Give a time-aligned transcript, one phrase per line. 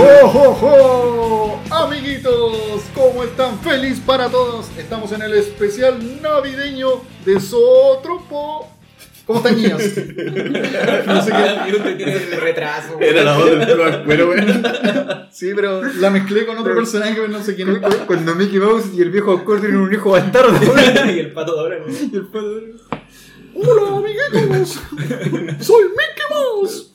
[0.00, 1.60] ¡Jo, jo, jo!
[1.70, 3.58] Amiguitos, ¿cómo están?
[3.60, 4.70] Feliz para todos.
[4.78, 8.72] Estamos en el especial navideño de Zotropo.
[9.26, 9.82] ¿Cómo están, niños?
[11.06, 11.32] No sé
[11.98, 12.36] qué.
[12.40, 12.98] Retraso.
[12.98, 15.26] Era la voz del Pero bueno.
[15.32, 17.96] Sí, pero la mezclé con otro personaje, pero no sé quién es.
[18.06, 20.58] Cuando Mickey Mouse y el viejo Oscar tienen un hijo bastardo.
[21.14, 21.78] y el pato de ahora.
[21.78, 21.92] ¿no?
[21.92, 22.72] y el padre.
[23.54, 24.80] ¡Hola, amiguitos!
[25.60, 26.90] ¡Soy Mickey Mouse!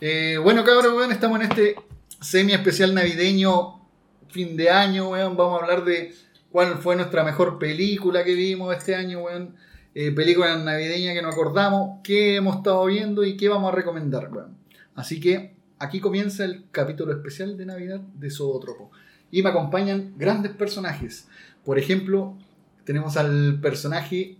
[0.00, 1.76] Eh, bueno, cabrón, weón, estamos en este
[2.20, 3.80] semi especial navideño,
[4.28, 5.36] fin de año, weón.
[5.36, 6.14] Vamos a hablar de
[6.50, 9.54] cuál fue nuestra mejor película que vimos este año, weón.
[9.94, 14.30] Eh, película navideña que nos acordamos, qué hemos estado viendo y qué vamos a recomendar,
[14.30, 14.56] weón.
[14.94, 18.90] Así que aquí comienza el capítulo especial de Navidad de Zootropo.
[19.30, 21.28] Y me acompañan grandes personajes.
[21.64, 22.36] Por ejemplo,
[22.84, 24.38] tenemos al personaje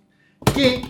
[0.54, 0.82] que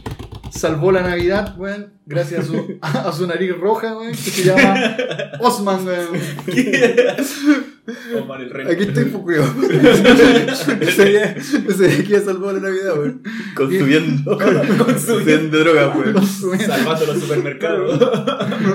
[0.56, 4.96] salvó la Navidad, weón, gracias a su, a su nariz roja, weón, que se llama
[5.40, 6.08] Osman, weón.
[8.20, 8.66] Omar el rey.
[8.68, 9.44] Aquí estoy Fukuyo.
[10.80, 13.22] ese día, salvó la Navidad, weón.
[13.54, 14.38] Consumiendo.
[14.84, 16.66] Consumiendo droga, pues.
[16.66, 18.00] Salvando los supermercados.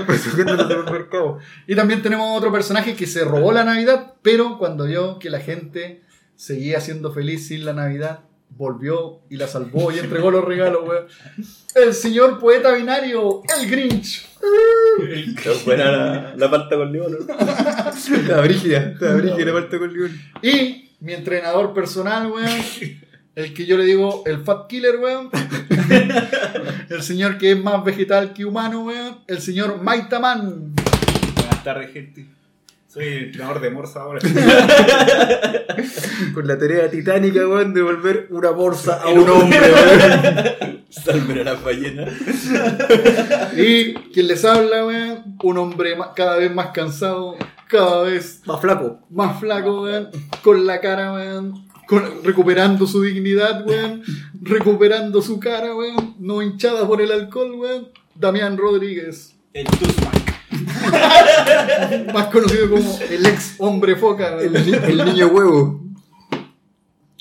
[0.07, 1.39] Resurgiendo en el supermercado.
[1.67, 5.39] Y también tenemos otro personaje que se robó la Navidad, pero cuando vio que la
[5.39, 6.03] gente
[6.35, 8.21] seguía siendo feliz sin la Navidad,
[8.55, 11.05] volvió y la salvó y entregó los regalos, weón.
[11.75, 14.27] El señor poeta binario, el Grinch.
[15.65, 17.17] Buena la, la palta con limón.
[17.21, 18.91] Estaba brígida.
[18.93, 20.21] Estaba brígida la parte con León.
[20.41, 22.61] Y mi entrenador personal, weón.
[23.33, 25.29] El que yo le digo el Fat Killer, weón.
[26.89, 29.19] El señor que es más vegetal que humano, weón.
[29.27, 30.73] El señor Maitaman.
[31.35, 32.27] Buenas tardes, gente.
[32.91, 34.19] Soy el entrenador de Morsa ahora.
[36.33, 40.83] Con la tarea titánica, weón, de volver una bolsa a un hombre, weón.
[40.89, 42.09] Salven a las ballenas.
[43.55, 45.37] Y quien les habla, weón.
[45.41, 47.37] Un hombre cada vez más cansado,
[47.69, 48.99] cada vez Más flaco.
[49.09, 50.09] más flaco, weón.
[50.43, 51.65] Con la cara, weón.
[51.87, 54.03] con- recuperando su dignidad, weón.
[54.41, 56.15] Recuperando su cara, weón.
[56.19, 57.87] No hinchada por el alcohol, weón.
[58.15, 59.37] Damián Rodríguez.
[59.53, 60.11] El Tuzman.
[62.13, 65.81] Más conocido como el ex hombre foca, El, niño huevo.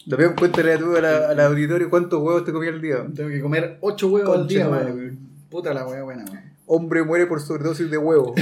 [0.08, 3.06] También cuéntale a tú a la- al auditorio cuántos huevos te comía al día.
[3.14, 5.18] Tengo que comer 8 huevos al día, weón.
[5.48, 6.50] Puta la wea buena, weón.
[6.66, 8.34] Hombre muere por sobredosis de huevo.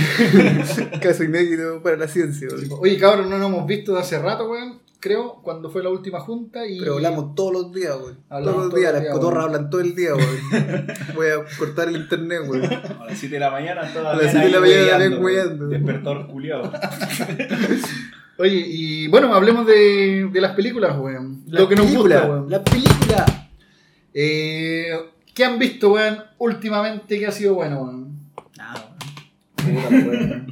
[1.02, 2.48] Caso inédito para la ciencia.
[2.80, 4.80] Oye, cabrón, no nos hemos visto de hace rato, weón.
[5.00, 6.80] Creo, cuando fue la última junta y...
[6.80, 8.14] Pero hablamos todos los días, güey.
[8.28, 10.26] Hablamos Todos los todos días, los las cotorras hablan todo el día, güey.
[11.14, 12.64] Voy a cortar el internet, güey.
[12.64, 15.68] A las 7 de la mañana toda A las 7 de la mañana también hueando.
[15.68, 16.72] Despertador culiado.
[18.38, 21.42] Oye, y bueno, hablemos de, de las películas, weón.
[21.46, 22.50] Lo que nos gusta, weón.
[22.50, 23.48] La película.
[24.14, 24.90] Eh,
[25.32, 28.18] ¿Qué han visto, weón, últimamente que ha sido bueno, weón?
[28.56, 28.96] Nada,
[29.56, 30.46] Puta, weón.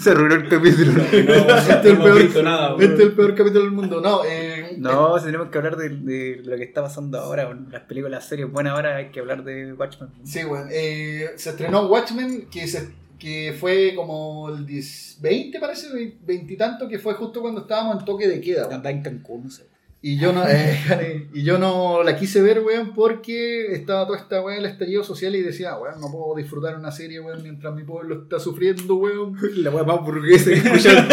[0.00, 0.92] Se arruinó el capítulo.
[0.92, 1.02] no,
[1.58, 4.00] Este es el peor, nada, este es el peor capítulo del mundo.
[4.00, 7.68] No, eh, No, si tenemos que hablar de, de lo que está pasando ahora, con
[7.70, 10.10] las películas, las series buenas ahora, hay que hablar de Watchmen.
[10.24, 10.68] Sí, weón.
[10.70, 16.98] Eh, se estrenó Watchmen, que, se, que fue como el 10 20, parece, veintitanto, que
[16.98, 19.66] fue justo cuando estábamos en toque de queda, en Cancún, no sé.
[20.02, 24.40] Y yo no, eh, y yo no la quise ver, weón, porque estaba toda esta
[24.40, 27.82] weón, el estallido social y decía, weón, no puedo disfrutar una serie, weón, mientras mi
[27.82, 29.36] pueblo está sufriendo, weón.
[29.56, 31.06] La wea más burguesa que escuchar.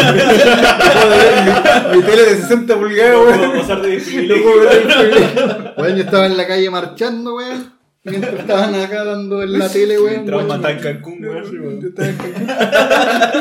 [1.92, 3.36] mi, mi tele de 60 pulgadas, No güey.
[3.38, 5.82] puedo pasar de No.
[5.82, 7.77] Weón, yo estaba en la calle marchando, weón,
[8.08, 10.12] mientras estaban acá dando en la tele, weón.
[10.14, 11.80] Mientras matan Cancún, weón.
[11.80, 12.46] Yo estaba en Cancún.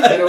[0.09, 0.27] Pero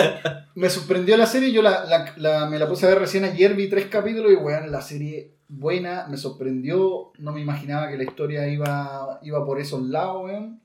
[0.54, 3.54] me sorprendió la serie, yo la, la- la- me la puse a ver recién ayer,
[3.54, 8.04] vi tres capítulos y weón, la serie buena, me sorprendió, no me imaginaba que la
[8.04, 10.60] historia iba, iba por esos lados, weón.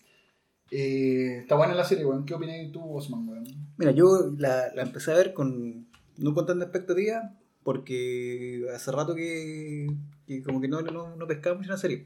[0.72, 2.26] Eh, está buena la serie, weón.
[2.26, 3.44] ¿Qué opinas tú, Osman, weón?
[3.78, 7.32] Mira, yo la, la empecé a ver con no con tanta expectativa
[7.64, 9.88] porque hace rato que,
[10.28, 12.06] que como que no, no, no pescaba mucho la serie.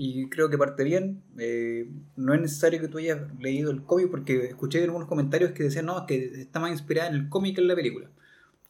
[0.00, 1.22] Y creo que parte bien.
[1.38, 5.64] eh, no es necesario que tú hayas leído el cómic porque escuché algunos comentarios que
[5.64, 8.08] decían no, que está más inspirada en el cómic que en la película.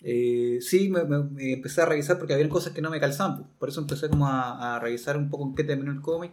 [0.02, 3.36] Eh, sí, me, me- me empecé a revisar porque había cosas que no me calzaban.
[3.38, 3.48] pues.
[3.58, 6.32] Por eso empecé como a, a revisar un poco en qué terminó el cómic.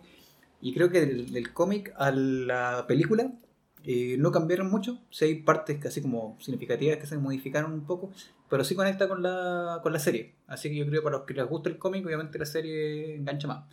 [0.62, 3.34] Y creo que del, del cómic a la película
[3.84, 5.00] eh, no cambiaron mucho.
[5.10, 8.12] Sí hay partes casi como significativas que se modificaron un poco,
[8.50, 10.36] pero sí conecta con la, con la serie.
[10.48, 13.16] Así que yo creo que para los que les gusta el cómic, obviamente la serie
[13.16, 13.66] engancha más.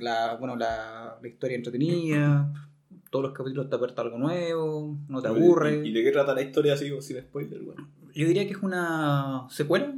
[0.00, 2.52] La, bueno, la, la historia entretenida,
[3.10, 5.82] todos los capítulos te aporta algo nuevo, no te aburre.
[5.84, 7.88] ¿Y, y de qué trata la historia así, sin spoiler, bueno?
[8.14, 9.94] Yo diría que es una secuela.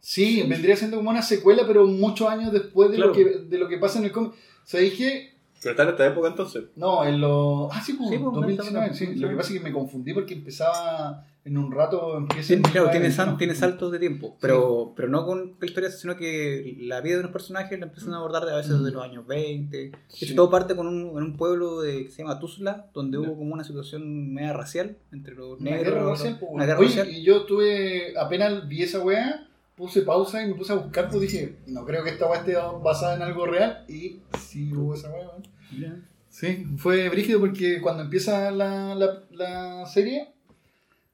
[0.00, 3.10] Sí, vendría siendo como una secuela, pero muchos años después de, Claro.
[3.10, 4.32] lo, que, de lo que pasa en el cómic.
[4.64, 5.35] ¿Sabéis qué?
[5.62, 6.64] Pero está en esta época entonces.
[6.76, 7.68] No, en los.
[7.72, 8.86] Ah, sí, pues, Sí, pues, 2019.
[8.86, 9.06] está- Sí.
[9.06, 9.14] sí.
[9.16, 12.16] Lo que pasa es que me confundí porque empezaba en un rato.
[12.18, 13.30] Empieza Sí, en claro, tiene, 1921.
[13.30, 17.20] sal- tiene saltos de tiempo, pero, pero no con historias, sino que la vida de
[17.20, 19.76] unos personajes la empiezan a abordar a veces desde los años 20.
[19.76, 20.34] De hecho, Sí.
[20.34, 23.54] todo parte con un, en un pueblo de, que se llama Tuzla, donde hubo como
[23.54, 25.94] una situación media racial entre los Una negros.
[25.94, 26.66] guerra racial, pues, una weón.
[26.66, 27.08] guerra Oye, racial.
[27.10, 28.18] y yo tuve.
[28.18, 29.45] Apenas vi esa weá,
[29.76, 32.56] puse pausa y me puse a buscar, pues dije, no creo que esta weá esté
[32.82, 33.84] basada en algo real.
[33.88, 35.42] Y sí hubo esa weá, weón.
[35.78, 36.00] Ya.
[36.28, 40.32] Sí, fue brígido porque cuando empieza la, la, la serie,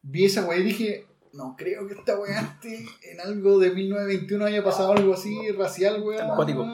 [0.02, 4.44] vi esa weá y dije, no creo que esta weá esté en algo de 1921
[4.44, 6.30] haya pasado algo así, racial, weón.
[6.30, 6.66] Acuático.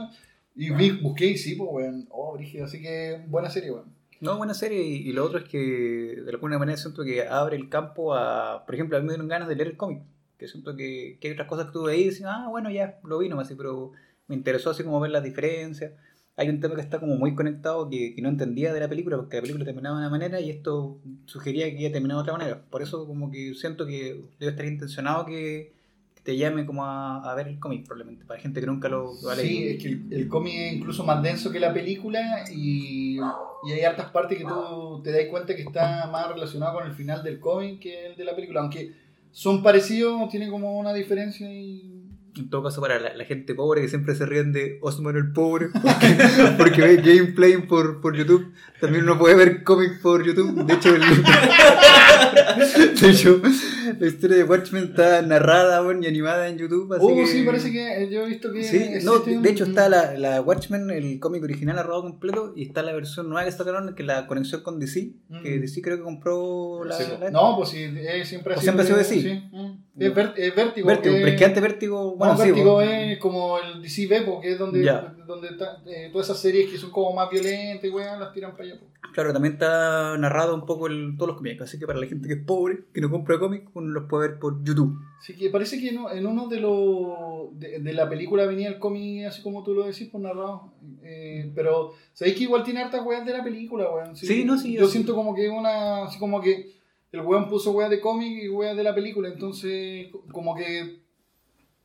[0.54, 3.96] Y vi, busqué y sí, pues weón, oh, brígido, así que buena serie, weón.
[4.20, 4.82] No, buena serie.
[4.82, 8.64] Y, y lo otro es que de alguna manera siento que abre el campo a.
[8.66, 10.02] Por ejemplo, a mí me dieron ganas de leer el cómic.
[10.38, 13.18] Que siento que, que hay otras cosas que tuve ahí y ah, bueno, ya, lo
[13.18, 13.92] vi nomás, así, pero
[14.28, 15.92] me interesó así como ver las diferencias.
[16.36, 19.16] Hay un tema que está como muy conectado que, que no entendía de la película,
[19.16, 22.22] porque la película terminaba de una manera y esto sugería que iba a terminar de
[22.22, 22.62] otra manera.
[22.70, 25.72] Por eso como que siento que debe estar intencionado que,
[26.14, 29.14] que te llame como a, a ver el cómic, probablemente, para gente que nunca lo,
[29.20, 29.70] lo ha Sí, leído.
[29.72, 33.80] es que el, el cómic es incluso más denso que la película y, y hay
[33.82, 37.40] hartas partes que tú te das cuenta que está más relacionado con el final del
[37.40, 38.92] cómic que el de la película, aunque
[39.32, 41.94] son parecidos, tiene como una diferencia y...
[42.36, 45.32] En todo caso, para la, la gente pobre que siempre se ríen de Osman el
[45.32, 46.16] pobre, porque,
[46.58, 50.64] porque ve gameplay por, por YouTube, también uno puede ver cómics por YouTube.
[50.64, 51.02] De hecho, el-
[53.00, 53.40] de hecho,
[53.98, 56.92] la historia de Watchmen está narrada bueno, y animada en YouTube.
[56.94, 58.62] Así Oh, que- sí, parece que yo he visto que...
[58.64, 62.52] Sí, no, de, un- de hecho está la, la Watchmen, el cómic original arrobado completo,
[62.56, 65.12] y está la versión nueva que sacaron, que es la conexión con DC,
[65.42, 65.60] que Mm.
[65.60, 66.94] DC creo que compró la...
[66.96, 68.72] Sí, la- No, pues sí, eh, siempre ha O sido...
[68.72, 69.20] siempre ha sido DC.
[69.22, 69.78] sí, mm.
[70.00, 70.54] Es, Vértigo.
[70.56, 72.92] Vértigo, que- pero es que antes Vértigo, bueno, no, sí, Vértigo bueno.
[72.92, 74.84] es como el DC Beppo, que es donde,
[75.26, 78.52] donde está, eh, todas esas series que son como más violentas y weón, las tiran
[78.52, 78.78] para allá.
[78.78, 78.86] po.
[79.12, 82.28] Claro, también está narrado un poco el, todos los cómics, así que para la gente
[82.28, 84.98] que es pobre, que no compra cómics, uno los puede ver por YouTube.
[85.20, 88.78] Así que parece que en, en uno de los de, de la película venía el
[88.80, 90.72] cómic así como tú lo decís, por narrado.
[91.02, 94.16] Eh, pero sabéis que igual tiene hartas weas de la película, weón.
[94.16, 96.04] Sí, no, sí, Yo siento como que una.
[96.04, 96.72] Así como que
[97.12, 99.28] el weón puso weas de cómic y weas de la película.
[99.28, 100.98] Entonces, co- como que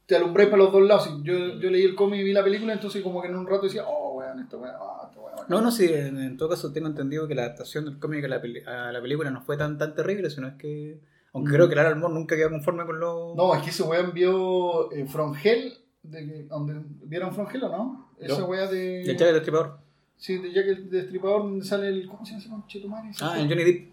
[0.06, 1.06] te alumbré para los dos lados.
[1.06, 3.48] Sí, Yo, yo leí el cómic y vi la película, entonces como que en un
[3.48, 5.10] rato decía, oh weón, esto weón, ah.
[5.50, 8.28] No, no, sí, en, en todo caso tengo entendido que la adaptación del cómic a
[8.28, 11.00] la, peli- a la película no fue tan, tan terrible, sino es que...
[11.34, 11.54] Aunque Mm.
[11.56, 13.34] creo que Lara Moore nunca quedó conforme con lo...
[13.36, 15.74] No, es que ese weón vio eh, From Hell.
[16.04, 18.10] De, donde, ¿Vieron From Hell o no?
[18.20, 18.46] Esa No.
[18.48, 19.02] wea de.
[19.04, 19.78] El Jack el Destripador.
[20.18, 22.08] Sí, de Jack el Destripador, donde sale el.
[22.08, 23.10] ¿Cómo se llama ese conchetumare?
[23.22, 23.90] Ah, el Johnny Depp.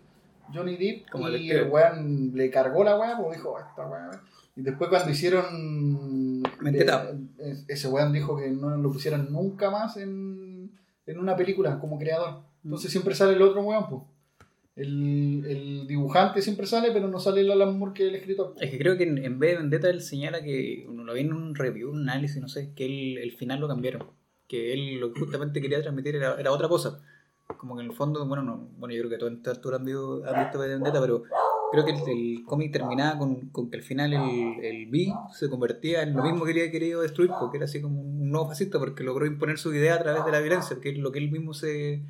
[0.53, 1.09] Johnny Depp.
[1.09, 1.61] Como y estilo.
[1.67, 4.11] el weón le cargó la weá, pues dijo, esta weá.
[4.57, 6.43] Y después cuando hicieron.
[6.61, 7.11] Vendetta.
[7.39, 10.50] eh, ese weón dijo que no lo pusieran nunca más en,
[11.07, 12.43] en una película como creador.
[12.65, 14.03] Entonces siempre sale el otro weón, pues.
[14.77, 18.55] El, el dibujante siempre sale, pero no sale el Alan Moore que el escritor.
[18.61, 21.21] Es que creo que en, en vez de Vendetta él señala que, uno lo vi
[21.21, 24.07] en un review, un análisis, no sé, que él, el final lo cambiaron.
[24.47, 27.03] Que él lo que justamente quería transmitir era, era otra cosa.
[27.59, 30.23] Como que en el fondo, bueno, no, bueno yo creo que esta altura han, visto-
[30.25, 31.25] han visto Vendetta, pero
[31.71, 36.03] creo que el, cómic terminaba con, con que al final el, el B se convertía
[36.03, 39.05] en lo mismo que había querido destruir, porque era así como un nuevo fascista, porque
[39.05, 41.55] logró imponer su idea a través de la violencia, que es lo que él mismo
[41.55, 42.03] se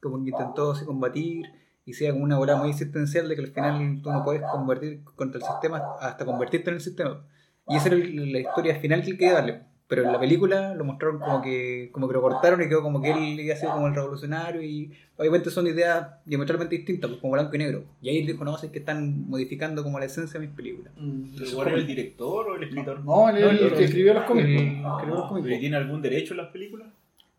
[0.00, 1.46] como intentó así combatir
[1.86, 5.02] y sea como una bola muy existencial de que al final tú no puedes convertir
[5.16, 7.26] contra el sistema hasta convertirte en el sistema.
[7.68, 9.73] Y esa era la historia final que él quería darle.
[9.94, 13.00] Pero en la película lo mostraron como que, como que lo cortaron y quedó como
[13.00, 17.20] que él iba a ser como el revolucionario y obviamente son ideas diametralmente distintas, pues
[17.20, 17.84] como blanco y negro.
[18.02, 20.92] Y ahí dijo, no, sé que están modificando como la esencia de mis películas.
[20.96, 23.04] ¿Pero igual era el director o el escritor?
[23.04, 24.48] No, él es el, el- que escribió los cómics.
[24.48, 25.06] El- pues.
[25.06, 26.88] luego los cómics, ¿Pero tiene algún derecho en las películas?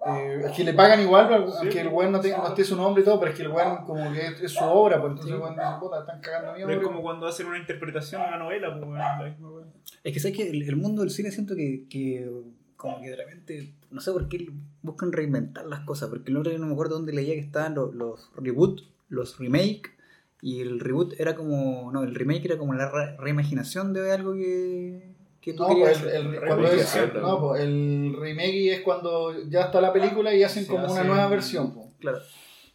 [0.08, 1.58] Eh, es que le pagan igual, pero Sí.
[1.62, 3.78] aunque el weón no, no esté su nombre y todo, pero es que el weón
[3.86, 5.34] como que es, es su obra, pues entonces Sí.
[5.36, 8.28] el weón dice, puta, están cagando mi Pero es como cuando hacen una interpretación a
[8.28, 9.65] una novela, pues, weón.
[10.04, 12.30] Es que sabes que el, el mundo del cine siento que, que
[12.76, 14.50] como que de repente, no sé por qué
[14.84, 17.74] buscan reinventar las cosas, porque el otro día no me acuerdo dónde leía que estaban
[17.76, 19.92] los, los reboot, los remake,
[20.42, 24.34] y el reboot era como, no, el remake era como la re- reimaginación de algo
[24.34, 26.34] que, que tú No, querías pues el, hacer.
[26.36, 30.44] el- cuando es, Remake, no, pues el remake es cuando ya está la película y
[30.44, 31.74] hacen como una nueva versión.
[31.74, 31.88] pues.
[32.00, 32.18] Claro.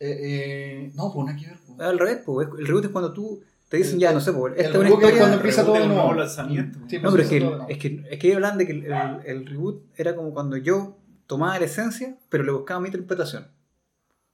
[0.01, 1.59] Eh, eh, no, pues nada que ver.
[1.87, 3.41] Al revés, pues, el reboot es cuando tú
[3.71, 5.19] te dicen El- ya, no sé, pues, esta el es una historia...
[5.19, 6.13] cuando empieza todo un nuevo.
[6.13, 6.79] lanzamiento.
[6.89, 7.67] Sí, No, pues, pero es que, el- de nuevo.
[7.71, 10.57] es que, es que ellos hablan de que el, el- el reboot era como cuando
[10.59, 13.49] yo tomaba la esencia, pero le buscaba mi interpretación.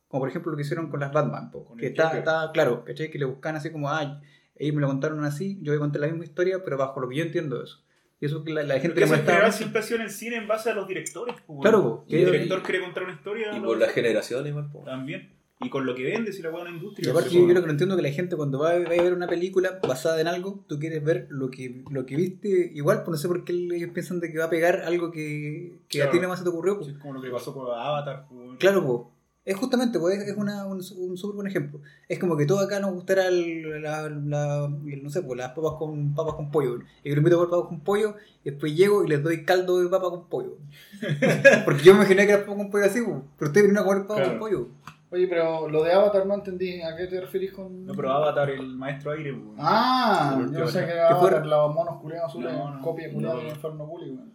[0.09, 2.51] Como por ejemplo lo que hicieron con las Batman, po, Con que el está, está
[2.53, 3.11] claro, ¿cachai?
[3.11, 4.21] Que le buscan así como, ah,
[4.55, 7.09] ellos me lo contaron así, yo voy a contar la misma historia, pero bajo lo
[7.09, 7.83] que yo entiendo de eso.
[8.19, 9.33] Y eso que la, la gente le en molestaba.
[9.37, 11.37] general siempre ha sido en el cine en base a los directores.
[11.47, 13.55] pues, Claro, po, Y el que- director quiere contar una historia.
[13.55, 14.85] Y por las generaciones, igual, po.
[14.85, 15.36] También.
[15.59, 17.11] Y con lo que vende, si la es una Y industria.
[17.13, 18.89] aparte, yo, yo lo que no entiendo es que la gente cuando va, va a
[19.03, 22.99] ver una película basada en algo, tú quieres ver lo que, lo que viste igual,
[23.05, 26.03] pues no sé por qué ellos piensan de que va a pegar algo que, que
[26.03, 26.75] a ti nada más se te ocurrió.
[26.75, 26.93] Sí, Pues.
[26.97, 28.27] es como lo que pasó con Avatar.
[28.29, 28.59] pues.
[28.59, 29.01] Claro, pues.
[29.47, 31.81] Es justamente, pues, es una, un, un súper buen ejemplo.
[32.09, 36.15] Es como que todo acá nos gustara el- la, no sé, pues, las papas con
[36.17, 36.81] papas con pollo.
[37.05, 39.79] Y yo invito a comer papas con pollo, y después llego y les doy caldo
[39.81, 40.59] de papa con pollo.
[41.65, 43.87] Porque yo me imaginé que era papas con pollo así, pues, pero ustedes vinieron a
[43.89, 44.31] comer papas Claro.
[44.33, 44.69] con pollo.
[45.17, 46.81] Oye, pero lo de Avatar no entendí.
[46.83, 47.87] ¿A qué te referís con.?
[47.87, 49.33] No, pero Avatar, el maestro aire.
[49.33, 49.57] pues.
[49.59, 53.11] Ah, El yo sé que era fue- Avatar, los monos culiados azules, No, no, copia
[53.13, 53.41] culiada no.
[53.41, 54.33] del Inferno Bully, weón.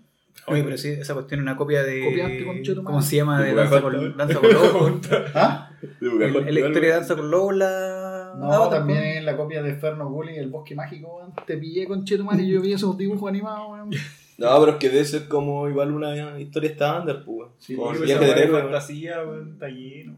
[0.47, 2.43] Oye, pero sí, esa cuestión es una copia de.
[2.45, 2.83] Conchetumare.
[2.85, 3.41] ¿Cómo se llama?
[3.41, 4.91] De De Danza con, Danza con Lobos.
[5.35, 5.69] ¿Ah?
[6.01, 8.33] El- el- la historia de Danza con Lobos, la.
[8.39, 9.17] No, Avatar, también pues.
[9.17, 11.33] es la copia de Inferno Bully, el bosque mágico, weón.
[11.45, 13.89] Te pillé con Chetumal y yo vi esos dibujos animados, weón.
[14.37, 17.49] No, pero es que debe ser como igual una historia estándar, pues.
[17.59, 18.63] Sí, esa viaje de héroe, weón.
[18.63, 20.15] fantasía, weón, está lleno.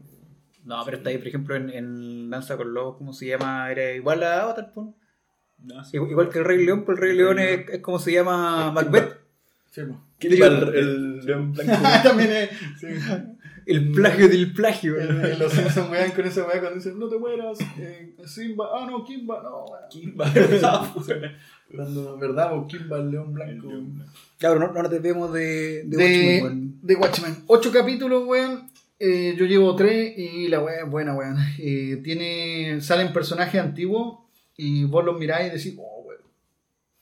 [0.64, 3.70] No, pero está ahí, por ejemplo, en, en Danza con Lobos, ¿cómo se llama?
[3.70, 4.72] Era igual a Avatar.
[5.58, 5.96] No, sí.
[5.96, 8.72] Igual, igual que el Rey León, pues el Rey León es, es como se llama
[8.72, 9.24] Macbeth.
[9.70, 9.98] Sí, pues.
[10.32, 10.42] El,
[10.74, 11.72] el león blanco.
[12.02, 12.50] También es.
[12.80, 12.86] Sí.
[13.66, 14.98] El plagio del plagio.
[14.98, 18.86] En los Simpsons, weón, con esa weá cuando dicen, no te mueras, eh, Simba, ah,
[18.88, 19.82] no, Kimba, no, weón.
[19.90, 20.30] Kimba.
[21.74, 22.56] Cuando, ¿verdad?
[22.56, 23.68] O Kimba, el león blanco.
[24.38, 26.78] Claro, no, no nos desviemos de, de, De, Watchmen, weón.
[26.82, 27.36] de Watchmen.
[27.46, 28.68] Ocho capítulos, weón.
[28.98, 31.36] Eh, yo llevo tres y la weá es buena, weón.
[31.58, 34.20] Eh, tiene, salen personajes antiguos
[34.56, 36.20] y vos los miráis y decís, oh, weón.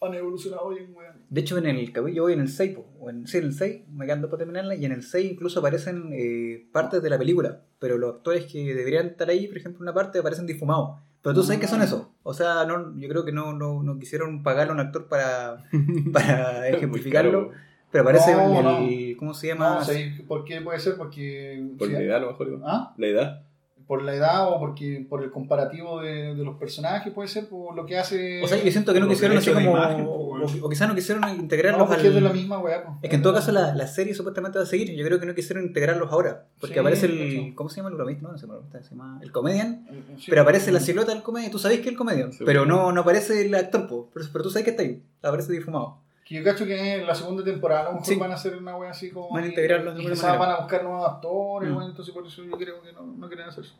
[0.00, 1.22] Han evolucionado bien, weón.
[1.28, 3.54] De hecho, en el yo voy en el 6, po, o en, sí, en el
[3.54, 7.08] 6, me quedan dos para terminarla, y en el 6 incluso aparecen eh, partes de
[7.08, 10.46] la película, pero los actores que deberían estar ahí, por ejemplo, en una parte, aparecen
[10.46, 11.00] difumados.
[11.22, 12.08] Pero tú sabes que son esos.
[12.24, 15.64] O sea, no, yo creo que no, no, no quisieron pagarle a un actor para,
[16.12, 17.52] para ejemplificarlo,
[17.92, 19.18] pero aparece No, el, no.
[19.18, 19.76] ¿cómo se llama?
[19.76, 20.96] No, ¿sabéis por qué puede ser?
[20.96, 21.62] Porque.
[21.78, 22.60] Por sí, la edad, a lo mejor.
[22.64, 22.94] ¿Ah?
[22.96, 23.42] La edad.
[23.86, 27.74] Por la edad o porque por el comparativo de, de los personajes, puede ser, por
[27.76, 28.42] lo que hace.
[28.42, 29.70] O sea, yo siento que no quisieron así como...
[29.70, 32.24] imagen, po, o, quizás no quisieron no, integrarlos porque es de al...
[32.24, 32.84] la misma weá.
[32.84, 32.98] po.
[33.02, 34.90] Es que en todo caso la, la serie supuestamente va a seguir.
[34.96, 36.46] Yo creo que no quisieron integrarlos ahora.
[36.60, 37.54] Porque Sí, aparece el.
[37.54, 38.22] ¿Cómo se llama el bromista?
[38.22, 39.86] No, no bromista, se llama el comedian.
[40.16, 40.26] Sí.
[40.30, 41.50] Pero aparece la silueta del comedian.
[41.50, 42.32] Tú sabes que es el comedian.
[42.32, 42.44] Sí.
[42.46, 44.10] pero no, no aparece el actor, po.
[44.14, 45.02] Pero, pero tú sabes que está ahí.
[45.22, 45.98] Aparece difumado.
[46.32, 48.14] Que yo cacho que en la segunda temporada a lo mejor Sí.
[48.16, 49.30] van a hacer una wea así como.
[49.30, 50.38] Van a integrarlos de quizás manera.
[50.38, 51.82] van a buscar nuevos actores, Mm.
[51.82, 53.74] entonces por eso yo creo que no, no quieren hacer eso.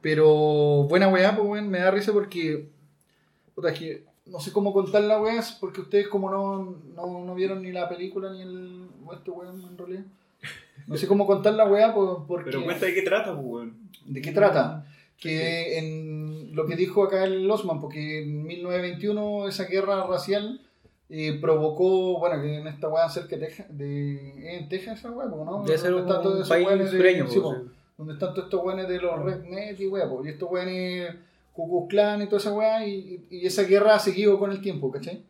[0.00, 0.26] Pero
[0.88, 2.68] buena weá, pues weón, me da risa porque.
[3.54, 7.34] Puta, es que no sé cómo contar la weá, porque ustedes como no, no, no
[7.34, 8.88] vieron ni la película ni el.
[9.04, 10.04] o este weón en realidad.
[10.86, 12.50] No sé cómo contar la weá, pues, porque.
[12.50, 13.90] Pero cuenta de qué trata, pues, weón.
[14.06, 14.86] ¿De qué trata?
[15.18, 20.62] Que en lo que dijo acá el Osman, porque en 1921 esa guerra racial
[21.10, 25.26] eh, provocó, bueno, que en esta weá cerca de Texas, de, en Texas esa weá,
[25.26, 25.64] ¿no?
[25.64, 27.26] Debe ser Donde están un todos esos país sureño.
[27.28, 27.40] sí,
[27.98, 31.14] donde están todos estos weones de los rednecks y weá, y estos weones
[31.52, 34.90] Ku Klan y toda esa weá, y, y esa guerra ha seguido con el tiempo,
[34.90, 35.22] ¿cachai?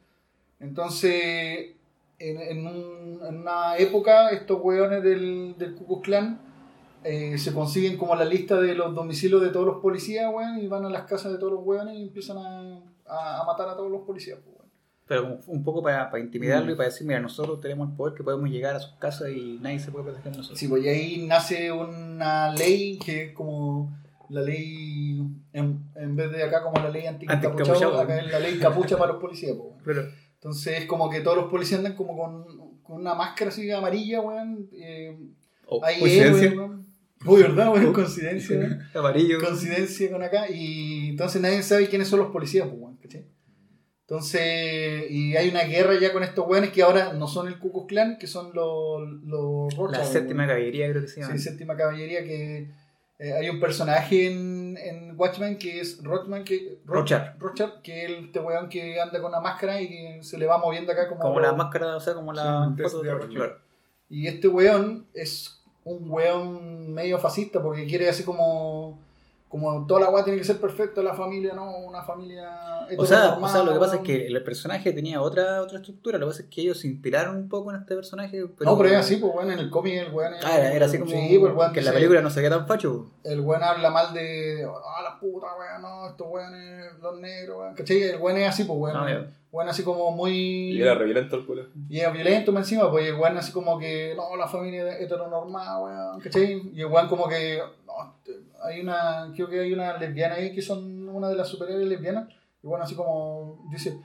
[0.60, 1.70] Entonces,
[2.18, 6.40] en, en, un- en una época, estos weones del, del Ku Klan
[7.02, 10.66] eh, se consiguen como la lista de los domicilios de todos los policías, weón, y
[10.68, 13.76] van a las casas de todos los weones y empiezan a, a- a matar a
[13.76, 14.59] todos los policías, pues, weón.
[15.10, 16.70] Pero un poco para, para intimidarlo Mm.
[16.70, 19.58] y para decir, mira, nosotros tenemos el poder que podemos llegar a sus casas y
[19.60, 20.56] nadie se puede proteger de nosotros.
[20.60, 23.92] Sí, pues y ahí nace una ley que es como
[24.28, 25.20] la ley,
[25.52, 27.98] en, en vez de acá como la ley Anti-encapuchado.
[28.00, 29.70] acá es la ley capucha para los policías, pues.
[29.84, 30.02] Pero,
[30.34, 32.44] Entonces es como que todos los policías andan como con,
[32.84, 34.68] con una máscara así amarilla, weón.
[34.74, 35.18] Eh,
[35.66, 36.86] oh, coincidencia, héroes, weón.
[37.26, 37.92] Uy, ¿verdad, weón?
[37.92, 38.78] Coincidencia, weón.
[38.94, 39.40] amarillo.
[39.40, 42.89] coincidencia con acá y entonces nadie sabe quiénes son los policías, pues.
[44.10, 47.70] Entonces, y hay una guerra ya con estos weones que ahora no son el Ku
[47.70, 51.32] Klux Klan, que son los, los La séptima caballería creo que se llama.
[51.32, 52.72] Sí, séptima caballería que
[53.20, 57.38] eh, hay un personaje en, en Watchmen que es Rothman que Rochard.
[57.38, 60.58] Rochard, que es este weón que anda con una máscara y que se le va
[60.58, 63.30] moviendo acá como, como la máscara, o sea, como la Sí, foto de de Rochard.
[63.32, 63.58] Claro.
[64.08, 68.98] y este weón es un weón medio fascista porque quiere así como.
[69.50, 71.76] Como toda la weá tiene que ser perfecta, la familia, ¿no?
[71.78, 72.49] Una familia.
[72.97, 76.19] O sea, o sea, lo que pasa es que el personaje tenía otra otra estructura.
[76.19, 78.38] Lo que pasa es que ellos se inspiraron un poco en este personaje.
[78.61, 80.35] No, pero es así, pues weón, en el cómic el weón.
[80.35, 81.73] es- Ah, era, era así como Sí, pues weón.
[81.73, 83.11] que en la película no se veía tan facho.
[83.25, 84.64] El weón habla mal de.
[84.64, 87.75] Ah, la puta, weón, no, estos weones, los negros, weón.
[87.75, 88.02] ¿Cachai?
[88.04, 88.97] El weón es así, pues weón.
[88.97, 90.33] Ah, weón así como muy.
[90.76, 91.64] Y era re violento el culo.
[91.88, 94.97] Y es violento más encima, pues y el weón así como que, no, la familia
[94.97, 96.71] heteronormada, weón, ¿cachai?
[96.73, 100.62] Y el weón como que, no, hay una, creo que hay una lesbiana ahí que
[100.62, 102.28] son una de las superiores lesbianas,
[102.62, 103.99] y bueno, así como dice,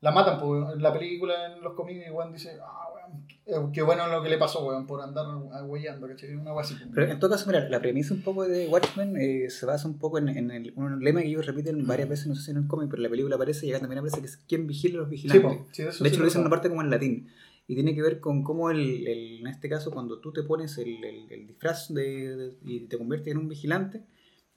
[0.00, 3.80] La matan, pues, en la película, en los cómics, weón dice, ah, weón, eh, qué
[3.80, 5.24] bueno lo que le pasó, weón, por andar
[5.64, 6.34] huellando, ¿cachai?
[6.34, 6.74] Una así.
[6.94, 9.98] Pero en todo caso, mira, la premisa un poco de Watchmen eh, se basa un
[9.98, 12.58] poco en, en el, un lema que ellos repiten varias veces, no sé si en
[12.58, 14.96] el cómic, pero en la película aparece y acá también aparece que es quién vigila
[14.98, 15.58] a los Sí, vigilantes.
[15.58, 17.30] po, sí, eso de sí hecho, lo dicen una parte como en latín.
[17.66, 20.76] Y tiene que ver con cómo, el, el- en este caso, cuando tú te pones
[20.78, 24.02] el, el- el disfraz de, de- y te conviertes en un vigilante,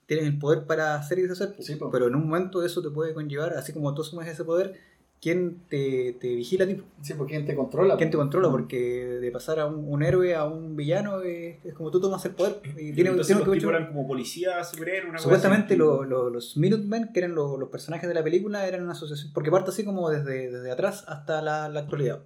[0.05, 1.55] tienes el poder para hacer y deshacer.
[1.55, 1.61] po.
[1.63, 1.89] Sí, po.
[1.89, 4.75] Pero en un momento eso te puede conllevar, así como tú asumes ese poder,
[5.21, 6.75] ¿quién te, te vigila a ti?
[6.75, 6.83] po?
[7.01, 7.95] Sí, porque ¿quién te controla?
[7.95, 8.49] ¿Quién te controla?
[8.51, 12.23] Porque de pasar a un, un héroe a un villano es, es como tú tomas
[12.25, 12.59] el poder.
[12.65, 15.77] Y tiene, Entonces tiene los que tipos eran como policías, superhéroes, una cosa Supuestamente así.
[15.79, 19.31] lo- lo- los Minutemen, que eran lo- los personajes de la película, eran una asociación,
[19.33, 22.21] porque parte así como desde, desde atrás hasta la, la actualidad.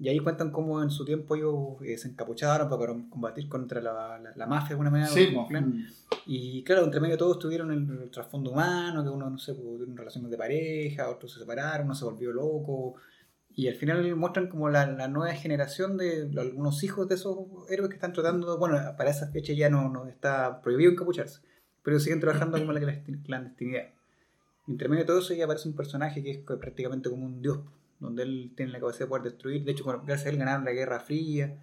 [0.00, 4.18] Y ahí cuentan cómo en su tiempo ellos eh, se encapucharon para combatir contra la,
[4.18, 5.08] la- la mafia de alguna manera.
[5.10, 5.46] Sí, po.
[5.48, 5.86] clan.
[6.26, 9.66] Y claro, entre medio todos tuvieron el, el trasfondo humano, que uno, no sé, pues,
[9.66, 12.94] tuvieron relaciones de pareja, otros se separaron, uno se volvió loco.
[13.56, 17.36] Y al final muestran como la, la nueva generación de algunos hijos de esos
[17.68, 21.40] héroes que están tratando, bueno, para esa fecha ya no, no está prohibido encapucharse,
[21.82, 23.88] pero siguen trabajando como la clandestin- clandestinidad.
[24.68, 27.58] Entre medio de todo eso ya aparece un personaje que es prácticamente como un dios,
[28.00, 29.64] donde él tiene la capacidad de poder destruir.
[29.64, 31.58] De hecho, gracias a él ganaron la Guerra Fría.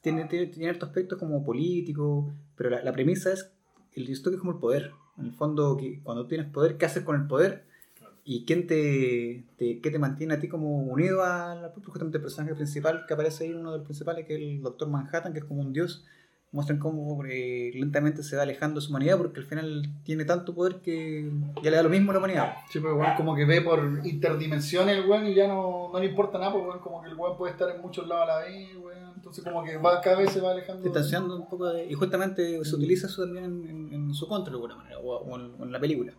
[0.00, 3.50] Tiene, tiene, tiene estos aspectos como político, pero la, la premisa es
[3.94, 4.92] el que es como el poder.
[5.18, 7.64] En el fondo, que cuando tienes poder, ¿qué haces con el poder?
[8.24, 12.54] ¿Y quién te, te, qué te mantiene a ti como unido al justamente el personaje
[12.54, 15.44] principal que aparece ahí, uno de los principales, que es el Doctor Manhattan, que es
[15.44, 16.04] como un dios?
[16.52, 20.54] Muestran cómo eh, lentamente se va alejando de su humanidad porque al final tiene tanto
[20.54, 21.30] poder que
[21.62, 22.54] ya le da lo mismo a la humanidad.
[22.70, 26.06] Sí, pues weón como que ve por interdimensiones el weón y ya no, no le
[26.06, 28.68] importa nada, weón, como que el weón puede estar en muchos lados a la vez,
[28.76, 29.12] weón.
[29.16, 30.82] Entonces como que va, cada vez se va alejando.
[30.82, 34.50] distanciando un poco de, y justamente se utiliza eso también en, en- en su contra
[34.52, 36.12] de alguna manera o, o en, la película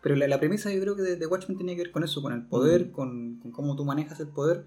[0.00, 2.22] pero la, la premisa yo creo que de, de Watchmen tenía que ver con eso
[2.22, 4.64] con el poder con, con cómo tú manejas el poder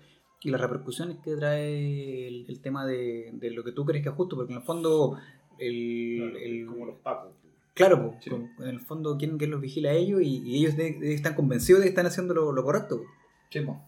[0.48, 4.10] y las repercusiones que trae el, el tema de, de lo que tú crees que
[4.10, 5.18] es justo porque en el fondo
[5.60, 7.32] el, Claro, el- como los pacos.
[7.74, 8.30] claro po, Sí.
[8.30, 11.14] con- en el fondo quién, quién los vigila a ellos y, y ellos de- de-
[11.14, 13.02] están convencidos de que están haciendo lo, lo correcto.
[13.50, 13.80] Sí, po.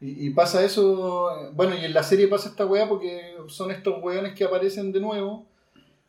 [0.00, 4.02] Y, y pasa eso, bueno, y en la serie pasa esta weá porque son estos
[4.02, 5.46] weones que aparecen de nuevo,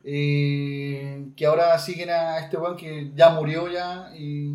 [0.04, 4.54] eh, que ahora siguen a este weón que ya murió ya y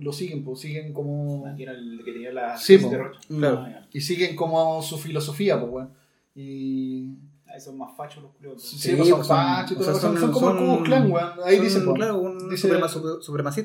[0.00, 1.46] lo siguen, pues siguen como...
[1.46, 2.90] Aquí era el que tenía la Sí, tesis po.
[2.92, 3.20] de Roche.
[3.28, 3.58] Claro.
[3.66, 3.86] Ah.
[3.92, 5.90] Y siguen como su filosofía, pues weón.
[6.34, 7.14] Y...
[7.52, 8.62] Ah, esos más fachos los culiados.
[8.62, 10.58] Sí, Sí, pues son pues son- fachos y o sea, son, son- son como son-
[10.58, 11.30] Klux Klan, weón.
[11.44, 11.94] Ahí Son, dice, po.
[11.94, 12.86] claro un Dice- suprema-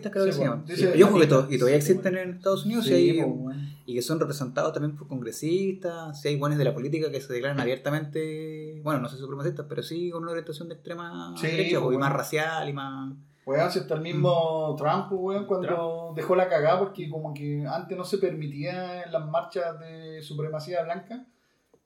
[0.09, 2.65] creo Sí, que se llaman Dice- y ojo que, to- y todavía existen en Estados
[2.65, 3.69] Unidos y, Sí, hay- po, weón.
[3.85, 7.31] y que son representados también por congresistas, si hay buenos de la política que se
[7.31, 11.77] declaran abiertamente, bueno, no sé supremacistas, pero sí con una orientación de extrema Sí, derecha,
[11.79, 12.17] pues, po, y más bueno.
[12.17, 13.13] racial y más...
[13.45, 14.75] Weón, si hasta el mismo Mm.
[14.75, 19.25] Trump, weón, cuando dejó la cagada porque como que antes no se permitía en las
[19.25, 21.25] marchas de supremacía blanca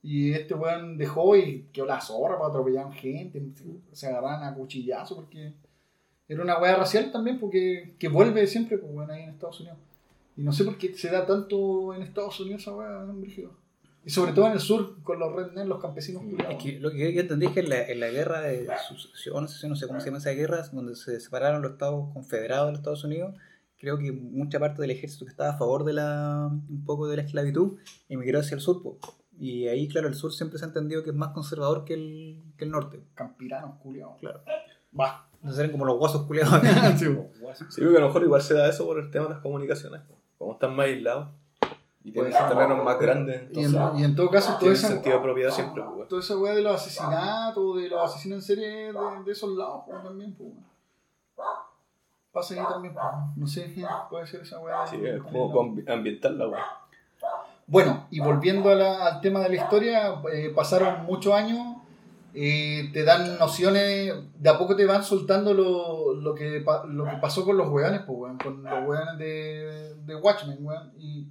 [0.02, 3.44] y este weón dejó y quedó la zorra para atropellar gente,
[3.92, 5.54] se agarraban a cuchillazo porque
[6.30, 9.80] era una weá racial también porque que vuelve siempre, pues, weón, ahí en Estados Unidos.
[10.38, 13.52] Y no sé por qué se da tanto en Estados Unidos esa weá, weón, brígido.
[14.06, 16.56] Y sobre todo en el sur, con los rednecks, los campesinos culiados.
[16.56, 19.44] Es que lo que yo entendí es que en la, en la guerra de sucesión,
[19.44, 22.68] no sé, no sé cómo se llama esa guerra, donde se separaron los estados confederados
[22.68, 23.36] de los Estados Unidos,
[23.78, 27.18] creo que mucha parte del ejército que estaba a favor de la un poco de
[27.18, 28.82] la esclavitud emigró hacia el sur.
[28.82, 29.00] po.
[29.38, 32.42] Y ahí, claro, el sur siempre se ha entendido que es más conservador que el,
[32.58, 33.02] que el norte.
[33.16, 34.18] Campiranos, culiados.
[34.20, 34.42] Claro.
[34.98, 35.30] Va.
[35.36, 36.62] Entonces eran como los guasos culeados.
[36.98, 37.06] Sí.
[37.70, 40.02] Sí, porque a lo mejor igual se da eso por el tema de las comunicaciones.
[40.38, 41.30] Como están más aislados
[42.04, 44.88] y tienen Pues, terrenos más grandes, Y en, entonces y en todo caso, tienen esa,
[44.88, 45.84] sentido de propiedad siempre.
[45.96, 48.94] pues, toda esa weá de los asesinatos, de los asesinos en serie de,
[49.26, 50.50] de esos lados pues, también, pues.
[50.50, 50.70] weón.
[52.32, 53.06] Pasa ahí también, pues.
[53.36, 53.76] No sé,
[54.10, 54.86] puede ser esa weá.
[54.88, 56.66] Sí, es como ambiental la weá.
[57.68, 61.78] Bueno, y volviendo a la- al tema de la historia, eh, pasaron muchos años,
[62.34, 67.18] eh, te dan nociones, de a poco te van soltando lo, lo, que, lo que
[67.22, 70.92] pasó con los weones, pues, weón, con los weones de, de Watchmen, weón.
[70.98, 71.28] Y,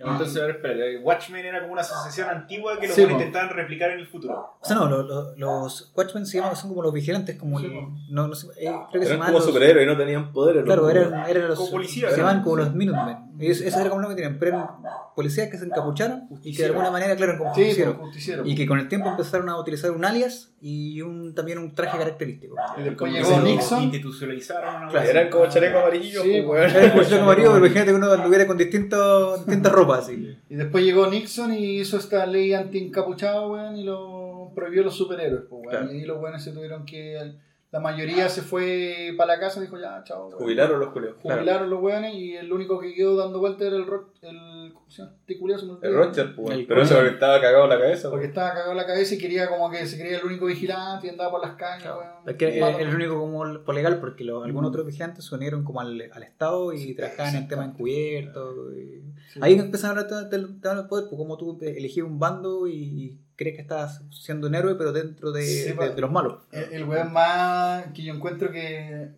[0.00, 0.98] Entonces, a ver, espérate.
[0.98, 4.56] Watchmen era como una asociación antigua que los Sí, intentaban replicar en el futuro.
[4.60, 7.66] O sea, no, lo- lo- los Watchmen se llaman, son como los vigilantes, como Sí,
[7.66, 9.96] el- no, no sé, eh, creo que se Eran llamaban como los- superhéroes y no
[9.96, 10.64] tenían poderes.
[10.64, 11.58] Claro, eran, eran los.
[11.58, 12.44] Como policías, Se llamaban ¿no?
[12.44, 13.29] como los Minutemen.
[13.40, 14.68] Y eso, eso era como lo que tenían, pero eran
[15.16, 17.96] policías que se encapucharon y que de alguna manera, claro, como sí, justicieros.
[18.42, 18.48] pues.
[18.52, 21.96] Y que con el tiempo empezaron a utilizar un alias y un, también un traje
[21.98, 22.54] característico.
[22.78, 23.82] Y después Como llegó Nixon.
[23.84, 25.08] Institucionalizaron Claro.
[25.08, 26.70] Eran como chalecos amarillos, Sí, pues, weón.
[26.70, 30.36] Era el cuestión amarillo, pero imagínate que uno anduviera con distintos, distintas ropas así.
[30.48, 35.42] Y después llegó Nixon y hizo esta ley anti-encapuchado, weón, y lo prohibió los superhéroes,
[35.48, 35.70] pues, weón.
[35.70, 35.92] Claro.
[35.92, 37.16] Y ahí los weones se tuvieron que
[37.72, 40.26] La mayoría se fue para la casa, dijo ya, chao.
[40.26, 40.38] weón.
[40.40, 41.14] Jubilaron los culios.
[41.22, 44.90] Jubilaron los weones y el único que quedó dando vuelta era el, Ro- el ¿cómo
[44.90, 45.14] se llama?
[45.20, 45.94] Este culiao se me El.
[45.94, 46.50] Roger, pues.
[46.58, 48.10] El Pero eso porque estaba cagado en la cabeza.
[48.10, 51.06] Porque estaba cagado en la cabeza y quería como que se creía el único vigilante
[51.06, 51.98] y andaba por las calles, Claro.
[52.00, 52.10] weón.
[52.28, 55.80] Es que el único como por legal porque los, algunos otros vigilantes se unieron como
[55.80, 58.74] al, al Estado y Sí, trabajaban en temas encubiertos.
[58.76, 59.02] y-
[59.32, 59.38] Sí.
[59.42, 63.62] Ahí empezaron a hablar del poder, pues como tú elegías un bando y crees que
[63.62, 66.34] estás siendo un héroe, pero dentro de, Sí, de- pa- de los malos.
[66.52, 69.08] El, el weón más que yo encuentro que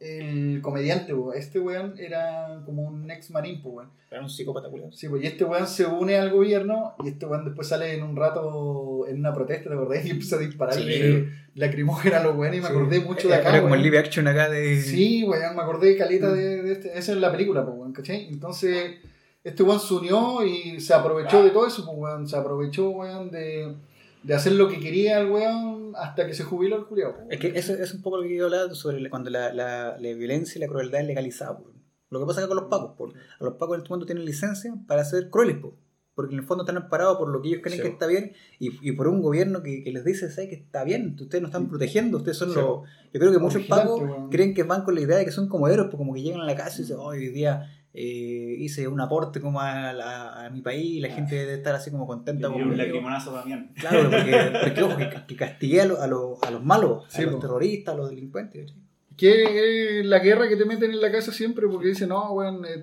[0.00, 3.90] el comediante, weón, este weón era como un ex marín, pues, weón.
[4.10, 4.90] Era un psicópata, culiao.
[4.90, 8.02] Sí, pues y este weón se une al gobierno y este weón después sale en
[8.02, 10.04] un rato en una protesta, ¿te acordás?
[10.06, 12.72] Y empieza a dispararle lacrimógena a los weones y me Sí.
[12.74, 13.50] acordé mucho de acá.
[13.50, 13.90] Era como el weón.
[13.92, 14.80] live action acá de.
[14.80, 16.98] Sí, weón, me acordé de caleta de, de este.
[16.98, 18.26] Esa es la película, pues, weón, ¿cachai?
[18.30, 18.96] Entonces,
[19.44, 22.26] este weón se unió y se aprovechó de todo eso, pues, weón.
[22.26, 23.74] Se aprovechó, weón, de,
[24.22, 27.14] de hacer lo que quería el weón hasta que se jubiló el culiao.
[27.14, 29.96] pues, Es que eso es un poco lo que yo hablaba sobre cuando la, la,
[29.98, 31.58] la violencia y la crueldad es legalizada.
[31.58, 31.70] po.
[32.10, 32.92] Lo que pasa acá con los pacos.
[32.96, 33.12] po.
[33.40, 35.56] A los pacos en este momento tienen licencia para ser crueles.
[35.58, 35.74] po.
[36.14, 37.82] Porque en el fondo están amparados por lo que ellos creen Sí.
[37.82, 40.50] que está bien y, y por un gobierno que, que les dice ¿sabes?
[40.50, 42.56] que está bien, ustedes nos están protegiendo, ustedes son Sí.
[42.56, 42.80] los...
[43.14, 44.28] Yo creo que muchos pacos weón.
[44.28, 46.40] creen que van con la idea de que son como héroes, pues como que llegan
[46.42, 50.44] a la casa y dicen, "Oh, hoy día eh, hice un aporte como a, la-
[50.46, 52.46] a mi país y la gente debe estar así como contenta.
[52.48, 52.82] Como un conmigo".
[52.84, 53.72] lacrimonazo también.
[53.74, 57.22] Claro, porque, porque, ojo, que, que castigué a, lo- a, lo- a los malos, Sí,
[57.22, 57.40] a los po.
[57.40, 58.62] terroristas, a los delincuentes.
[58.70, 58.80] ¿cachai?
[59.16, 62.64] Que es la guerra que te meten en la casa siempre porque dicen, no, weón,
[62.64, 62.80] eh,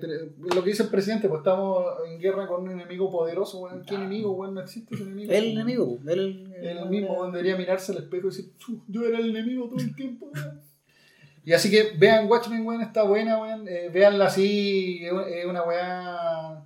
[0.54, 3.82] lo que dice el presidente, pues estamos en guerra con un enemigo poderoso, weón.
[3.84, 4.54] ¿Qué enemigo, weón?
[4.54, 5.32] No existe ese enemigo.
[5.32, 9.30] El enemigo, él, El mismo debería mirarse al espejo y decir, "Chu, yo era el
[9.30, 10.60] enemigo todo el tiempo, weón".
[11.44, 13.66] Y así que vean Watchmen, weón, está buena, weón.
[13.68, 16.64] Eh, veanla así, es una weá.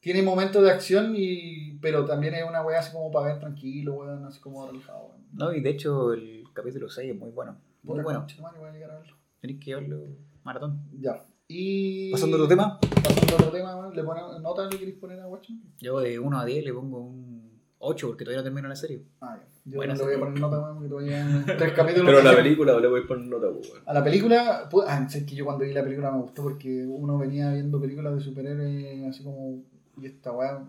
[0.00, 3.94] Tiene momentos de acción, y pero también es una weá así como para ver tranquilo,
[3.94, 5.22] weón, así como relajado, weón.
[5.32, 7.56] No, y de hecho el capítulo 6 es muy bueno.
[7.82, 8.20] Muy bueno.
[8.20, 9.16] concha de madre, voy a llegar a verlo.
[9.40, 10.04] Tenéis que verlo
[10.44, 10.80] maratón.
[10.98, 11.24] Ya.
[11.48, 12.10] Y.
[12.12, 15.20] Pasando a otro tema, Pasando a otro tema, weón, ¿le ponemos nota le queréis poner
[15.20, 15.62] a Watchmen?
[15.80, 19.04] yo de 1 a 10 le pongo un 8 porque todavía no termino la serie.
[19.20, 19.51] Ah, ya.
[19.64, 22.06] Yo no le voy a poner nota, weón, porque todavía tres capítulos.
[22.10, 23.62] Pero la que- película le voy a poner nota, weón.
[23.86, 26.84] A la película, pues, ah, es que yo cuando vi la película me gustó porque
[26.86, 29.62] uno venía viendo películas de superhéroes así como,
[30.00, 30.64] y esta weá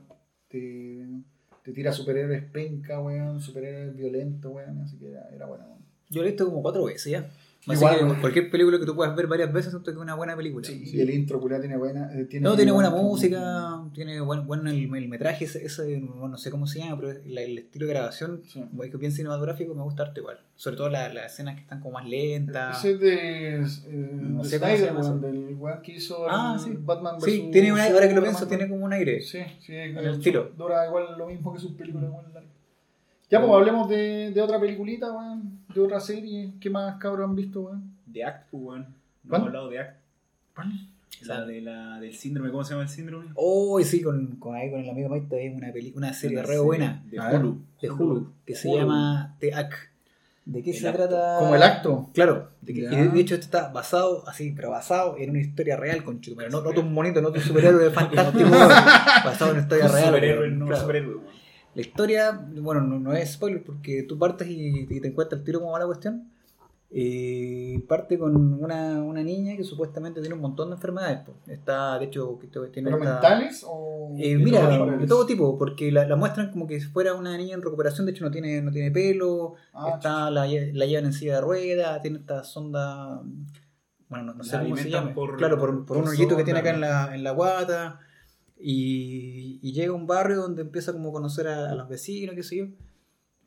[0.47, 1.05] te,
[1.63, 5.79] te tira superhéroes penca, weón, superhéroes violentos, weón, así que era, era buena, weón.
[6.09, 7.29] Yo lo he visto como 4 veces ya.
[7.65, 8.19] Igual, que weón.
[8.19, 10.67] cualquier película que tú puedas ver varias veces siento que es una buena película.
[10.67, 12.11] Sí, y el intro, culiao, tiene buena.
[12.13, 16.27] eh, tiene No, tiene buena música, tiene buen, buen el, el metraje, ese, ese, no
[16.27, 18.61] no sé cómo se llama, pero el estilo de grabación, Sí.
[18.69, 20.39] como es que bien cinematográfico, me gusta harto igual.
[20.55, 22.79] Sobre todo la- las escenas que están como más lentas.
[22.79, 26.55] Ese es de, eh, No de sé cómo se llama del weón que hizo Ah,
[26.57, 26.77] el sí.
[26.81, 27.23] Batman vs.
[27.25, 29.21] Sí, tiene una, ahora que lo pienso, tiene como un aire.
[29.21, 30.51] Sí, sí, el estilo.
[30.57, 32.51] Dura igual lo mismo que sus películas, weón, largas.
[33.29, 36.53] Ya, pues hablemos de, de otra peliculita, weón, de otra serie.
[36.59, 37.83] ¿Qué más cabros han visto, weón?
[38.05, 38.81] De Act, pues, weón.
[39.23, 39.41] No ¿Cuál?
[39.41, 39.97] hemos hablado de Act.
[41.21, 43.27] Esa- La de la, del síndrome, ¿cómo se llama el síndrome?
[43.35, 46.41] Oh, sí, con, con, ahí con el amigo Mike es una, peli, una serie Una
[46.43, 47.03] re serie buena.
[47.05, 47.61] de Hulu.
[47.81, 49.73] De Hulu, que se llama The Act.
[50.45, 51.07] ¿De qué El se acto.
[51.07, 51.37] trata?
[51.39, 52.09] Como el acto.
[52.13, 55.39] Claro, de, que- y de, de hecho esto está basado, así, pero basado en una
[55.39, 59.61] historia real, con pero no, no tu monito, no tu superhéroe fantástico, basado en una
[59.63, 60.05] historia Un real.
[60.07, 60.81] superhéroe, no claro.
[60.81, 61.32] superhéroe, weón.
[61.75, 65.45] La historia, bueno, no, no es spoiler porque tú partes y, y te encuentras el
[65.45, 66.29] tiro como va la cuestión.
[66.95, 71.21] Eh, parte con una, una niña que supuestamente tiene un montón de enfermedades.
[71.21, 71.33] po.
[71.47, 74.13] Está, de hecho, que tiene ¿Pero esta- mentales o.?
[74.19, 77.15] Eh, de mira, todo de todo tipo, porque la, la muestran como que si fuera
[77.15, 80.85] una niña en recuperación, de hecho no tiene, no tiene pelo, Ah, está, la, la
[80.85, 83.23] llevan en silla de ruedas, tiene esta sonda,
[84.09, 86.43] bueno, no, no sé cómo se llama, por- claro, por, por un por hoyito que
[86.43, 87.99] tiene acá en la, en la guata,
[88.63, 92.35] y, y llega a un barrio donde empieza como a conocer a, a los vecinos,
[92.35, 92.65] qué sé yo,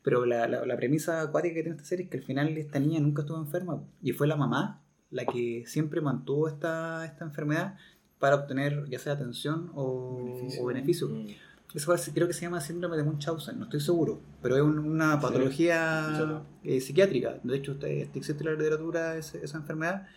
[0.03, 2.79] pero la, la, la premisa acuática que tiene esta serie es que al final esta
[2.79, 7.75] niña nunca estuvo enferma, y fue la mamá la que siempre mantuvo esta, esta enfermedad
[8.19, 10.61] para obtener ya sea atención o Beneficio.
[10.63, 11.09] o beneficio.
[11.09, 11.27] Mm.
[11.75, 15.19] Eso creo que se llama síndrome de Munchausen, no estoy seguro, pero es un- una
[15.19, 17.39] patología eh, psiquiátrica.
[17.43, 20.07] De hecho, existe en la literatura ese- esa enfermedad.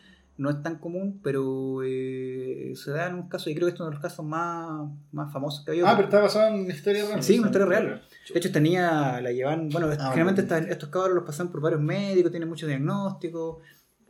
[0.40, 3.80] No es tan común, pero eh, se da en un caso, y creo que es
[3.80, 5.86] uno de los casos más, más famosos que ha habido.
[5.86, 7.22] Ah, pero está basado en una historia real.
[7.22, 8.02] Sí, una historia real.
[8.32, 10.56] De hecho, esta niña la llevan, bueno, Ah, generalmente bueno.
[10.62, 13.58] esta- estos cabros los pasan por varios médicos, tienen muchos diagnósticos.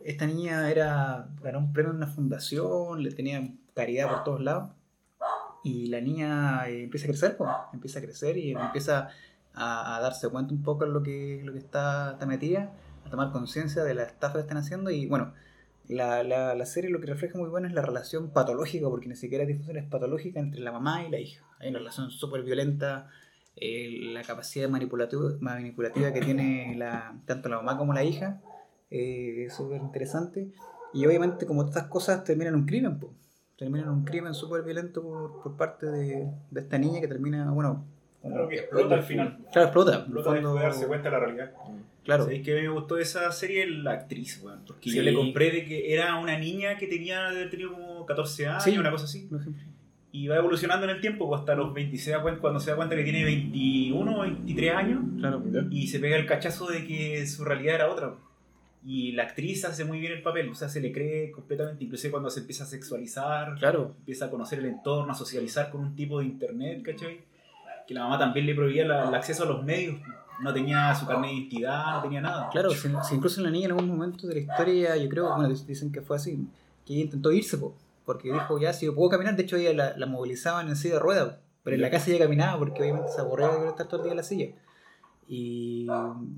[0.05, 4.71] Esta niña era, ganó un premio en una fundación, le tenía caridad por todos lados.
[5.65, 9.09] Y la niña eh, empieza a crecer, pues, empieza a crecer y empieza
[9.53, 12.71] a, a darse cuenta un poco en lo que, lo que está, está metida,
[13.05, 14.91] a tomar conciencia de la estafa que están haciendo.
[14.91, 15.33] Y bueno,
[15.91, 19.17] la, la, la serie lo que refleja muy bueno es la relación patológica, porque ni
[19.17, 21.45] siquiera es difusión, es patológica entre la mamá y la hija.
[21.59, 23.09] Hay una relación súper violenta,
[23.57, 28.41] eh, la capacidad manipulativa, que tiene la, tanto la mamá como la hija
[28.91, 30.53] eh, es súper interesante.
[30.93, 33.13] Y obviamente, como estas cosas, terminan en un crimen, po.
[33.59, 37.51] terminan en un crimen súper violento por, por parte de, de esta niña que termina,
[37.51, 37.85] bueno,
[38.23, 39.39] Claro que explota al final.
[39.53, 39.95] claro, explota.
[39.97, 41.51] Explota después de darse cuenta de la realidad.
[42.05, 44.61] Claro, ¿Sabéis que me gustó de esa serie la actriz, weón?
[44.67, 44.97] Porque Sí.
[44.97, 48.65] yo le compré de que era una niña que tenía haber tenido como 14 años,
[48.65, 48.77] Sí.
[48.79, 49.29] una cosa así.
[49.31, 49.51] no sé.
[50.13, 52.71] Y va evolucionando en el tiempo, pues hasta los 26, se da cuenta- cuando se
[52.71, 55.43] da cuenta que tiene 21 o 23 años, claro.
[55.71, 58.15] y se pega el cachazo de que su realidad era otra.
[58.85, 62.11] Y la actriz hace muy bien el papel, o sea, se le cree completamente, incluso
[62.11, 65.95] cuando se empieza a sexualizar, Claro, empieza a conocer el entorno, a socializar con un
[65.95, 67.21] tipo de internet, ¿cachai?
[67.91, 69.97] Que la mamá también le prohibía la- el acceso a los medios,
[70.41, 72.49] no tenía su carnet de identidad, no tenía nada.
[72.53, 72.71] claro.
[72.71, 75.91] Si, si incluso la niña en algún momento de la historia, yo creo, bueno, dicen
[75.91, 76.39] que fue así,
[76.87, 77.75] que ella intentó irse, po,
[78.05, 80.95] porque dijo, ya, si yo puedo caminar, de hecho ella la, la movilizaban en silla
[80.95, 83.97] de ruedas, pero en la casa ella caminaba porque obviamente se aburría de estar todo
[83.97, 84.47] el día en la silla.
[85.27, 85.89] Y...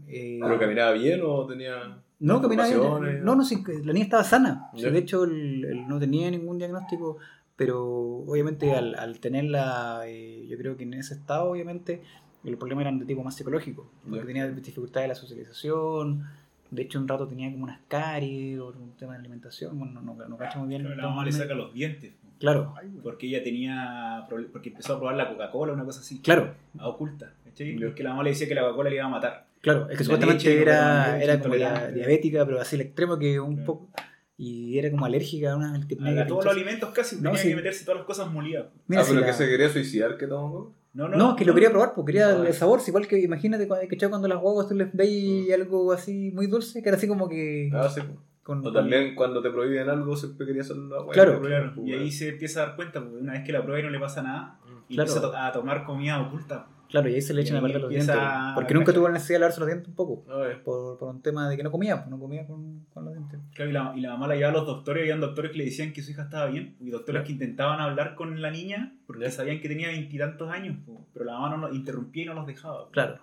[0.09, 1.99] eh, ¿Pero caminaba bien o tenía.?
[2.19, 3.25] No, caminaba bien.
[3.25, 4.71] No, no, sí, que la niña estaba sana.
[4.73, 7.19] De hecho, él, él no tenía ningún diagnóstico,
[7.67, 12.03] pero obviamente al, al tenerla, eh, yo creo que en ese estado, obviamente,
[12.45, 16.25] el problema era de tipo más psicológico, porque tenía dificultades de la socialización.
[16.71, 19.79] De hecho, un rato tenía como unas caries o un tema de alimentación.
[19.79, 20.83] Bueno, no, no, no cacho muy bien.
[20.83, 25.15] Pero la mamá le saca los dientes, Claro, porque ella tenía, porque empezó a probar
[25.17, 27.79] la Coca-Cola, una cosa así, claro, a oculta, ¿cachai?
[27.79, 27.87] Ya.
[27.87, 29.47] Porque la mamá le decía que la Coca-Cola le iba a matar.
[29.61, 29.83] claro.
[29.83, 33.55] Es que La supuestamente leche, era, era como diabética, pero así al extremo que un
[33.55, 33.67] Claro.
[33.67, 33.89] poco.
[34.37, 37.31] Y era como alérgica a una que tenía A que todos los alimentos casi, No,
[37.31, 37.49] tenía sí.
[37.51, 38.67] que meterse todas las cosas molidas.
[38.89, 40.75] Mira, ah, si pero la- que se quería suicidar, que tomó.
[40.95, 42.81] No, No, no, es que lo quería probar, porque quería el sabor.
[42.81, 44.09] si Igual que imagínate cuando, ¿cachai?
[44.11, 47.71] cuando las guaguas tú les veis algo así muy dulce, que era así como que.
[47.73, 48.01] Ah, sí.
[48.43, 51.13] con- O también cuando te prohíben algo, siempre quería hacer la hueá.
[51.13, 51.41] Claro.
[51.41, 53.83] Claro, y ahí se empieza a dar cuenta, porque una vez que la prueba y
[53.85, 55.09] no le pasa nada, y Claro.
[55.11, 56.67] empieza a, to- a tomar comida oculta.
[56.93, 58.15] Claro, y ahí se le echan a perder los dientes.
[58.55, 60.25] Porque nunca tuvo la necesidad de lavarse los dientes un poco.
[60.65, 63.41] Por, por un tema de que no comía, pues no comía con, con los dientes.
[63.55, 65.59] Claro, y, la, y la mamá la llevaba a los doctores, y habían doctores que
[65.59, 68.95] le decían que su hija estaba bien, y doctores que intentaban hablar con la niña,
[69.07, 69.31] porque Ya.
[69.33, 70.77] sabían que tenía veintitantos años,
[71.13, 72.89] pero la mamá no los interrumpía y no los dejaba.
[72.93, 73.19] Claro.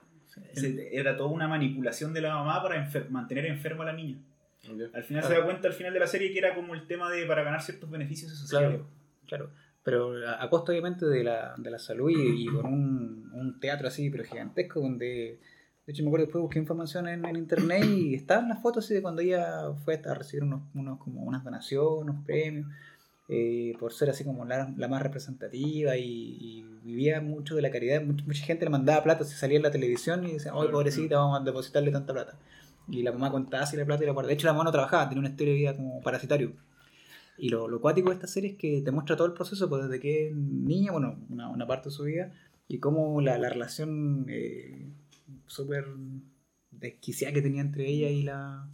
[0.91, 4.17] Era toda una manipulación de la mamá para enfer- mantener enferma a la niña.
[4.93, 5.27] Al final Claro.
[5.27, 7.43] se da cuenta al final de la serie que era como el tema de para
[7.43, 8.81] ganar ciertos beneficios sociales.
[9.27, 9.49] Claro, claro.
[9.83, 13.59] Pero a, a costa obviamente de la, de la salud y, y con un, un
[13.59, 15.39] teatro así, pero gigantesco, donde...
[15.85, 18.93] De hecho me acuerdo después busqué información en, en internet y estaban las fotos así
[18.93, 22.67] de cuando ella fue a recibir unos, unos como unas donaciones, unos premios,
[23.27, 27.71] eh, por ser así como la, la más representativa y, y vivía mucho de la
[27.71, 28.03] caridad.
[28.03, 31.17] Mucha, mucha gente le mandaba plata, se salía en la televisión y decía, oye pobrecita,
[31.17, 32.37] vamos a depositarle tanta plata.
[32.87, 34.27] Y la mamá contaba así la plata y la guardaba.
[34.27, 36.51] De hecho la mamá no trabajaba, tenía una historia de vida como parasitario.
[37.39, 39.83] Y lo, lo cuático de esta serie es que te muestra todo el proceso, pues
[39.83, 42.33] desde que niña, bueno, una, una parte de su vida,
[42.67, 44.85] y cómo la, la relación eh,
[45.47, 45.85] súper
[46.71, 48.69] desquiciada que tenía entre ella y la...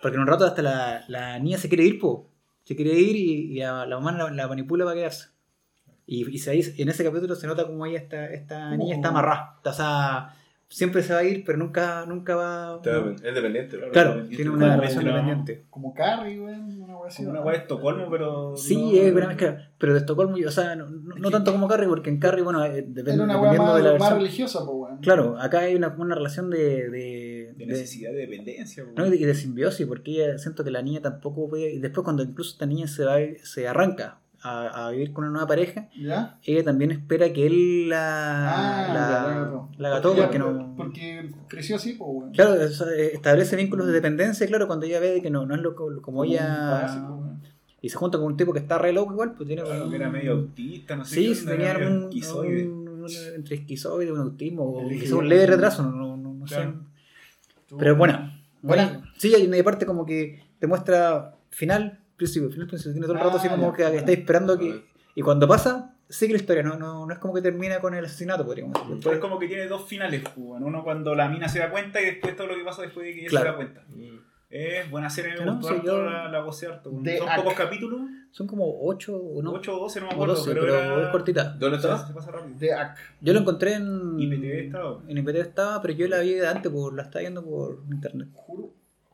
[0.00, 2.30] Porque en un rato hasta la, la niña se quiere ir, po.
[2.64, 5.30] Se quiere ir y, y la, la mamá la, la manipula para quedarse.
[6.06, 9.08] Y, y se, ahí- en ese capítulo se nota como ella está, esta niña está
[9.08, 9.60] amarrada.
[9.64, 10.36] O sea,
[10.68, 12.80] siempre se va a ir, pero nunca, nunca va...
[12.84, 13.76] Es dependiente.
[13.76, 13.92] Claro.
[13.92, 15.18] Claro, tiene una la relación mamá.
[15.20, 15.66] independiente.
[15.70, 16.82] Como Carrie, weón.
[16.82, 17.22] Una así.
[17.24, 17.46] Como una ¿no?
[17.46, 18.56] weá de Estocolmo, pero.
[18.56, 21.88] Sí, no- es mezcla, pero de Estocolmo, o sea, no, no- no tanto como Carrie,
[21.88, 24.58] porque en Carrie, bueno, eh, depende, Era una wea dependiendo más, de la más religiosa,
[24.64, 24.98] pues, weón.
[25.00, 28.84] Claro, acá hay una, una relación de, de, necesidad de dependencia.
[28.96, 31.78] no, y de, y de simbiosis, porque ella siento que la niña tampoco puede, y
[31.78, 35.46] después cuando incluso esta niña se va, se arranca a, a vivir con una nueva
[35.48, 36.38] pareja, ¿Ya?
[36.44, 40.74] ella también espera que él la, Ah, la, la Ya, porque no...
[40.76, 42.32] Porque creció así, pues.
[42.34, 46.00] Claro, establece vínculos de dependencia, claro, cuando ella ve que no, no es lo, co-
[46.02, 46.86] como ella...
[47.80, 49.94] Y se junta con un tipo que está re loco igual, pues tiene Claro, que
[49.96, 51.14] era medio autista, no sé.
[51.14, 52.68] Sí, qué sí onda, tenía un, esquizoide.
[52.68, 56.44] un- un- entre esquizoide, un autismo, o El quizá un leve retraso, no, no, no-
[56.46, 56.72] Claro.
[56.72, 57.74] sé.
[57.78, 62.92] Pero bueno, bueno, sí, hay una parte como que te muestra final, principio, final, principio,
[62.92, 63.98] tiene todo el rato así Ah, como ya, que bueno.
[63.98, 64.84] estáis esperando que...
[65.14, 68.04] Y cuando pasa, sigue la historia, no, no, no es como que termina con el
[68.04, 69.00] asesinato, podríamos decir.
[69.02, 71.70] Pero es como que tiene dos finales, pues, bueno, uno cuando la mina se da
[71.70, 73.44] cuenta y después todo lo que pasa después de que ella Claro.
[73.46, 73.84] se da cuenta.
[73.88, 74.18] Mm.
[74.50, 76.90] Es buena serie, me No, gustó yo- la, la gocé harto.
[76.90, 77.36] Son Act.
[77.36, 78.00] pocos capítulos,
[78.30, 81.02] Son como 8 o no, 8 o 12, no me acuerdo, 12, pero, pero, era...
[81.04, 81.44] es cortita.
[81.58, 82.06] ¿Dónde está?
[82.06, 82.56] se pasa rápido.
[82.58, 82.98] The Act.
[83.20, 84.18] Yo lo encontré en...
[84.18, 85.02] IPTV estaba.
[85.08, 88.28] En IPTV estaba, pero yo la vi de antes, por, la estaba viendo por internet.
[88.46, 88.72] Hulu.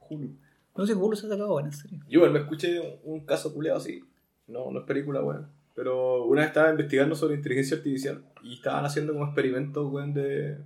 [0.09, 0.37] Hulu.
[0.77, 2.01] No sé Hulu se ha sacado, en serio.
[2.09, 4.03] Yo igual me escuché un, caso culeado así.
[4.49, 5.47] No, no es película, weón.
[5.75, 10.57] Pero una vez estaba investigando sobre inteligencia artificial y estaban haciendo como experimentos, weón, de.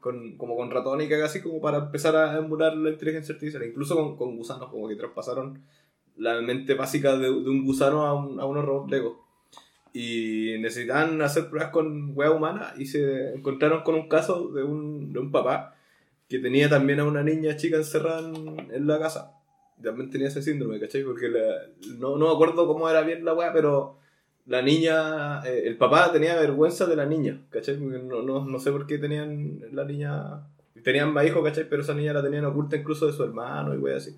[0.00, 3.64] Con, como con ratones y casi como para empezar a emular la inteligencia artificial.
[3.64, 5.60] Incluso con, con gusanos, como que traspasaron
[6.16, 9.24] la mente básica de, un gusano a, un- a unos robots Lego.
[9.92, 15.12] Y necesitaban hacer pruebas con hueá humana y se encontraron con un caso de un,
[15.12, 15.74] de un papá
[16.28, 19.34] que tenía también a una niña chica encerrada en, en la casa.
[19.82, 21.02] También tenía ese síndrome, ¿cachai?
[21.04, 21.66] Porque la-
[21.98, 23.96] no, no me acuerdo cómo era bien la weá, pero
[24.46, 27.76] la niña, eh, el papá tenía vergüenza de la niña, ¿cachai?
[27.76, 30.40] Porque no, no, no sé por qué tenían la niña,
[30.82, 31.68] tenían más hijos, ¿cachai?
[31.68, 34.16] Pero esa niña la tenían oculta incluso de su hermano y weá así.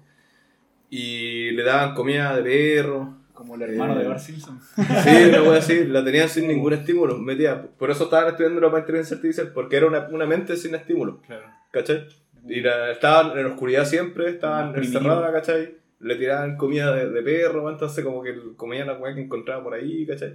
[0.88, 3.16] Y le daban comida de perro.
[3.32, 4.60] Como el hermano Eh, de Bart Simpson.
[4.76, 4.82] Sí,
[5.28, 7.62] una wea así, la tenían sin ningún estímulo, metida.
[7.78, 11.46] Por eso estaban estudiando la inteligencia artificial, porque era una, una mente sin estímulo, Claro.
[11.70, 12.06] ¿cachai?
[12.48, 15.74] Y la- estaban en la oscuridad siempre, estaban encerradas, ¿cachai?
[16.00, 19.74] Le tiraban comida de, de perro, entonces como que comían la weá que encontraban por
[19.74, 20.34] ahí, ¿cachai?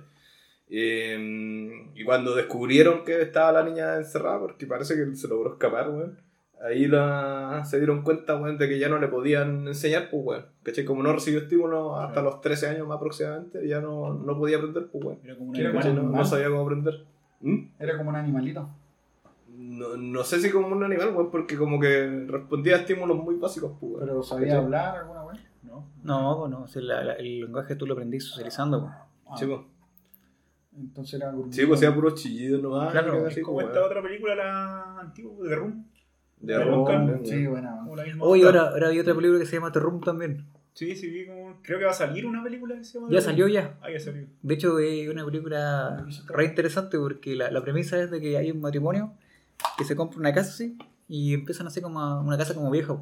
[0.70, 5.89] Eh, y cuando descubrieron que estaba la niña encerrada, porque parece que se logró escapar,
[5.89, 6.18] weón,
[6.62, 10.46] ahí la, se dieron cuenta, weón, de que ya no le podían enseñar, pues, weón.
[10.63, 10.86] ¿Cachai?
[10.86, 14.88] Como no recibió estímulo hasta los 13 años más aproximadamente, ya no, no podía aprender,
[14.91, 15.20] pues, weón.
[15.24, 15.96] Era como un animal.
[15.96, 17.04] No, no sabía cómo aprender.
[17.41, 17.68] ¿Mm?
[17.80, 18.70] Era como un animalito.
[19.78, 23.36] No, no sé si como un animal, weón, porque como que respondía a estímulos muy
[23.36, 24.08] básicos, pues, weón.
[24.08, 24.64] Pero sabía ¿Cachai?
[24.64, 25.42] hablar alguna vez.
[25.64, 25.88] ¿no?
[26.04, 28.82] No, pues no, si la- la- el lenguaje tú lo aprendís socializando.
[28.82, 28.94] pues.
[29.28, 29.60] Ah, Sí, pues.
[30.78, 32.92] Entonces era Sí, pues hacía puro chillido nomás.
[32.92, 33.92] Claro, Es como pues, esta weón.
[33.92, 35.86] otra película, la antigua, de Room.
[36.40, 37.26] De weón.
[37.26, 37.86] Sí, buena.
[38.20, 40.46] Hoy ahora, ahora hay otra película que se llama The Room también.
[40.74, 41.56] Sí, sí, vi como.
[41.64, 43.08] Creo que va a salir una película que se llama.
[43.10, 43.26] Ya The Room.
[43.32, 43.78] salió ya.
[43.82, 44.28] Ah, ya salió.
[44.42, 48.52] De hecho, es una película re interesante porque la, la premisa es de que hay
[48.52, 49.14] un matrimonio
[49.78, 53.02] que se compra una casa así y empiezan así como a, una casa como vieja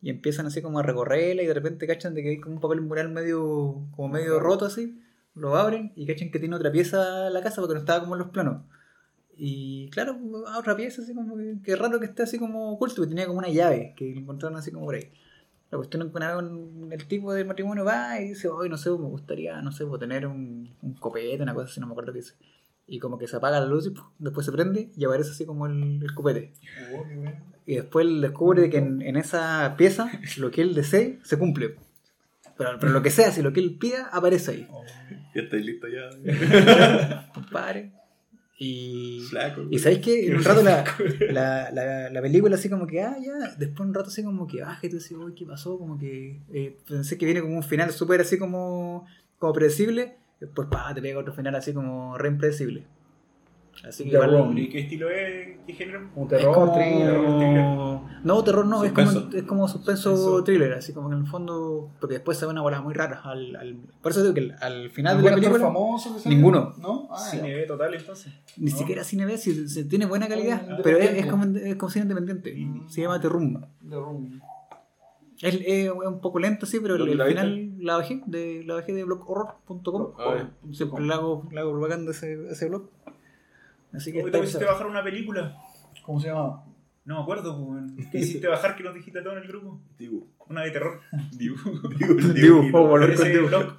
[0.00, 2.60] y empiezan así como a recorrerla y de repente cachan de que hay como un
[2.60, 5.00] papel mural medio como medio roto así,
[5.34, 8.20] lo abren y cachan que tiene otra pieza la casa porque no estaba como en
[8.20, 8.62] los planos.
[9.36, 13.02] Y claro, a otra pieza así como que, que raro que esté así como oculto,
[13.02, 15.10] que tenía como una llave que encontraron así como por ahí.
[15.72, 18.76] La cuestión es que una vez el tipo del matrimonio va y dice, hoy no
[18.76, 21.92] sé, me gustaría, no sé, pues, tener un, un copete, una cosa así, no me
[21.92, 22.34] acuerdo qué dice.
[22.92, 25.66] Y como que se apaga la luz y después se prende y aparece así como
[25.66, 26.52] el, el copete.
[26.94, 27.02] Oh.
[27.64, 31.76] Y después él descubre que en, en esa pieza lo que él desee se cumple.
[32.58, 34.68] Pero, pero lo que sea, si lo que él pida, aparece ahí.
[35.34, 37.30] Ya estáis listos ya.
[37.34, 37.92] Compadre.
[38.58, 39.62] Y, Flaco.
[39.70, 40.84] y sabéis que en un rato la,
[41.30, 44.60] la, la, la película así como que, ah, ya, después un rato así como que
[44.60, 45.78] baja y tú dices, uy, ¿qué pasó?
[45.78, 49.06] Como que eh, pensé que viene como un final súper así como,
[49.38, 52.84] como predecible, después pa, te pega otro final así como re impredecible.
[53.88, 54.56] Así que igual-.
[54.58, 55.56] ¿Y qué estilo es?
[55.66, 56.08] ¿Qué género?
[56.14, 56.72] Un es terror, como...
[56.74, 58.22] thriller.
[58.24, 59.36] No, terror no, es como, Suspenso.
[59.38, 60.44] es como suspenso, Suspenso.
[60.44, 63.20] thriller, así como que en el fondo, porque después se ve una bola muy rara.
[63.24, 66.28] Al, al- por eso digo que al, al final de ¿Algún la película, famoso que?
[66.28, 66.74] Ninguno.
[66.78, 67.08] ¿No?
[67.10, 67.30] Ah, ya.
[67.40, 68.32] Cine B total, entonces.
[68.58, 68.76] ni ¿no?
[68.76, 71.90] siquiera cine B, si, si tiene buena calidad, Ah, pero es, es como, es como
[71.90, 72.54] cine independiente.
[72.54, 72.88] Mm.
[72.88, 73.60] Se llama The Room.
[73.88, 74.40] The Room.
[75.42, 78.62] Es, es un poco lento, sí, pero el, ¿Dónde el la final la bajé, de,
[78.64, 80.12] la bajé de bloghorror.com.
[80.18, 82.88] Ah, Siempre le hago, le hago propaganda ese, ese blog.
[83.92, 85.56] Así que te hiciste bajar una película.
[86.04, 86.64] ¿Cómo se llama?
[87.04, 87.58] No me acuerdo.
[88.12, 89.80] ¿Qué hiciste bajar que nos dijiste a todos en el grupo?
[89.98, 90.26] Dibu.
[90.48, 91.00] Una de terror.
[91.32, 91.56] Dibu.
[91.98, 93.72] Dibu, Dibu.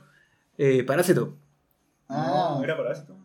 [0.58, 1.38] Eh, Parásito.
[2.10, 3.14] Ah, No, ¿Era parásito?
[3.14, 3.23] No.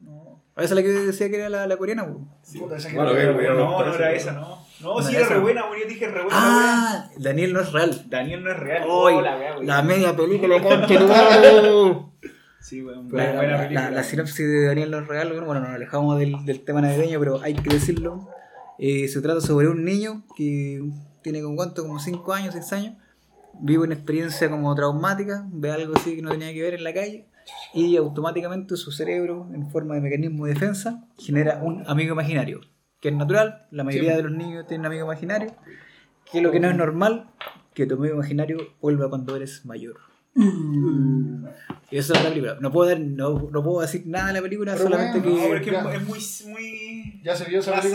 [0.59, 2.27] A esa es la que decía que era la, la coreana, po.
[2.59, 3.57] Puta, esa que Bueno, era- bien, bien.
[3.57, 4.59] No, no era esa, no.
[4.81, 5.35] No, No sí era esa.
[5.35, 5.81] re buena, weón.
[5.83, 6.29] Yo dije re buena.
[6.33, 8.05] Ah, Daniel no es real.
[8.09, 8.85] Daniel no es real.
[8.89, 9.57] Oh, la wea.
[9.63, 10.57] La media película.
[12.61, 13.09] Sí, weón.
[13.13, 13.83] La, buena la- película.
[13.85, 16.81] la- la sinopsis de Daniel no es real, bueno, bueno, nos alejamos del, del tema
[16.83, 18.29] navideño, pero hay que decirlo.
[18.79, 20.83] Eh, se trata sobre un niño que
[21.23, 22.95] tiene con cuánto, como 5 años, 6 años,
[23.61, 26.93] vive una experiencia como traumática, ve algo así que no tenía que ver en la
[26.93, 27.27] calle,
[27.75, 32.61] y automáticamente su cerebro, en forma de mecanismo de defensa, genera un amigo imaginario,
[33.01, 34.17] que es natural, la mayoría Sí.
[34.17, 35.55] de los niños tienen un amigo imaginario,
[36.31, 37.31] que lo que no es normal,
[37.75, 39.99] que tu amigo imaginario vuelva cuando eres mayor.
[41.91, 42.57] Y eso es la película.
[42.61, 45.49] No puedo, dar, no, no puedo decir nada de la película, Pero solamente bueno, No,
[45.49, 45.57] que.
[45.57, 45.95] es que Ya.
[45.95, 47.21] es muy, muy.
[47.25, 47.91] ¿Ya se vio esa clase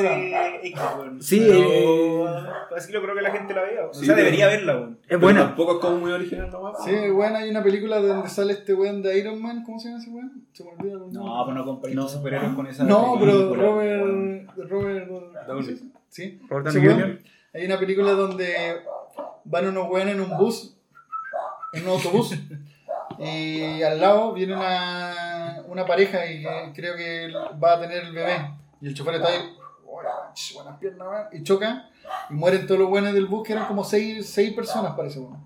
[0.62, 1.14] película?
[1.20, 2.44] Sí, Pero, eh,
[2.76, 3.86] Así que yo creo que la gente la vea.
[3.86, 4.98] O Sí, sea, pero- debería verla, weón.
[5.08, 5.42] Es buena.
[5.42, 6.60] Tampoco es como muy original, ¿no?
[6.62, 6.76] weón?
[6.84, 9.64] Sí, bueno, hay una película donde sale este weón de Iron Man.
[9.64, 10.44] ¿Cómo se llama ese weón?
[10.54, 11.14] Se me olvida el.
[11.14, 12.08] No, pues no comparéis No.
[12.08, 12.84] superhéroes con esa.
[12.86, 14.50] No, pero Robert.
[14.58, 15.08] Robert.
[15.48, 15.92] Downey.
[16.10, 16.40] Sí.
[16.50, 16.90] Robert Downey.
[16.94, 17.20] Jr.
[17.54, 18.56] Hay una película donde
[19.46, 20.73] van unos weones en un bus,
[21.74, 22.36] en un autobús,
[23.20, 27.32] y al lado viene una, una pareja y creo que
[27.64, 28.52] va a tener el bebé.
[28.82, 31.90] Y el chofer está ahí, "Oye, ch, buenas piernas, weón", y choca,
[32.30, 35.44] y mueren todos los buenos del bus, que eran como seis, seis personas, parece, weón.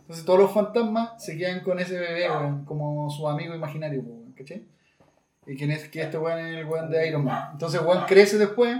[0.00, 4.32] Entonces todos los fantasmas se quedan con ese bebé, weón, como su amigo imaginario, weón,
[4.32, 4.66] ¿cachai?
[5.46, 7.50] Y que, es, que este weón es el weón de Iron Man.
[7.52, 8.76] Entonces weón crece después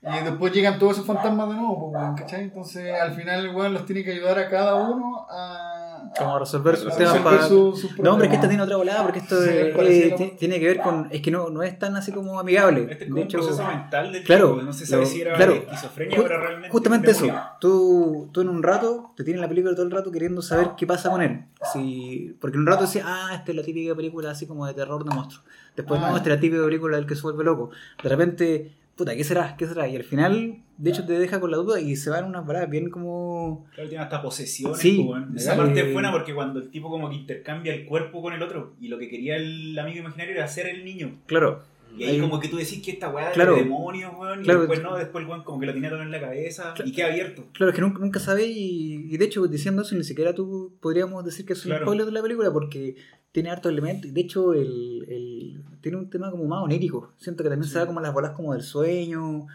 [0.00, 2.42] y después llegan todos esos fantasmas de nuevo, pues, ¿cachai?
[2.44, 5.77] Entonces al final el weón los tiene que ayudar a cada uno a,
[6.16, 7.46] Como a resolver sus temas para.
[7.48, 10.58] su- sus No, hombre, es que esta tiene otra volada porque esto Sí, eh, tiene
[10.60, 11.08] que ver con.
[11.10, 12.86] Es que no, no es tan así como amigable.
[12.90, 15.20] Este es De un hecho, proceso mental del claro, tipo, No se sabe lo- si
[15.20, 15.52] era claro.
[15.54, 16.70] esquizofrenia realmente.
[16.70, 17.26] Justamente eso.
[17.60, 20.86] Tú, tú en un rato te tienes la película todo el rato queriendo saber qué
[20.86, 21.44] pasa con él.
[21.72, 24.74] Si, porque en un rato decís, ah, esta es la típica película así como de
[24.74, 25.44] terror de monstruos.
[25.76, 27.70] Después, Ah, no, esta es la típica película del que se vuelve loco.
[28.02, 29.56] De repente, puta, ¿qué será?
[29.56, 29.88] ¿Qué será?
[29.88, 32.68] Y al final, de hecho, te deja con la duda y se van unas paradas
[32.68, 33.66] bien como.
[33.72, 34.78] Claro, tiene hasta posesiones.
[34.78, 34.98] Sí.
[34.98, 35.32] weón.
[35.36, 38.42] Esa parte es buena porque cuando el tipo como que intercambia el cuerpo con el
[38.42, 41.20] otro y lo que quería el amigo imaginario era ser el niño.
[41.26, 41.62] Claro,
[41.96, 43.52] Y ahí Ahí- como que tú decís que esta weá Claro.
[43.52, 44.40] es de demonios, weón.
[44.40, 44.60] Y Claro.
[44.60, 46.88] después no, después el weón como que lo tenía todo en la cabeza Claro.
[46.88, 47.44] y queda abierto.
[47.52, 50.76] Claro, es que nunca, nunca sabes y, y de hecho diciendo eso ni siquiera tú
[50.80, 52.94] podríamos decir que es un spoiler de la película porque
[53.32, 57.12] tiene hartos elementos y de hecho el, el- tiene un tema como más onírico.
[57.18, 59.46] Siento que también se da como las bolas como del sueño.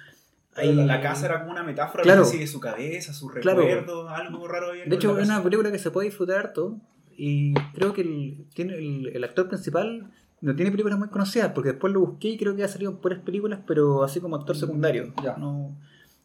[0.55, 2.29] Hay- La, la casa era como una metáfora Claro.
[2.29, 3.59] de su cabeza, sus Claro.
[3.61, 6.77] recuerdos, algo raro había De hecho es una película que se puede disfrutar harto
[7.17, 10.11] y creo que el, tiene el, el actor principal
[10.43, 12.97] no tiene películas muy conocidas porque después lo busqué y creo que ha salido en
[12.97, 15.13] puras películas pero así como actor secundario.
[15.23, 15.37] Ya.
[15.37, 15.75] No,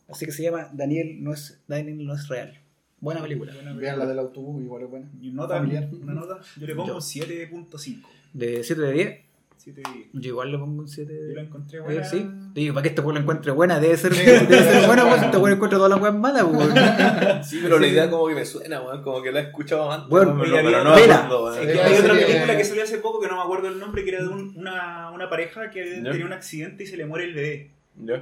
[0.09, 2.59] así que se llama Daniel no es, Daniel no es real.
[3.01, 3.53] Buena película.
[3.55, 4.05] Buena Vean película.
[4.05, 5.09] la del autobús, igual es buena.
[5.21, 5.89] Y nota, Familiar.
[6.03, 6.95] una nota, yo le pongo Yo.
[6.97, 8.03] un 7.5.
[8.33, 9.21] De 7 de 10.
[9.59, 9.83] 7
[10.13, 12.05] Yo igual le pongo un 7 Yo la encontré Eh, buena.
[12.05, 15.23] sí, digo, para que este pueblo lo encuentre buena, debe ser, debe ser buena, pues
[15.23, 17.45] este pueblo encuentra todas las weas malas, weón.
[17.45, 19.03] Sí, pero la idea como que me suena, weón.
[19.03, 20.09] Como que la he escuchado antes.
[20.09, 21.55] Bueno, pero, pero no acuerdo.
[21.61, 24.05] Es que hay otra película que salió hace poco que no me acuerdo el nombre,
[24.05, 27.25] que era de un- una, una pareja que tenía un accidente y se le muere
[27.27, 27.71] el bebé.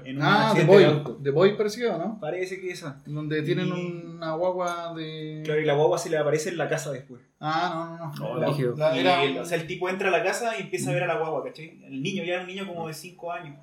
[0.04, 0.84] En un Ah, The Boy.
[1.22, 2.18] The Boy parecido, ¿no?
[2.20, 3.02] Parece que esa.
[3.06, 5.42] Donde tienen Y- una guagua de.
[5.44, 7.20] Claro, y la guagua se le aparece en la casa después.
[7.40, 8.48] Ah, no, no, no.
[8.48, 10.90] No, La- la- era el, o sea, el tipo entra a la casa y empieza
[10.90, 11.78] a ver a la guagua, ¿cachai?
[11.84, 13.56] El niño, ya era un niño como de 5 años.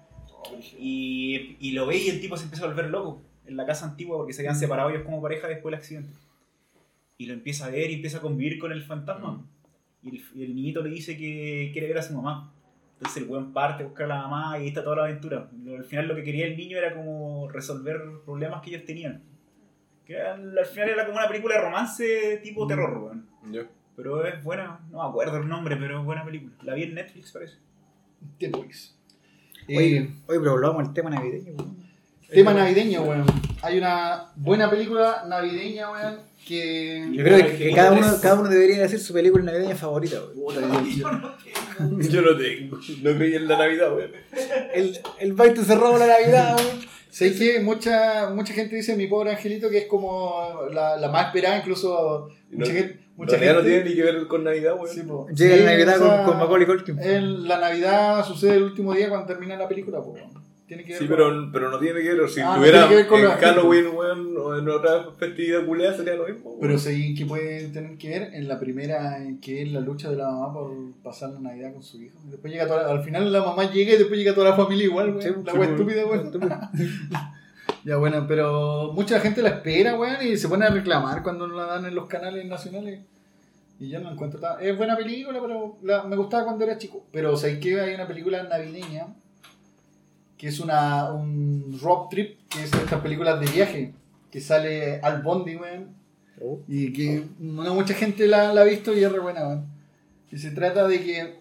[0.78, 3.86] Y, y lo ve y el tipo se empieza a volver loco en la casa
[3.86, 6.14] antigua porque se habían separado ellos como pareja después del accidente.
[7.18, 9.46] Y lo empieza a ver y empieza a convivir con el fantasma.
[10.04, 12.53] Y el, y el niñito le dice que quiere ver a su mamá.
[13.04, 15.50] Entonces el weón parte a buscar a la mamá y ahí está toda la aventura.
[15.78, 19.22] Al final lo que quería el niño era como resolver problemas que ellos tenían.
[20.06, 23.28] Que al, al final era como una película de romance tipo terror, weón.
[23.98, 26.54] Pero es buena, no me acuerdo el nombre, pero es buena película.
[26.64, 27.58] La vi en Netflix, parece.
[28.40, 28.98] The Boys.
[29.68, 31.78] Oye, Eh, oye, pero volvamos al tema navideño, weón.
[32.30, 33.26] tema navideño, weón.
[33.62, 37.08] Hay una buena película navideña, weón, que.
[37.12, 40.34] Yo creo que, que cada, uno, cada uno debería decir su película navideña favorita, yo-
[40.98, 42.78] yo- Yo no tengo.
[43.02, 44.12] No creí en la Navidad, weón.
[44.74, 46.94] El, el baile cerrado la Navidad, weón.
[47.10, 51.28] ¿Sabes que mucha, mucha gente dice mi pobre angelito que es como la, la más
[51.28, 53.00] esperada, incluso mucha gente.
[53.14, 54.88] En Mucha realidad no gente tiene ni que ver con Navidad, weón.
[54.96, 55.28] Sí, po.
[55.30, 57.00] Llega Sí, la Navidad o sea, con, con Macaulay Culkin.
[57.00, 60.00] el- la Navidad sucede el último día cuando termina la película.
[60.68, 62.30] Tiene que ver Sí, con- pero, pero no tiene que ver.
[62.30, 65.66] Si Ah, no estuviera tiene que ver con en Halloween, weón, o en otra festividad
[65.66, 66.52] culiada, sería lo mismo.
[66.52, 66.60] weón.
[66.62, 70.16] Pero sí que puede tener que ver en la primera, que es la lucha de
[70.16, 70.72] la mamá por
[71.04, 72.18] pasar la Navidad con su hijo.
[72.26, 75.12] Después llega toda, al final la mamá llega y después llega toda la familia igual,
[75.14, 75.24] güey.
[75.24, 75.70] Sí, la sí, pues.
[75.70, 76.22] estúpida, güey.
[77.86, 81.66] ya bueno, pero mucha gente la espera, güey, y se pone a reclamar cuando la
[81.66, 83.02] dan en los canales nacionales.
[83.80, 84.62] Y yo no la encuentro tan...
[84.64, 87.06] Es buena película, pero la- me gustaba cuando era chico.
[87.12, 89.08] Pero ¿sabes que Hay una película navideña
[90.44, 93.94] que es una, un road trip, que es de estas películas de viaje,
[94.30, 95.96] que sale Al Bondi, weón.
[96.42, 96.60] Oh.
[96.68, 99.68] Y que no mucha gente la, la ha visto y es re buena, weón.
[100.30, 101.40] Y se trata de que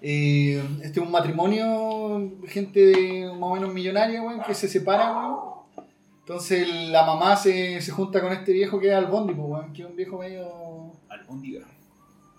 [0.00, 5.10] eh, este es un matrimonio, gente de más o menos millonaria, weón, que se separa,
[5.10, 5.40] weón.
[6.20, 9.72] Entonces la mamá se, se junta con este viejo que es Al Bondi, pues, weón,
[9.72, 11.66] que es un viejo medio Albóndiga.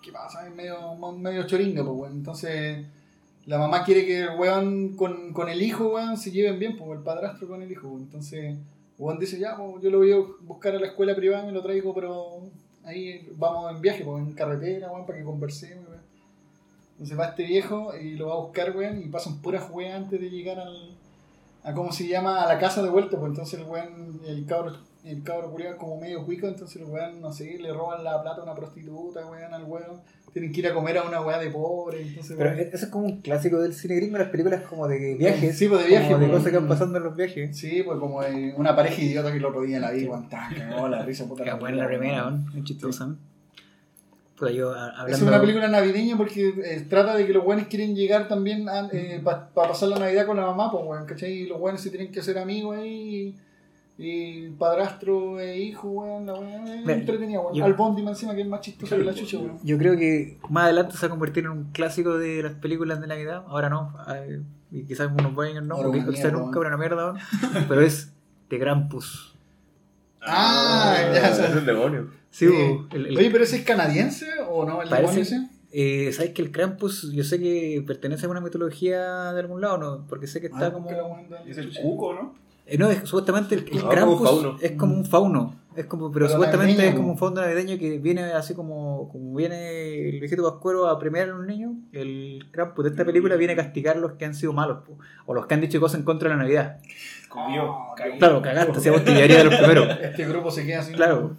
[0.00, 0.46] ¿qué pasa?
[0.48, 2.12] Es medio, medio choringa, pues, weón.
[2.12, 2.86] Entonces,
[3.46, 6.98] la mamá quiere que el weón con, con el hijo, weón, se lleven bien, pues,
[6.98, 8.02] el padrastro con el hijo, weón.
[8.02, 8.56] Entonces,
[8.98, 11.92] weón dice, ya, yo lo voy a buscar a la escuela privada, me lo traigo,
[11.94, 12.42] pero
[12.84, 16.02] ahí vamos en viaje, pues, en carretera, weón, para que conversemos, weón.
[16.92, 20.20] Entonces va este viejo y lo va a buscar, weón, y pasan puras weas antes
[20.20, 20.96] de llegar al,
[21.64, 22.42] a, ¿cómo se llama?
[22.42, 25.78] A la casa de vuelta, pues, entonces el weón, el cabro, el cabro culiao es
[25.78, 29.26] como medio cuico, entonces el weón, no sé, le roban la plata a una prostituta,
[29.26, 30.00] weón, al weón.
[30.32, 32.34] Tienen que ir a comer a una weá de pobre, entonces...
[32.38, 35.58] Pero weón, eso es como un clásico del cine gringo, las películas como de viajes.
[35.58, 36.38] Sí, pues, de viaje, como de pues.
[36.38, 37.56] cosas que van pasando en los viajes.
[37.56, 41.04] Sí, pues como eh, una pareja idiota que el otro día la vi, cagó la
[41.04, 41.44] risa, puta.
[41.44, 42.30] Que buena la primera.
[42.30, 43.06] Muy chistosa.
[43.06, 43.18] ¿no?
[44.38, 45.12] Puta, yo hablando.
[45.14, 48.66] Es una película navideña porque eh, trata de que los buenos quieren llegar también
[49.22, 51.32] para pasar la Navidad con la mamá, pues, weón, ¿cachai?
[51.32, 52.90] Y los buenos se tienen que hacer amigos ahí.
[52.90, 53.36] Y,
[54.04, 57.54] y padrastro e hijo, weón, la weón, es Mira, entretenida, weón.
[57.54, 59.58] yo- Al Bondi más encima que es más chistoso que la chucha, weón.
[59.62, 63.00] Yo creo que más adelante se va a convertir en un clásico de las películas
[63.00, 63.44] de Navidad.
[63.46, 63.94] Ahora no.
[64.70, 66.66] Y quizás unos buenos no, porque quizás mierda, nunca weón.
[66.72, 67.18] una mierda, weón.
[67.68, 68.12] Pero es
[68.48, 69.34] The Krampus.
[70.20, 72.08] Ah, ya, es el demonio.
[72.30, 72.46] Sí,
[72.92, 74.82] el- el- Oye, pero ese es canadiense o no?
[74.82, 75.48] ¿El Parece- demonio ese?
[75.72, 79.78] eh, ¿Sabes que el Krampus, yo sé que pertenece a una mitología de algún lado,
[79.78, 80.06] ¿no?
[80.08, 80.88] Porque sé que está Ah, como...
[81.46, 82.34] Es el cuco, ¿no?
[82.72, 85.54] Eh, no, es, supuestamente el, el No, como Krampus un es como un fauno.
[85.74, 89.08] Es como, pero, Pero supuestamente navideño, es como un fauno navideño que viene así como,
[89.10, 91.72] como viene el viejito Pascuero a premiar a los niños.
[91.92, 94.98] El Krampus de esta película viene a castigar a los que han sido malos po,
[95.26, 96.78] o los que han dicho cosas en contra de la Navidad.
[97.28, 97.72] Comió.
[97.72, 98.18] Ah, cagué.
[98.18, 99.88] Claro, cagaste, si a vos de los primeros.
[100.02, 100.92] Este grupo se queda así.
[100.92, 101.36] Claro.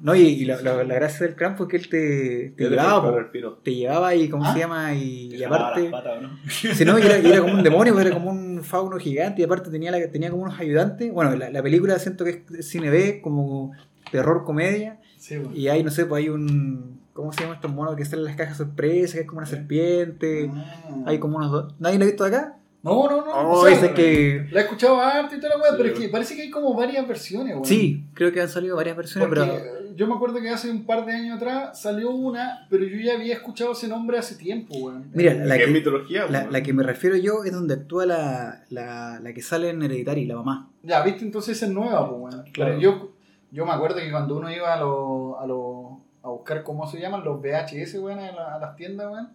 [0.00, 3.14] No, y, y la, la- la gracia del Krampus es que él te, te llevaba,
[3.62, 4.52] te llevaba y, ¿cómo ¿Ah?
[4.52, 4.92] se llama?
[4.94, 5.82] Y, y aparte...
[5.82, 6.30] las patas, ¿o ¿no?
[6.50, 9.44] Si no, y era, y era como un demonio, era como un fauno gigante y
[9.44, 11.12] aparte tenía, la, tenía como unos ayudantes.
[11.12, 13.72] Bueno, la, la película siento que es cine B, como
[14.10, 15.00] terror comedia.
[15.16, 15.56] Sí, bueno.
[15.56, 17.00] Y hay, no sé, pues hay un...
[17.12, 19.14] ¿Cómo se llama estos monos que salen en las cajas sorpresa?
[19.14, 20.50] Que es como una serpiente.
[20.52, 21.04] Ah.
[21.06, 21.74] Hay como unos dos...
[21.78, 22.56] ¿Nadie lo ha visto de acá?
[22.82, 23.32] No, no, no.
[23.32, 24.46] Oh, o sea, ese que...
[24.50, 26.50] La he escuchado harto y toda la weá, Sí, pero es que parece que hay
[26.50, 27.64] como varias versiones, weón.
[27.64, 29.73] Sí, creo que han salido varias versiones, Porque pero...
[29.96, 33.14] yo me acuerdo que hace un par de años atrás salió una, pero yo ya
[33.14, 35.10] había escuchado ese nombre hace tiempo, weón.
[35.14, 36.26] Mira, la ¿Qué es que, mitología?
[36.28, 40.26] la, que me refiero yo es donde actúa la, la, la que sale en Hereditary,
[40.26, 40.70] la mamá.
[40.82, 42.44] Ya, viste, entonces esa es nueva, pues, weón.
[42.52, 42.78] Claro.
[42.78, 43.12] Yo,
[43.50, 46.98] yo me acuerdo que cuando uno iba a los a los a buscar, ¿cómo se
[47.00, 47.22] llaman?
[47.24, 49.28] Los VHS, weón, a, la- a las tiendas, weón.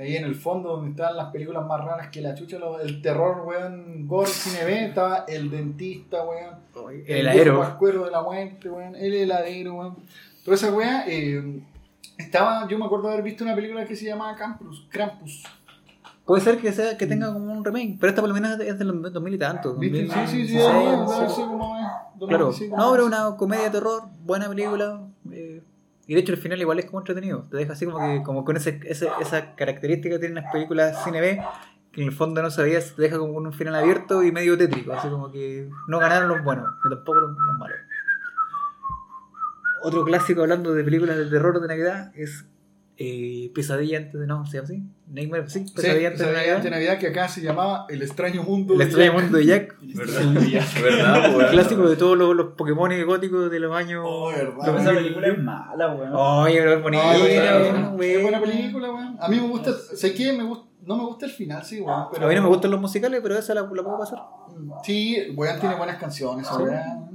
[0.00, 3.02] Ahí en el fondo donde estaban las películas más raras que la chucha, lo- el
[3.02, 6.54] terror, weón, gore, cine B, estaba el dentista, weón.
[7.06, 7.58] El heladero.
[7.60, 8.94] pascuero de la muerte, weón.
[8.96, 9.96] El heladero, weón.
[10.44, 11.60] Toda esa weá, eh,
[12.16, 15.44] estaba, yo me acuerdo de haber visto una película que se llamaba Campus, Krampus.
[16.24, 18.78] Puede ser que sea que tenga como un remake, pero esta por lo menos es
[18.78, 19.74] de los 2000 y tanto.
[19.74, 20.06] ¿Viste?
[20.06, 20.96] Sí, sí, sí, 2016, ahí, sí.
[20.96, 21.82] no sé cómo es.
[22.28, 23.08] Claro, 2016, no, cómo pero es.
[23.08, 25.00] una comedia de terror, buena película.
[25.32, 25.62] eh,
[26.10, 27.46] y de hecho, el final igual es como entretenido.
[27.48, 31.04] Te deja así como que como con ese, ese- esa característica que tienen las películas
[31.04, 31.40] cine B,
[31.92, 34.58] que en el fondo no sabías, te deja como con un final abierto y medio
[34.58, 34.92] tétrico.
[34.92, 37.76] Así como que no ganaron los buenos, ni tampoco los, los malos.
[39.82, 42.44] Otro clásico hablando de películas de terror de Navidad es
[43.02, 44.26] eh, Pesadilla antes de.
[44.26, 44.82] No, ¿se llama así?
[45.08, 46.98] Nightmare, sí, Sí, Pesadilla antes de Pesadilla antes de Navidad.
[46.98, 49.22] Que acá se llamaba El extraño mundo El de extraño Jack.
[49.22, 49.76] mundo de Jack.
[49.80, 50.82] ¿Verdad?
[50.82, 51.40] ¿Verdad?
[51.40, 54.04] El clásico de todos los, los Pokémon góticos de los años.
[54.06, 54.54] Oh, verdad.
[54.64, 56.12] Pero esa película es mala, weón.
[56.14, 58.22] Oye, pero es bonita, es buena, weón, es weón.
[58.22, 59.16] buena película, weón.
[59.18, 62.04] A mí me gusta, sé que me gusta, no me gusta el final, sí, weón.
[62.12, 64.18] Pero A mí no me gustan los musicales, pero esa la, la puedo pasar.
[64.84, 66.52] Sí, weón tiene buenas canciones, Sí.
[66.62, 67.09] weón.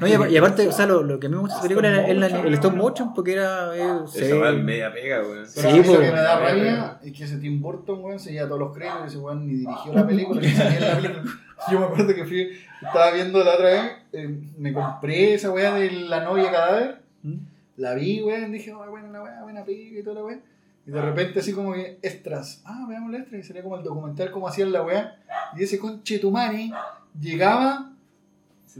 [0.00, 1.68] No, y, y aparte, o sea, lo, lo que a mí me gusta de esa
[1.68, 3.76] película es la- el stop motion, porque era.
[3.76, 4.32] eh, Esa sí.
[4.32, 5.46] weá es media pega, weón.
[5.46, 8.46] Sí, mí lo que me da rabia es que ese Tim Burton, weón, se lleva
[8.48, 10.48] todos los créditos y ese weón ni dirigió la película, ni
[10.78, 11.22] la película.
[11.70, 12.50] Yo me acuerdo que fui,
[12.80, 17.00] estaba viendo la otra vez, eh, me compré esa weá de la novia cadáver.
[17.22, 17.34] ¿Mm?
[17.76, 20.38] La vi, weón, dije, oh, buena la weá, buena pica y toda la weá.
[20.86, 23.82] Y de repente así como que extras, ah, veamos la extra, y sería como el
[23.84, 25.16] documental cómo hacían la weá.
[25.56, 26.72] Y ese conche tu mani
[27.20, 27.92] llegaba,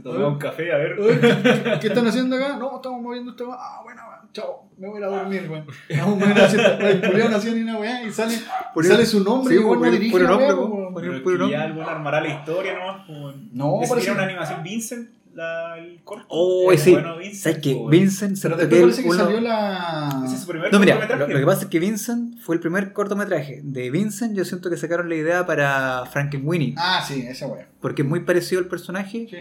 [0.03, 0.99] Se tomó un café, a ver.
[0.99, 2.57] "Oye, ¿qué, qué están haciendo acá?
[2.57, 3.55] No, estamos moviendo esta weá.
[3.59, 4.01] Ah, bueno,
[4.33, 5.65] chao, me voy a ir a dormir, weón.
[5.97, 8.35] No, weón, así, el culiao no hacía ni una weá y sale,
[8.83, 11.23] sale su nombre sí, y weón no ponía- dirige ponía la weá, nombre, weón.
[11.23, 11.57] puro nombre.
[11.57, 13.07] ya algo armará la historia nomás.
[13.51, 16.25] No, parece- era una animación Vincent, la, el corto.
[16.29, 16.91] Oh, El sí.
[16.91, 17.75] bueno Vincent, ¿Sabes qué?
[17.75, 17.89] pues.
[17.99, 20.21] Vincent se después el parece que uno- salió la...
[20.25, 22.93] Ese es su primer No, mira, lo, que pasa es que Vincent fue el primer
[22.93, 23.61] cortometraje.
[23.63, 27.67] De Vincent, yo siento que sacaron la idea para Frankenweenie, Ah, sí, esa weá.
[27.79, 29.27] porque es muy parecido al personaje.
[29.29, 29.37] Sí.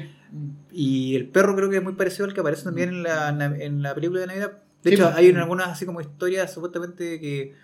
[0.72, 3.38] Y el perro creo que es muy parecido al que aparece también en la, en
[3.38, 4.53] la, en la película de Navidad.
[4.82, 5.16] De Sí, hecho, pues.
[5.16, 7.55] hay en algunas así como historias supuestamente que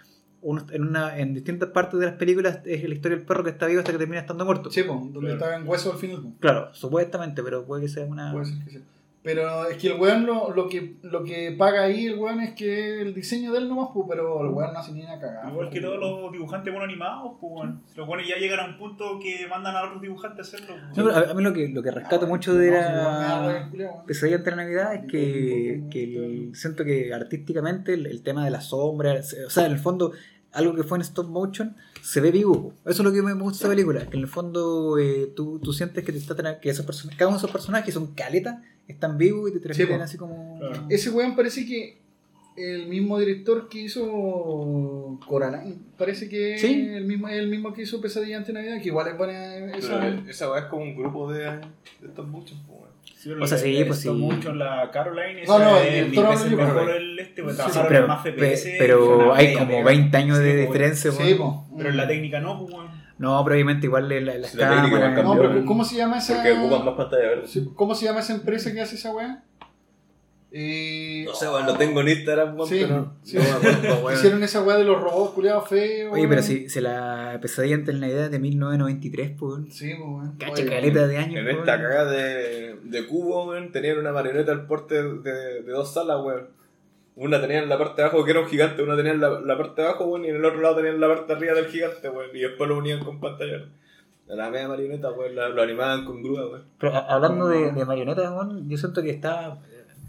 [0.72, 3.66] en, una, en distintas partes de las películas es la historia del perro que está
[3.66, 4.70] vivo hasta que termina estando muerto.
[4.70, 5.34] Sí, po, donde Claro.
[5.34, 6.22] estaba en hueso al final.
[6.40, 8.32] Claro, supuestamente, pero puede que sea una...
[8.32, 8.82] Puede ser que sí.
[9.22, 12.54] Pero es que el weón lo, lo que lo que paga ahí el weón es
[12.54, 15.50] que el diseño de él nomás, pues, pero el weón no hace ni una cagada.
[15.50, 17.80] Igual que todos los dibujantes bueno animados, pues bueno.
[17.96, 20.76] Los buenos ya llegan a un punto que mandan a otros dibujantes a hacerlo.
[20.80, 20.96] pues.
[20.98, 23.70] No, pero a, mí lo que, lo que rescato mucho de No, la
[24.06, 28.60] pesadilla la Navidad es que, que el- siento que artísticamente el, el tema de la
[28.60, 29.14] sombra,
[29.46, 30.12] o sea, en el fondo,
[30.56, 32.72] algo que fue en stop motion, se ve vivo.
[32.84, 35.58] Eso es lo que me gusta de esa película, que en el fondo eh, tú,
[35.60, 38.08] tú sientes que, te está tra- que esos personajes, cada uno de esos personajes son
[38.14, 40.58] caletas, están vivos y te transmiten así como...
[40.58, 40.86] Claro.
[40.88, 42.04] Ese weón parece que
[42.56, 46.88] el mismo director que hizo Coraline, parece que Sí.
[46.88, 50.00] el mismo el mismo que hizo Pesadilla ante Navidad, que igual es buena esa.
[50.00, 52.56] Pero esa weá es como un grupo de, de estos muchos.
[53.14, 54.08] Sí, O sea, sí, pues sí.
[54.10, 58.74] motion, la Caroline, No, no, el mejor el este, pues Sí, pero, más FPS.
[58.78, 59.84] pero hay media como pega.
[59.84, 61.12] 20 años Sí, de pues, diferencia.
[61.12, 61.66] Sí, po.
[61.76, 62.90] Pero en la técnica no, pues bueno.
[63.18, 65.24] No, pero obviamente igual la, la, las la cámaras...
[65.24, 67.48] No, pero ¿cómo se llama esa Porque ocupan más pantalla verde.
[67.74, 69.42] ¿Cómo se llama esa empresa que hace esa weá?
[70.52, 73.36] Eh, No sé, weón, lo tengo en Instagram, weón, Sí, pero sí.
[73.36, 74.10] no.
[74.12, 76.12] Hicieron esa weá de los robots culiados feos.
[76.14, 79.74] Oye, pero si, si la pesadilla ante la Navidad es de 1993, pues.
[79.74, 80.30] Sí, pues.
[80.38, 81.40] Cacha Oye, caleta de años.
[81.40, 85.92] En esta cagada de, de cubo, weón, tenían una marioneta al porte de, de dos
[85.92, 86.48] salas, weón.
[87.16, 89.40] Una tenía en la parte de abajo que era un gigante, una tenía en la,
[89.40, 91.54] la parte de abajo, weón, y en el otro lado tenían la parte de arriba
[91.54, 92.30] del gigante, weón.
[92.34, 93.64] Y después lo unían con pantalla.
[94.28, 96.64] La media marioneta, weón, lo animaban con grúa, weón.
[96.78, 99.58] Pero a- hablando de, de marionetas, weón, yo siento que está,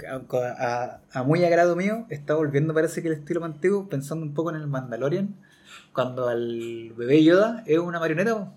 [0.07, 4.49] a, a- muy agrado mío, está volviendo parece que el estilo antiguo, pensando un poco
[4.51, 5.35] en el Mandalorian,
[5.93, 8.51] cuando al bebé Yoda es una marioneta.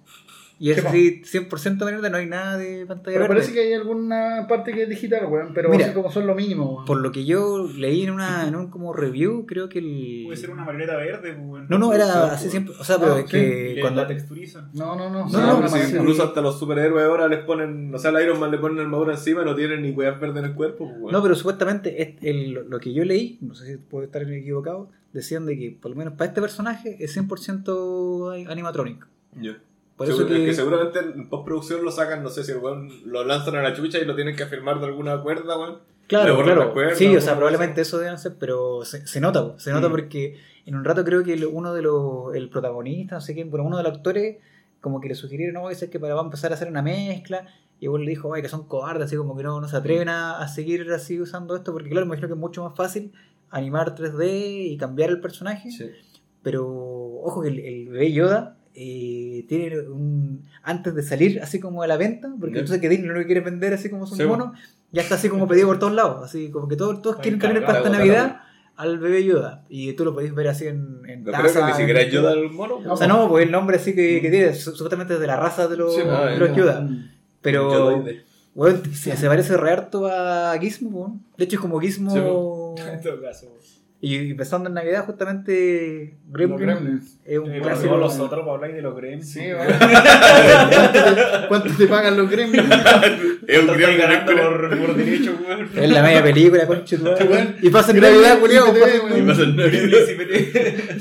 [0.62, 3.28] Y es ¿Qué así 100% marioneta, no hay nada de pantalla Pero verde.
[3.34, 5.54] parece que hay alguna parte que es digital, weón.
[5.54, 6.84] Pero Mira, así como son lo mínimo, weón.
[6.84, 10.22] Por lo que yo leí en una en un como review, creo que el...
[10.26, 11.66] Puede ser una marioneta verde, pues, weón.
[11.70, 12.50] No, no, era sí, así pues.
[12.50, 13.30] siempre, o sea, pero Ah, es sí.
[13.30, 14.02] que cuando...
[14.02, 14.70] la texturizan.
[14.74, 15.26] No, no, no.
[15.30, 18.58] No, no, incluso hasta los superhéroes ahora les ponen, o sea, al Iron Man le
[18.58, 21.12] ponen armadura encima y no tienen ni weas verdes en el cuerpo, pues, weón.
[21.12, 24.90] No, pero supuestamente es el- lo que yo leí, no sé si puedo estar equivocado,
[25.14, 29.06] decían de que por lo menos para este personaje es 100% animatronic.
[29.40, 29.58] Ya.
[30.00, 32.58] Por Seguro- eso que, es que seguramente en postproducción lo sacan, no sé si el
[32.58, 35.78] weón lo lanzan a la chucha y lo tienen que afirmar de alguna cuerda, weón.
[36.06, 36.42] Claro,
[36.72, 39.88] cuerda, sí, o sea, probablemente eso deben ser, pero se, se nota, po, se nota
[39.88, 39.90] Mm.
[39.90, 43.66] porque en un rato creo que uno de los, el protagonista, no sé quién, bueno,
[43.66, 44.38] uno de los actores,
[44.80, 47.46] como que le sugirieron, no, que que para va a empezar a hacer una mezcla,
[47.78, 50.08] y igual le dijo, ay, que son cobardes, así como que no, no se atreven
[50.08, 53.12] a, a seguir así usando esto, porque claro, me imagino que es mucho más fácil
[53.50, 55.90] animar 3D y cambiar el personaje, Sí.
[56.42, 60.42] pero ojo que el, el bebé Yoda eh, tiene un.
[60.62, 63.40] Antes de salir así como a la venta, porque entonces que Disney no lo quiere
[63.40, 64.58] vender así como son Sí, monos,
[64.92, 66.24] ya está así como pedido por todos lados.
[66.24, 67.90] Así como que todos, todos quieren tener para esta.
[67.90, 68.40] Navidad
[68.76, 69.64] al bebé Yoda.
[69.68, 72.12] Y tú lo podéis ver así en, en No creo que taza, ni siquiera es
[72.12, 72.80] Yoda el mono.
[72.80, 75.26] No, O sea, no, pues el nombre así que, que tiene, su- supuestamente es de
[75.26, 76.56] la raza de los, Sí, ah, de los ya.
[76.56, 76.88] Yoda.
[77.42, 78.04] Pero,
[78.54, 81.22] weón, se, se parece re harto a Gizmo, weón.
[81.36, 82.74] De hecho, es como Gizmo.
[82.90, 83.48] En todo caso.
[84.02, 87.18] Y, pensando en Navidad, justamente, Los Gremlin Gremlins.
[87.24, 87.96] es un Eh, clásico.
[87.98, 89.30] los otros para hablar de los Gremlins.
[89.30, 89.40] Sí.
[89.56, 92.64] ¿Cuánto, te, cuánto te pagan los Gremlins?
[93.46, 95.68] Es un gremlin, por, por derecho, weón.
[95.76, 97.04] Es la media película, conche tu.
[97.62, 99.18] Y pasa en Navidad, y culiao, pasa en.
[99.24, 99.98] Y pasa el Navidad.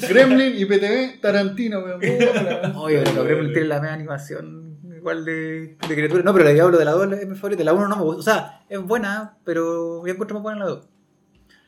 [0.10, 2.02] Gremlin y PTV, Tarantino, weón.
[2.76, 6.24] Oye, los Gremlins tienen la media animación igual de, de criatura.
[6.24, 7.64] No, pero la Diablo de la 2 es mi favorita.
[7.64, 8.20] La 1 no me gusta.
[8.20, 10.88] O sea, es buena, pero yo encuentro más buena la 2.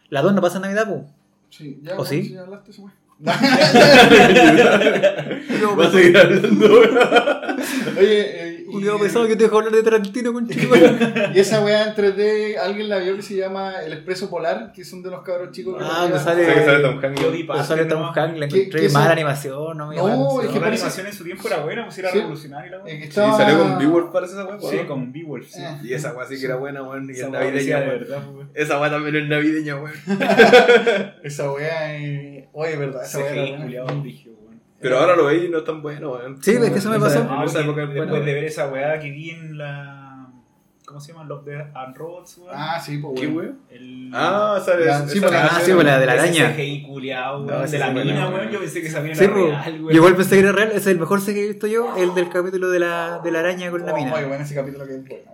[0.09, 1.03] La 2 no pasa en Navidad, pues.
[1.51, 2.31] Sí, ya, ¿O sí?
[2.33, 2.93] ya hablaste, weón.
[3.23, 3.33] Va
[5.85, 6.65] a seguir hablando.
[7.99, 11.31] Oye, eh, Un día pensaba que te dejo hablar de Tarantino, tu madre.
[11.35, 14.83] y esa weá en 3D, alguien la vio que se llama El Expreso Polar, que
[14.85, 15.77] son de los cabros chicos.
[15.77, 16.23] que Ah, vean.
[16.23, 17.21] sale- que sale Tom Hanks.
[17.47, 18.13] Paso, sale Tom ¿no?
[18.13, 21.07] Hanks, la ¿Qué- encontré qué mala animación, no me No, es que La parece- animación
[21.07, 22.17] en su tiempo era buena, pues era Sí.
[22.19, 24.59] revolucionaria la que Sí, salió con Beowulf, parece esa weá.
[24.59, 25.61] Sí, con Beowulf, sí.
[25.61, 25.77] Eh.
[25.83, 27.07] Y esa weá sí que era buena, weón.
[27.09, 28.49] Y Esa es weá navideña, de weón.
[28.53, 29.93] Esa weá también es navideña, weón.
[31.23, 33.57] Esa weá, eh, oye, verdad, esa weá.
[34.81, 36.41] Pero ahora lo veis y no es tan bueno, weón.
[36.41, 37.19] Sí, es que eso me pasó.
[37.21, 39.97] en Ah, esa época es después buena, de ver esa weá que vi en la.
[40.85, 41.23] ¿Cómo se llama?
[41.23, 42.51] Love, Death and Robots, weón.
[42.53, 43.59] Ah, sí, pues ¿Qué weón.
[43.69, 44.11] El...
[44.13, 44.85] Ah, sale.
[44.85, 46.53] Ya, esa- sí, pues, ah, sí, pues, la de la araña.
[46.53, 47.63] CGI culiao, No, weón.
[47.63, 48.49] ese de la mina, weón.
[48.49, 49.45] Yo pensé que esa mina Sí, era pues.
[49.47, 49.95] real, Yo weón.
[49.95, 50.71] igual pensé que era real.
[50.73, 53.71] Es el mejor que he visto yo, el del capítulo de la, de la araña
[53.71, 54.11] con la Oh, mina.
[54.11, 55.31] Muy bueno ese capítulo que es bueno.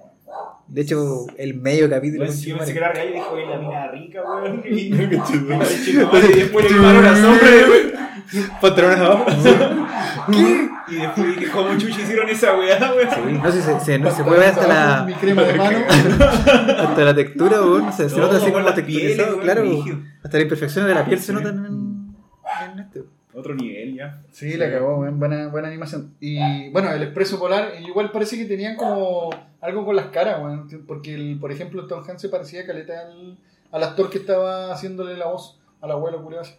[0.68, 2.30] De hecho, el medio capítulo.
[2.32, 4.62] Si yo pensé que era real y dijo, "Oye, la mina rica, weón.
[4.66, 8.07] Y después le quemaron la sombra, weón.
[8.62, 9.26] Pantalones abajo.
[10.90, 13.42] Y después dije, ¿cómo chuchi hicieron esa weá, weón?
[13.42, 15.80] No sé, se, se, no, se puede ver hasta la, Mi crema de mano.
[15.90, 17.86] hasta la textura, weón.
[17.86, 19.64] No sé, se No, nota así como pieles, weón, claro.
[20.24, 22.16] Hasta las imperfecciones de la piel se notan en,
[22.72, 23.04] en este.
[23.34, 24.22] Otro nivel, ya.
[24.32, 25.20] Sí, la cagó, weón.
[25.20, 26.16] Buena, buena animación.
[26.20, 29.30] Y bueno, el Expreso Polar, igual parece que tenían como
[29.62, 30.68] algo con las caras, weón.
[30.88, 33.38] Porque, el, por ejemplo, Tom Hanks se parecía caleta al,
[33.72, 36.54] al actor que estaba haciéndole la voz al abuelo culiao así.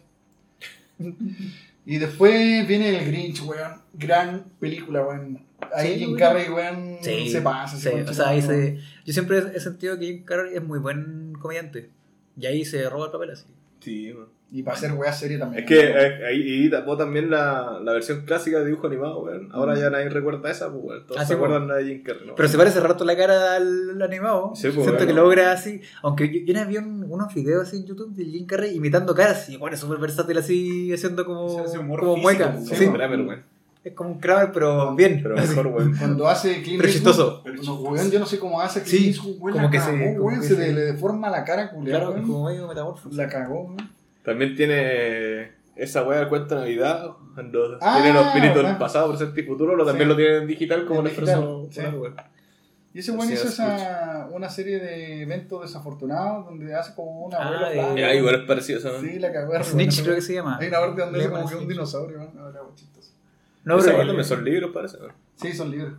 [1.85, 3.81] Y después viene el Grinch, weón.
[3.93, 5.43] Gran película, weón.
[5.73, 6.17] Ahí Sí, Jim.
[6.17, 7.75] Carrey, weón, Sí, se pasa.
[7.77, 10.63] sí, se o concha sea, ahí se, yo siempre he sentido que Jim Carrey es
[10.63, 11.89] muy buen comediante.
[12.37, 13.45] Y ahí se roba el papel así.
[13.79, 14.15] Sí.
[14.51, 15.63] Y para hacer weá serie también.
[15.63, 19.47] Es que eh, ahí y tapó también la, la versión clásica de dibujo animado, weón.
[19.51, 21.05] Ahora ya nadie recuerda esa, pues, weón.
[21.05, 22.33] Todos Ah, se sí, acuerdan de Jim Carrey, ¿no?
[22.33, 24.53] Pero se parece rato la cara al animado.
[24.55, 25.81] Sí, pues, Siento que logra así.
[26.01, 28.75] Aunque yo, yo una vez vi un- unos videos así en YouTube de Jim Carrey
[28.75, 29.47] imitando caras.
[29.49, 32.57] Y bueno, es súper versátil así, haciendo como, humor como físico, mueca.
[32.59, 32.89] Sí, Sí.
[33.83, 35.21] Es como un Kramer, pero bien.
[35.23, 35.49] Pero Así.
[35.49, 35.95] mejor, weón.
[35.97, 37.43] Cuando hace Clint Pero chistoso.
[37.63, 40.13] No, weón, yo no sé cómo hace Sí, Clint Eastwood, weón, como que se- cagó,
[40.15, 42.27] como weón, que se, se- le, deforma la cara, culiao, Claro, weón.
[42.27, 43.17] como medio metamorfosis.
[43.17, 43.77] La cagó, weón.
[44.23, 47.11] También tiene esa weá del cuento de Navidad.
[47.33, 49.75] Cuando Ah, tiene los espíritus del pasado, presente y futuro.
[49.77, 50.09] Lo también Sí.
[50.09, 52.21] lo tienen en digital como En el digital, expreso sí.
[52.91, 57.37] Y ese weón Sí, hizo esa, una serie de eventos desafortunados donde hace como una
[57.39, 57.93] Ah.
[57.95, 58.99] Ya, igual es parecido eso, ¿no?
[58.99, 59.53] Sí, la cagó.
[59.63, 60.57] Snitch creo que se llama.
[60.59, 62.49] Hay una parte donde hace como que un dinosaurio, ¿no?
[63.63, 64.97] No, pero me son libros, parece.
[64.99, 65.07] ¿no?
[65.35, 65.93] Sí, son libres.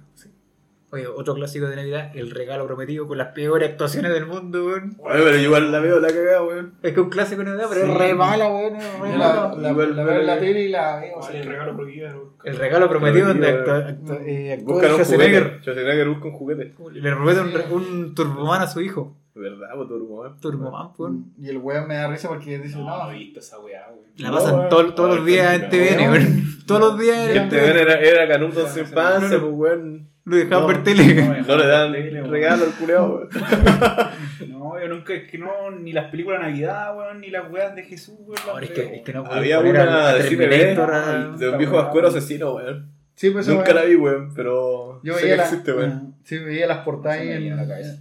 [0.92, 4.96] Oye, otro clásico de Navidad, El regalo prometido con las peores actuaciones del mundo, weón.
[4.98, 6.74] Oye, pero igual la veo la cagada, weón.
[6.82, 7.92] Es que un clásico de Navidad, pero Sí.
[7.92, 8.72] es re mala, weón.
[9.16, 11.12] la, la, la veo en la tele y la veo.
[11.14, 11.36] ¿Cuál así.
[11.38, 12.34] es el regalo prohibido?
[12.42, 13.90] El regalo prometido donde actúa,
[14.26, 15.42] eh, un Schwarzenegger.
[15.44, 15.60] juguete.
[15.62, 16.74] Schwarzenegger busca un juguete.
[16.92, 19.16] Le promete un, un turboman a su hijo.
[19.34, 20.40] ¿Verdad, pues turbo, weón?
[20.40, 21.12] Turboman, pues.
[21.40, 24.00] Y el weón me da risa porque dice, No, no, he visto esa weá, weón.
[24.16, 26.44] La No, pasan todo- todos los días en TVN, weón.
[26.66, 27.78] Todos los días en TVN.
[27.80, 30.08] era, era canuto en su infancia, pues weón.
[30.24, 30.66] Lo dejaban No.
[30.68, 31.42] ver tele.
[31.46, 31.92] No le dan
[32.30, 33.28] regalo al culeado, weón.
[34.48, 37.74] No, yo nunca, es que no, ni las películas de Navidad, weón, ni las weas
[37.74, 38.34] de Jesús, weón.
[38.34, 38.90] las Ahora es que, veo.
[38.94, 42.90] es que no puedo Había una de cine de un viejo vascuero asesino, weón.
[43.14, 46.14] Sí, pues Nunca la vi, weón, pero Yo sé veía, que la, existe, weón.
[46.24, 47.98] sí, veía las portadas me en, la cabeza.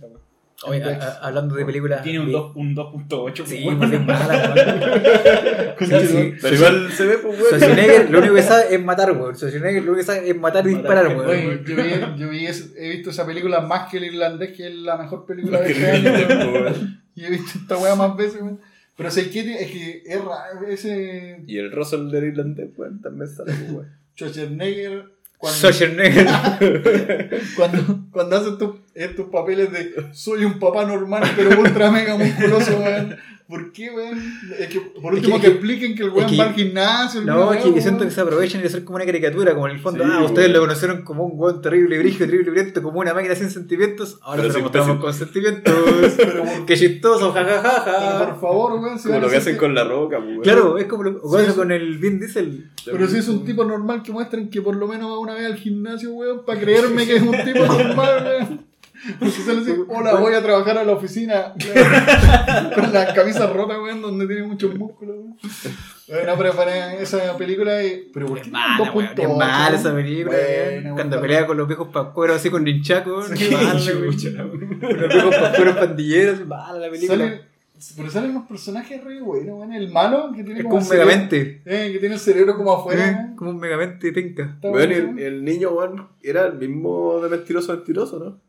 [0.66, 0.88] Oye, a-
[1.22, 2.02] a- hablando de películas.
[2.04, 3.46] Tiene un, vi- dos- un 2.8.
[3.46, 4.54] Sí, pues es mala,
[6.54, 7.46] igual se ve, pues, weón.
[7.48, 9.36] Schwarzenegger lo único que sabe es matar, weón.
[9.36, 11.64] Schwarzenegger lo único que sabe es matar y disparar, weón.
[11.66, 11.84] Yo, vi,
[12.18, 15.26] yo vi es- he visto esa película más que el irlandés, que es la mejor
[15.26, 16.52] película de este año.
[16.52, 17.04] weón.
[17.16, 18.60] Y he visto esta weá más veces, weón.
[18.98, 23.30] Pero sé que es que es raro ese Y el Russell del irlandés, weón, también
[23.30, 23.88] sale, pues, weón.
[24.16, 25.06] Schwarzenegger
[25.38, 26.28] cuando, Schwarzenegger.
[27.56, 32.78] cuando, cuando hace estos, estos papeles de soy un papá normal pero ultra mega musculoso,
[32.84, 33.16] weón.
[33.50, 34.20] ¿Por qué, weón?
[34.60, 37.22] Es que por último que- que, expliquen que el weón es que- va al gimnasio.
[37.22, 39.82] No, es que siento que se aprovechan de hacer como una caricatura, como en el
[39.82, 43.16] fondo, Sí, ah, ustedes lo conocieron como un weón terrible, brígido, terrible, violento, como una
[43.16, 45.74] máquina sin sentimientos, ahora Pero se lo mostramos con sentimientos.
[46.18, 48.26] Pero Qué chistoso, jajajaja.
[48.28, 49.00] por favor, weón.
[49.00, 50.42] si Como lo que hacen con la roca, pues, weón.
[50.44, 52.70] Claro, es como lo o Sí, con el Vin Diesel.
[52.86, 55.46] Pero si es un tipo normal que muestran que por lo menos va una vez
[55.48, 58.69] al gimnasio, weón, para creerme que es un tipo normal, weón.
[59.18, 61.54] Porque sale así, hola, voy a trabajar a la oficina
[62.76, 65.38] con la camisa rota, weón, donde tiene muchos músculos, weón.
[66.08, 69.94] Bueno, pero para esa película, eh, pero ¿por Es qué mala, weón, es mala esa
[69.96, 70.74] película, weón.
[70.82, 74.50] Bueno, Cuando pelea con los viejos pascueros así con ninchaco, Sí, es mala.
[74.50, 77.18] Con los viejos pascueros pandilleros, mala la película.
[77.18, 77.42] Salen,
[77.96, 79.72] pero salen unos personajes re buenos, weón.
[79.72, 81.62] El malo, que tiene Es como, como un megamente.
[81.66, 83.36] Eh, que tiene el cerebro como afuera, Eh.
[83.38, 84.58] Como un megamente penca.
[84.62, 88.49] Bueno, el, el niño, weón, era el mismo de mentiroso mentiroso, ¿no?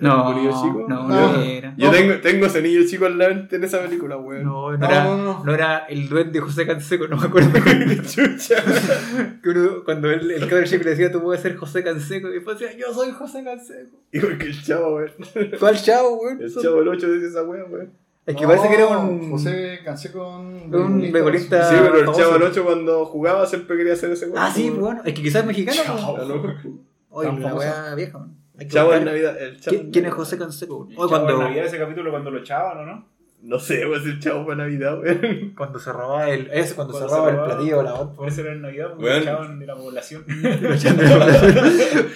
[0.00, 0.86] No, un chico.
[0.88, 1.32] no, No.
[1.36, 1.74] no era.
[1.76, 4.44] Yo tengo, tengo ese niño chico en la mente en esa película, weón.
[4.44, 5.42] No, no, No, era, no, no.
[5.44, 7.50] no era el duende José Canseco, no me acuerdo.
[8.08, 8.56] Chucha.
[9.42, 12.34] Que uno- cuando el, el cabrón chico le decía, tú puedes ser José Canseco, y
[12.34, 13.96] después decía, yo soy José Canseco.
[14.12, 15.10] Igual que el chavo, weón.
[15.62, 16.42] Al chavo, weón.
[16.42, 17.90] El chavo del 8 dice esa weá, weón.
[18.26, 19.30] Es que parece que era un.
[19.30, 20.74] José cansé con.
[20.74, 21.68] un beisbolista.
[21.70, 22.20] Sí, pero el famoso.
[22.20, 24.38] chavo del 8 cuando jugaba siempre quería hacer ese weón.
[24.38, 25.00] Ah, sí, bueno.
[25.04, 25.80] Es que quizás es mexicano.
[25.84, 26.16] Chavo.
[26.20, 26.76] Ah, no.
[27.10, 28.34] Oye, la wea vieja, man.
[28.58, 29.04] Hay El que chavo en.
[29.04, 29.40] Navidad.
[29.40, 30.12] El chavo ¿Quién, es.
[30.14, 30.88] José Canseco?
[30.90, 33.16] Chavo, cuando, en Navidad ese capítulo cuando lo echaban, ¿o no?
[33.42, 35.52] No sé, si el chavo fue a Navidad, weón.
[35.56, 36.48] cuando se robaba el.
[36.52, 38.16] Es cuando, Cuando se robaba el robaba- platillo, la otra.
[38.16, 39.16] Por eso era en Navidad, porque Weón.
[39.18, 40.24] lo echaban de la población.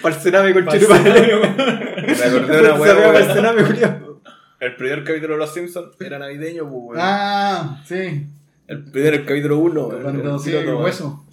[0.02, 1.40] Parcename con Para chile el cenario.
[1.40, 3.12] Me acordé de una weá.
[3.12, 4.04] Parcename, Julián.
[4.60, 6.98] El primer capítulo de Los Simpsons era navideño, pues, weón.
[7.00, 8.26] Ah, sí.
[8.66, 10.02] El primer, el capítulo 1, weón.
[10.02, 10.82] Cuando el sí, weón.
[10.82, 11.24] hueso.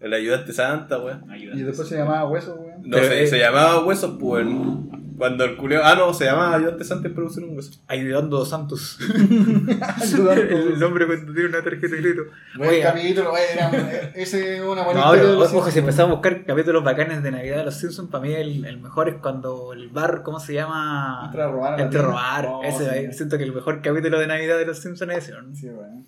[0.00, 1.24] El ayudante santa, weón.
[1.36, 2.69] Y después se llamaba hueso, weón.
[2.84, 4.90] No, se, eh, se llamaba Huesos, pues, weón.
[5.20, 5.82] Cuando el culeo.
[5.84, 7.72] Ah, no, se llamaba ayudante santa en producir un hueso.
[7.88, 8.96] Ayudando a Santos.
[9.00, 12.22] El nombre cuando tiene una tarjeta de crédito.
[12.56, 13.68] Buen Oye, capítulo, era-
[14.14, 17.58] Ese es una buena No, historia ojo, si empezamos a buscar capítulos bacanes de Navidad
[17.58, 21.24] de los Simpsons, para mí el, el mejor es cuando el bar, ¿cómo se llama?
[21.26, 22.46] Entra a robar a Entra a robar.
[22.48, 22.90] Oh, Ese, sí.
[22.90, 25.54] ahí, siento que el mejor capítulo de Navidad de los Simpsons es ese, ¿no?
[25.54, 26.06] Sí, weón.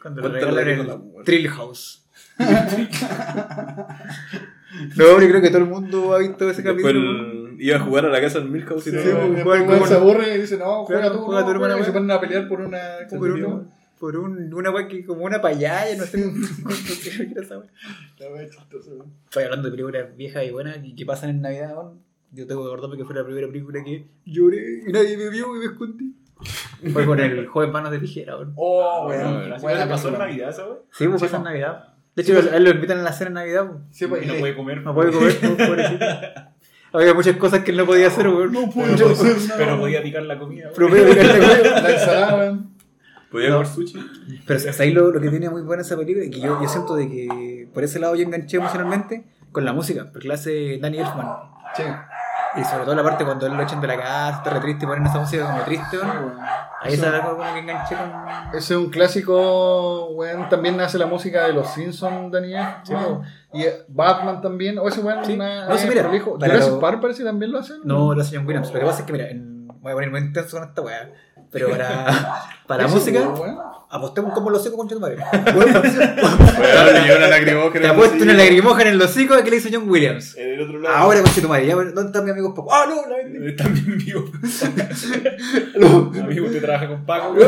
[0.00, 1.24] Cuando le regalan el.
[1.26, 2.06] Trill House.
[4.96, 6.90] no, yo creo que todo el mundo ha visto ese capítulo.
[6.98, 9.02] el- iba a jugar a la casa del Milhouse y Sí, no.
[9.02, 11.84] sí, weón como se aburre y dice, no, juega tú, juega no, tu hermana, y
[11.84, 12.80] se ponen a pelear por una...
[13.08, 13.70] por, un,
[14.00, 16.18] por un, una weá que como una payaya, no sé.
[16.18, 17.62] La chistosa.
[18.18, 22.00] Estoy hablando de películas viejas y buenas y que pasan en Navidad, weón.
[22.32, 25.54] Yo tengo que acordarme que fue la primera película que lloré y nadie me vio
[25.54, 26.12] y me escondí.
[26.92, 28.52] Fue con el joven manos de tijera, weón.
[28.56, 29.38] Oh, Bueno, weón.
[29.38, 29.54] bueno.
[29.54, 30.18] ¿Así Buena le pasó en.
[30.18, 30.64] Navidad, esa?
[30.90, 31.48] Sí, pues pasa en po.
[31.48, 31.93] Navidad.
[32.16, 33.78] De hecho, a él lo invitan a la cena en Navidad, pues.
[33.90, 34.82] Sí, pues, Y no puede comer.
[34.82, 36.04] No puede comer, pues, pobrecito.
[36.92, 38.52] Había muchas cosas que él no podía hacer, weón.
[38.52, 39.54] No puedo hacer nada.
[39.56, 40.70] Pero podía picar la comida.
[40.74, 41.16] Pero podía weón.
[41.82, 42.70] La ensalada, weón.
[43.32, 43.54] Podía No.
[43.56, 43.98] comer sushi.
[44.46, 46.24] Pero ¿sabes ahí lo, lo que tiene muy buena esa película?
[46.24, 49.72] Y que yo, yo siento de que por ese lado yo enganché emocionalmente con la
[49.72, 51.26] música, porque la hace Danny Elfman.
[51.76, 51.82] Sí.
[52.56, 54.84] Y sobre todo la parte cuando él lo echan de la casa, está re triste
[54.84, 56.36] y ponen esa música como triste, weón.
[56.80, 58.12] Ahí está algo como que enganché con.
[58.54, 60.48] Ese es un clásico, weón.
[60.48, 62.64] También hace la música de los Simpsons, Daniel.
[62.88, 63.22] weón.
[63.52, 64.78] Y eh, Batman también.
[64.78, 65.34] O ese weón, Sí.
[65.34, 67.74] una- No, sí, es mira, Jurassic Park parece que también lo hace.
[67.84, 68.72] No, lo hace John Williams.
[68.72, 71.10] Lo que pasa es que, mira, en- voy a poner muy intenso con esta weá.
[71.54, 73.32] Pero para, para música,
[73.88, 75.18] apostemos como lo seco con tu madre.
[77.16, 77.80] Una lacrimógena.
[77.80, 80.36] Te apuesto una lagrimógena en el hocico que le hizo John Williams.
[80.36, 80.96] En el otro lado.
[80.96, 82.74] Ahora, con tu madre, ¿dónde están mis amigos Paco?
[82.74, 83.08] ¡Ah, no!
[83.08, 83.48] La vendí.
[83.48, 84.24] Está bien vivo.
[85.78, 87.34] No, Amigo, usted trabaja con Paco.
[87.34, 87.40] me,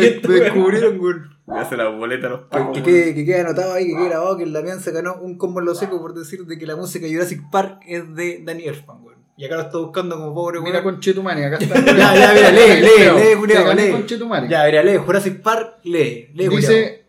[0.00, 1.32] descubrieron.
[1.44, 2.76] Le hace la boleta a los Que, pacos.
[2.76, 5.36] que quede, que quede anotado ahí, que quede grabado que el Damián se ganó un
[5.36, 8.42] combo en los secos por decir de que la música de Jurassic Park es de
[8.44, 9.11] Danny Elfman.
[9.36, 10.70] Y acá lo estoy buscando como pobre, weón.
[10.70, 11.74] Mira con Chetumani, acá está.
[11.84, 13.90] Ya, ya, mira, lee, lee, lee, Julián, lee.
[13.90, 14.48] con Chetumani.
[14.48, 16.48] Ya, mira, lee, Jurassic Park, lee, lee.
[16.48, 17.06] Dice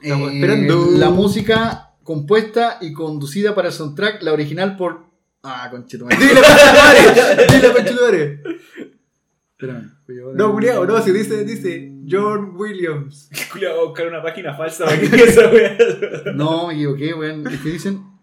[0.00, 0.86] Estamos eh, esperando.
[0.90, 5.04] la música compuesta y conducida para el soundtrack, la original por.
[5.42, 6.16] Ah, con Chetumani.
[6.16, 8.42] Dile, madre, dile, conchetumare.
[9.56, 9.90] Espérame.
[10.04, 10.32] cuidado.
[10.34, 13.30] No, Julián, no, si dice, dice John Williams.
[13.52, 15.50] Culeado, voy a buscar una página falsa para que esa.
[16.34, 17.46] No, me equivoqué, weón.
[17.46, 18.13] Es que dicen.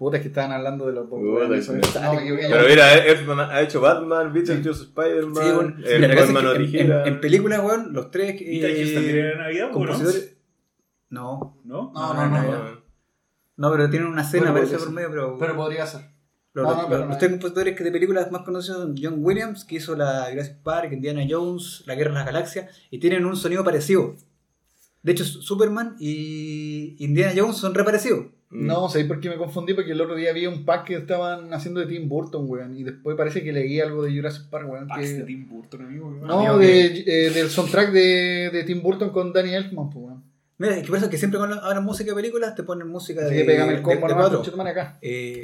[0.00, 1.94] Puta, es que estaban hablando de los es.
[1.94, 2.12] No.
[2.12, 2.86] Pero mira,
[3.50, 7.02] ha hecho Batman, Beetlejuice, Spider-Man, Sí, bueno, el mira, cosa es Batman que en, original.
[7.06, 9.72] en, en películas, weón, los tres eh, ¿Y Beetlejuice también era Navidad no?
[9.72, 10.36] compositores.
[11.10, 11.92] No, ¿No?
[11.92, 12.36] No, no, no.
[12.38, 12.78] Ah,
[13.58, 15.36] no, pero tienen una escena, Bueno, parece por medio, pero.
[15.38, 16.00] Pero podría ser.
[16.54, 17.36] Los, No, los- no, los no tres es.
[17.36, 21.26] compositores que de películas más conocidos son John Williams, que hizo la Jurassic Park, Indiana
[21.28, 24.16] Jones, La Guerra de las Galaxias, y tienen un sonido parecido.
[25.02, 28.28] De hecho, Superman y Indiana Jones son reparecidos.
[28.50, 28.66] Mm.
[28.66, 29.74] No, ¿sabéis por qué me confundí?
[29.74, 32.76] Porque el otro día vi un pack que estaban haciendo de Tim Burton, weón.
[32.76, 34.88] Y después parece que leí algo de Jurassic Park, weón.
[34.88, 35.22] De.
[35.24, 36.06] Tim Burton, amigo.
[36.08, 36.26] weón.
[36.26, 40.30] No, de, eh, del soundtrack de, de Tim Burton con Danny Elfman, pues, weón.
[40.58, 42.86] Mira, es que por eso es que siempre cuando hablan música de películas te ponen
[42.86, 44.98] música de, que pégame el combo de- de conchetumare, acá.
[45.00, 45.42] Eh,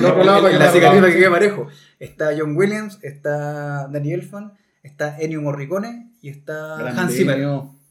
[0.00, 1.66] lado para que la cicatriz que quede parejo.
[1.98, 7.44] Está John Williams, está Danny Elfman, está Ennio Morricone y está Grande, Hans Zimmer.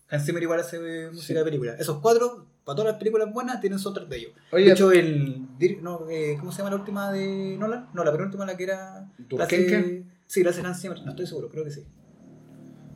[0.10, 0.80] Hans Zimmer igual hace
[1.12, 1.80] música de películas.
[1.80, 4.32] Esos cuatro, para todas las películas buenas, tienen soundtrack de ellos.
[4.52, 5.48] Oye, de hecho, el.
[5.82, 7.90] No, eh, ¿Cómo se llama la última de Nolan?
[7.96, 9.10] No, la penúltima, la que era.
[9.18, 10.04] ¿Durkenke?
[10.28, 11.02] Sí, la hace Zimmer.
[11.04, 11.84] No estoy seguro, creo que sí.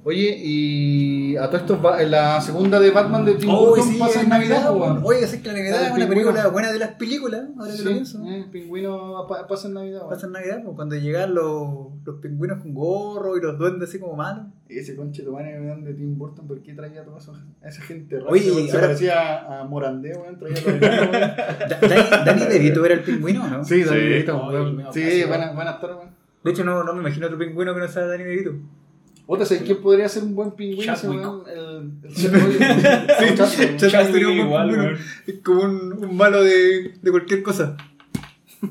[0.05, 1.79] Oye, y a todo esto,
[2.09, 5.01] la segunda de Batman de Tim Oh, Burton sí, pasa en Navidad, weón.
[5.05, 6.09] Oye, es que la Navidad es una pingüino.
[6.31, 8.23] película buena de las películas, ahora que Sí, lo pienso.
[8.25, 10.09] eh, el pingüino pa- pasa en Navidad, weón.
[10.09, 11.69] Pasa en Navidad, pues, cuando llegan los,
[12.03, 14.47] los pingüinos con gorro y los duendes así como malos.
[14.67, 18.29] Ese conche weón, de Tim Burton, ¿por qué traía a toda esa, gente rara?
[18.29, 21.11] Oye, Weón, se ahora- parecía a Morandé, weón, traía a todo el mundo, weón.
[21.69, 23.63] Da- Dani, Dani DeVito era el pingüino, ¿no?
[23.63, 24.05] Sí, Dani Sí.
[24.05, 26.09] DeVito, Sí, buenas buenas tardes, weón.
[26.43, 28.51] De hecho, no, no me imagino otro pingüino que no sea Dani DeVito.
[29.25, 30.93] Otra, ¿sabes quién podría ser un buen pingüino?
[30.93, 31.13] Ese el,
[31.47, 31.91] el.
[32.15, 32.27] Sí,
[33.35, 33.79] Chadwick.
[33.79, 34.97] Sería un buen pingüino.
[35.27, 37.77] Es como un, un malo de, de cualquier cosa.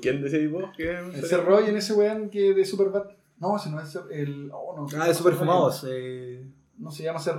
[0.00, 0.70] ¿Quién decís vos?
[0.76, 3.04] que El Seth Rogen, ese weón que de Superbad.
[3.38, 4.50] No, ese no es el.
[4.52, 5.38] Oh, no, Ah, de super Seth Rogen.
[5.38, 5.86] fumados.
[5.88, 6.44] Eh,
[6.78, 7.36] No se llama Seth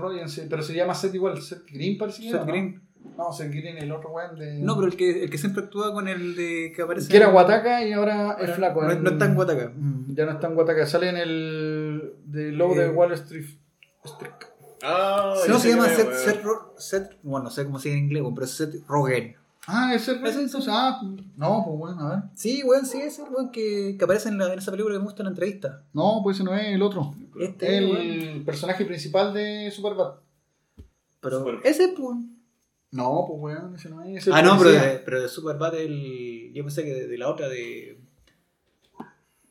[0.49, 1.41] pero se llama Seth igual.
[1.41, 2.45] Seth Green parece que Seth.
[2.45, 2.81] Green.
[3.17, 4.59] No, Seth Green, el otro weón de.
[4.59, 7.09] No, pero el que, el que siempre actúa con el de que aparece.
[7.09, 8.83] Que era en- Guataca y ahora es flaco.
[8.83, 9.71] No, en- no está en Guataca.
[10.09, 10.85] Ya no está en Guataca.
[10.85, 11.90] Sale en el.
[12.25, 12.89] De Low de Eh.
[12.89, 13.45] Wall Street.
[14.03, 14.31] Street.
[14.83, 16.13] Ah, Si no se llama Seth,
[16.77, 19.35] Seth, bueno, no sé cómo se dice en inglés, pero es Seth Rogen.
[19.67, 20.67] Ah, ese es entonces.
[20.73, 20.99] Ah,
[21.37, 22.23] no, pues bueno, a ver.
[22.33, 25.05] Sí, weón, sí, ese weón que, que aparece en, la- en esa película que me
[25.05, 25.83] gusta en la entrevista.
[25.93, 27.13] No, pues ese no es el otro.
[27.39, 28.43] Este, el weón.
[28.45, 30.15] personaje principal de Superbad.
[31.19, 32.17] Pero Super- ese, pues.
[32.89, 34.17] No, pues weón, ese no es.
[34.17, 37.17] ese Ah, el no, pero de, pero de Superbad, el, yo pensé que de, de
[37.19, 37.99] la otra de.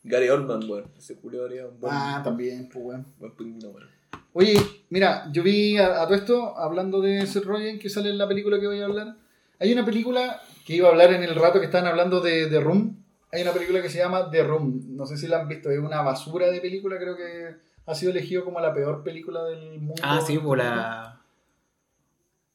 [0.03, 0.85] Gary Oldman, weón.
[0.97, 1.43] Ese Julio
[1.79, 3.07] buen, Ah, también, pues weón.
[3.19, 3.89] buen pingüino, weón.
[4.33, 4.55] Oye,
[4.91, 8.29] mira, yo vi a, a todo esto, hablando de Seth Rogen, que sale en la
[8.29, 9.17] película que voy a hablar.
[9.59, 12.61] Hay una película que iba a hablar en el rato que estaban hablando de The
[12.61, 12.97] Room.
[13.33, 14.97] Hay una película que se llama The Room.
[14.97, 18.13] No sé si la han visto, es una basura de película, creo que ha sido
[18.13, 20.01] elegido como la peor película del mundo.
[20.03, 21.20] Ah, sí, por la.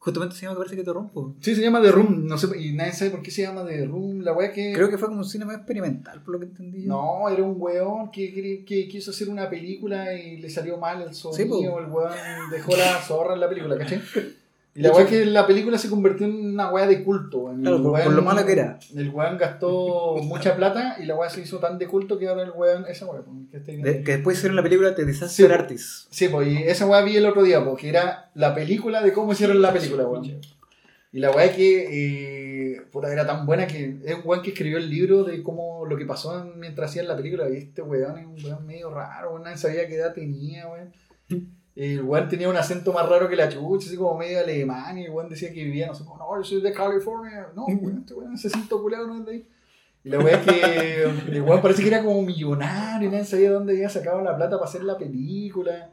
[0.05, 1.33] Justamente se llama parece que te rompo.
[1.39, 3.85] Sí, se llama The Room, no sé, y nadie sabe por qué se llama The
[3.87, 4.21] Room.
[4.21, 4.71] La weá que.
[4.71, 6.85] Creo que fue como un cine más experimental, por lo que entendí.
[6.85, 11.01] No, era un weón que, que, que quiso hacer una película y le salió mal
[11.01, 11.79] el sonido, Sí, po.
[11.79, 12.11] el weón
[12.51, 13.99] dejó la zorra en la película, ¿cachai?
[14.77, 17.37] Y la De weá que la película se convirtió en una weá de culto.
[17.39, 17.61] weón.
[17.61, 18.77] Claro, El por- por lo mala que era.
[18.93, 22.43] El weón gastó mucha plata y la weá se hizo tan de culto que ahora
[22.43, 23.77] el weón, esa weá, pues, que.
[23.77, 25.53] De- que después hicieron la película The Disaster Sí.
[25.53, 26.07] Artist.
[26.11, 29.31] Sí, pues y esa weá vi el otro día, porque era la película de cómo
[29.31, 30.41] hicieron la película, weón.
[31.13, 34.49] Y la weá es que eh, puta, era tan buena que es un weón que
[34.49, 37.49] escribió el libro de cómo lo que pasó en- mientras hacían la película.
[37.49, 40.91] Y este weón es un weón medio raro, weón, nadie sabía qué edad tenía, weón.
[41.75, 45.05] El weón tenía un acento más raro que la chucha, así como medio alemán, y
[45.05, 47.47] el weón decía que vivía, no sé, como, no, yo soy de California.
[47.53, 49.47] No, weón, este weón, ese acento culeado no es de ahí.
[50.05, 51.03] Y la weá es que
[51.35, 54.57] el weón parece que era como millonario, y nadie sabía dónde había sacado la plata
[54.57, 55.89] para hacer la película.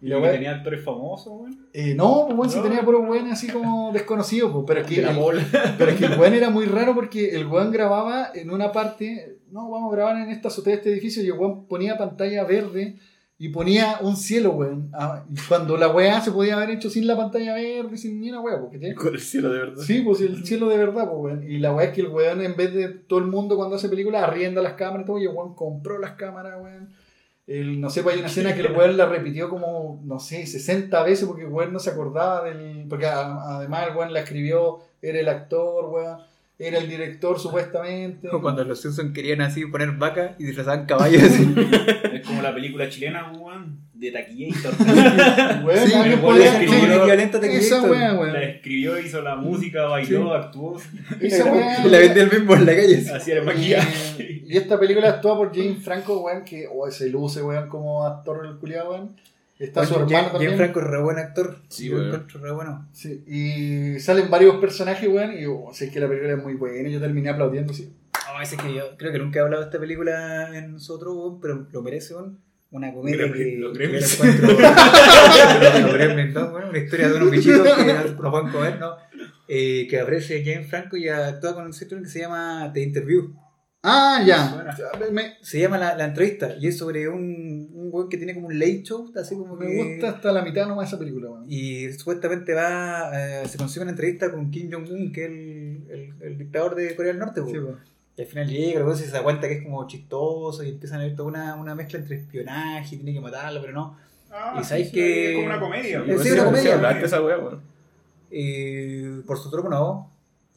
[0.00, 0.32] Y la weá.
[0.32, 1.66] tenía actores famosos, weón.
[1.74, 2.62] Eh, no, pues weón, No.
[2.70, 5.06] tenía puros weones así como desconocidos, pues, pero es que el-.
[5.78, 9.36] Pero es que el weón era muy raro porque el weón grababa en una parte,
[9.50, 12.44] no, vamos a grabar en esta azotea de este edificio y el weón ponía pantalla
[12.44, 12.96] verde
[13.44, 14.88] y ponía un cielo, weón.
[14.92, 18.40] Ah, cuando la weá se podía haber hecho sin la pantalla verde, sin ni una
[18.40, 19.82] weá, porque tiene- Con el cielo de verdad.
[19.82, 21.50] Sí, pues el cielo de verdad, pues weón.
[21.50, 23.88] Y la weá es que el weón en vez de todo el mundo cuando hace
[23.88, 26.90] películas arrienda las cámaras y todo, y el weón compró las cámaras, weón.
[27.48, 30.46] El, no sé, pues hay una escena que el weón la repitió como, no sé,
[30.46, 32.86] 60 veces porque el weón no se acordaba del...
[32.88, 36.18] Porque además el weón la escribió, era el actor, weón,
[36.62, 38.28] era el director supuestamente.
[38.28, 41.54] Como Cuando los Simpsons querían así poner vaca y disfrazaban caballos así.
[42.12, 44.74] Es como la película chilena, weón, de Taquillator.
[45.64, 46.92] Weón, Sí, el podía weón escribir
[47.56, 48.36] esa weá, la weón.
[48.36, 50.80] escribió, hizo la música, bailó, actuó,
[51.20, 51.86] Esa weá.
[51.86, 52.98] Y la vendía el mismo en la calle.
[52.98, 54.42] el Y, maquillaje.
[54.46, 58.46] y esta película actúa por James Franco, weón, que oh, se luce, weón, como actor
[58.46, 59.16] el culiado, weón.
[59.62, 60.60] Está su Bueno, hermano Jane- también.
[60.60, 61.56] Es re buen actor.
[61.68, 62.08] Sí, lo bueno.
[62.14, 62.88] encuentro re bueno.
[62.92, 66.88] Sí, y salen varios personajes, weón, y oh, sé que la película es muy buena,
[66.88, 67.92] yo terminé aplaudiendo, sí.
[68.34, 71.40] No, ese que yo creo que nunca he hablado de esta película en nosotros, weón,
[71.40, 72.38] pero lo merece, weón.
[72.72, 74.48] Una comedia Gremlin, que, los que yo encuentro.
[75.82, 76.50] Los Gremlins, ¿no?
[76.52, 78.96] Bueno, una historia de unos bichitos que no pueden comer, ¿no?
[79.46, 83.34] Eh, que aparece Jane Franco y actúa con un sitio que se llama The Interview.
[83.82, 84.48] Ah, ya.
[84.54, 84.74] Suena.
[84.76, 87.51] Ya, Me, Se llama la, la entrevista y es sobre un
[87.92, 89.76] weón que tiene como un late show, así como me que.
[89.92, 91.44] gusta hasta la mitad nomás esa película, weón.
[91.48, 96.14] Y supuestamente va, eh, se consigue una entrevista con Kim Jong-un, que es el, el,
[96.22, 97.40] el dictador de Corea del Norte.
[97.46, 97.78] Sí, weón.
[98.16, 101.04] Y al final llega, luego se da cuenta que es como chistoso y empiezan a
[101.04, 103.96] ver toda una, una mezcla entre espionaje y tiene que matarlo, pero no.
[104.30, 106.02] Ah, Y sabéis sí, que- Es como una comedia.
[106.06, 107.00] Sí, sí, una comedia.
[107.02, 107.60] esa weá, weón.
[108.30, 110.11] Eh, por su tropo no.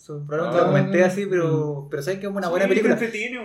[0.06, 2.96] So, probablemente Ah, lo comenté así, pero, pero sabéis que es una buena Sí, película.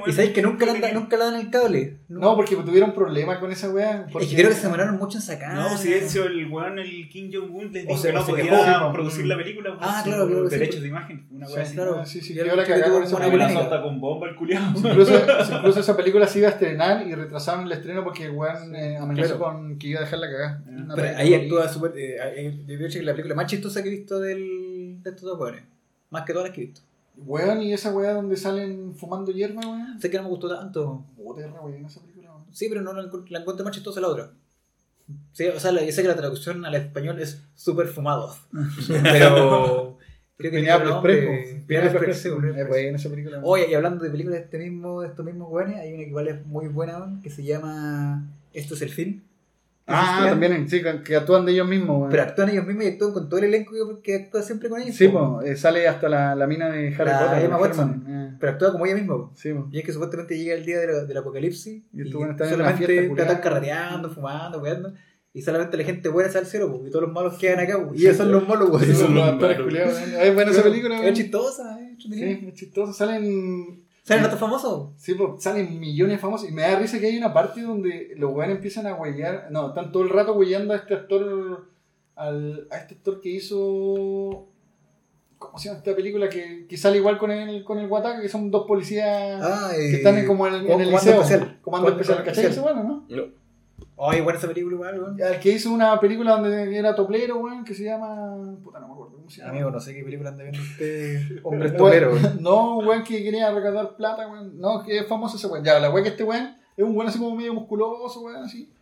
[0.06, 2.00] Y sabéis que nunca la, dan- nunca la dan el cable.
[2.08, 4.04] No, porque tuvieron problemas con esa weá.
[4.06, 5.54] Es porque- que creo que se demoraron mucho en sacar.
[5.54, 8.24] No, si de hecho el weón, el Kim Jong-un, les O dijo sea, que no
[8.26, 8.92] se podía quejó, sí, po.
[8.92, 11.26] producir la película por Ah, claro, claro, sí, derechos de imagen.
[11.30, 11.74] Una Sí, weá así.
[11.74, 13.44] claro, sí, sí, la que cagada con esa película.
[13.46, 14.66] amenaza con bomba el culiado.
[14.78, 15.14] Incluso,
[15.56, 18.98] incluso esa película se iba a estrenar y retrasaron el estreno porque el weón eh,
[18.98, 19.54] amenazó Claro.
[19.56, 20.62] con que iba a dejar la cagada.
[20.68, 20.92] Ah.
[20.94, 21.92] Pero ahí actúa súper.
[21.96, 25.22] Eh, yo creo que es la película más chistosa que he visto del, de estos
[25.24, 25.62] dos jóvenes.
[26.10, 26.80] Más que todas las que he visto.
[27.16, 30.00] Weón, y esa weá donde salen fumando hierba, weón.
[30.00, 31.04] Sé que no me gustó tanto.
[31.16, 32.44] Puta, es re buena esa película, weón.
[32.52, 34.30] Sí, pero no la, encont- la encontré más chistosa la otra.
[35.32, 38.34] Sí, o sea, la- yo sé que la traducción al español es súper fumado.
[39.02, 39.98] Pero.
[40.36, 40.78] creo que Express.
[41.02, 43.36] Pineapple Pineapple Express, sí, Express, Pineapple Es buena esa película.
[43.38, 43.48] weón.
[43.48, 46.08] Oye, y hablando de películas de este mismo, de estos mismos güeyes, hay una que
[46.08, 49.24] igual es muy buena, weón, que se llama Esto es el fin.
[49.86, 52.10] Ah, también, sí, que- actúan de ellos mismos, weón.
[52.10, 53.72] Pero actúan ellos mismos y actúan con todo el elenco
[54.02, 54.94] que, actúa siempre con ellos.
[54.94, 55.42] Sí, po.
[55.42, 57.44] eh, sale hasta la, la mina de Harry La Potter.
[57.44, 58.04] Emma de Watson.
[58.08, 58.36] Eh.
[58.38, 59.16] Pero actúa como ella misma.
[59.16, 59.32] po.
[59.34, 59.68] Sí, po.
[59.72, 64.10] Y es que supuestamente llega el día del, del apocalipsis Y una solamente están carreteando,
[64.10, 64.92] fumando, weando.
[65.32, 67.84] Y solamente la gente buena sale al cielo, po, y todos los malos quedan acá.
[67.84, 67.92] po.
[67.94, 68.84] Y ellos son los malos, weón.
[68.84, 69.58] Sí, son los actores.
[70.20, 71.96] Es buena esa película, Es chistosa, eh.
[71.98, 72.92] Sí, es chistoso.
[72.92, 73.84] Salen.
[74.02, 74.88] ¿Salen otros famosos?
[74.96, 76.48] Sí, pues salen millones de famosos.
[76.48, 79.48] Y me da risa que hay una parte donde los weones empiezan a huellar.
[79.50, 81.68] No, están todo el rato huellando a este actor.
[82.16, 84.46] Al, a este actor que hizo.
[85.38, 86.28] ¿Cómo se llama esta película?
[86.28, 89.96] Que, que sale igual con el, con el Guataca, que son dos policías Ah, que
[89.96, 91.20] están en, como en, el- en el Comando liceo.
[91.22, 91.58] Especial.
[91.62, 92.62] Comando Comando especial, ¿cachai?
[92.62, 93.06] Bueno, ¿no?
[93.08, 93.39] No.
[94.02, 95.20] Ay, buena esa película igual, weón.
[95.20, 98.56] El que hizo una película donde era toplero, weón, que se llama.
[98.64, 99.50] Puta, no me acuerdo cómo se llama.
[99.50, 101.40] Amigo, no sé qué película anda viendo usted.
[101.42, 102.42] Hombre Weón, topero, weón.
[102.42, 104.58] No, weón, que quería recaudar plata, weón.
[104.58, 105.62] No, que es famoso ese weón.
[105.62, 108.72] Ya, la weón que este weón es un weón así como medio musculoso, weón, así.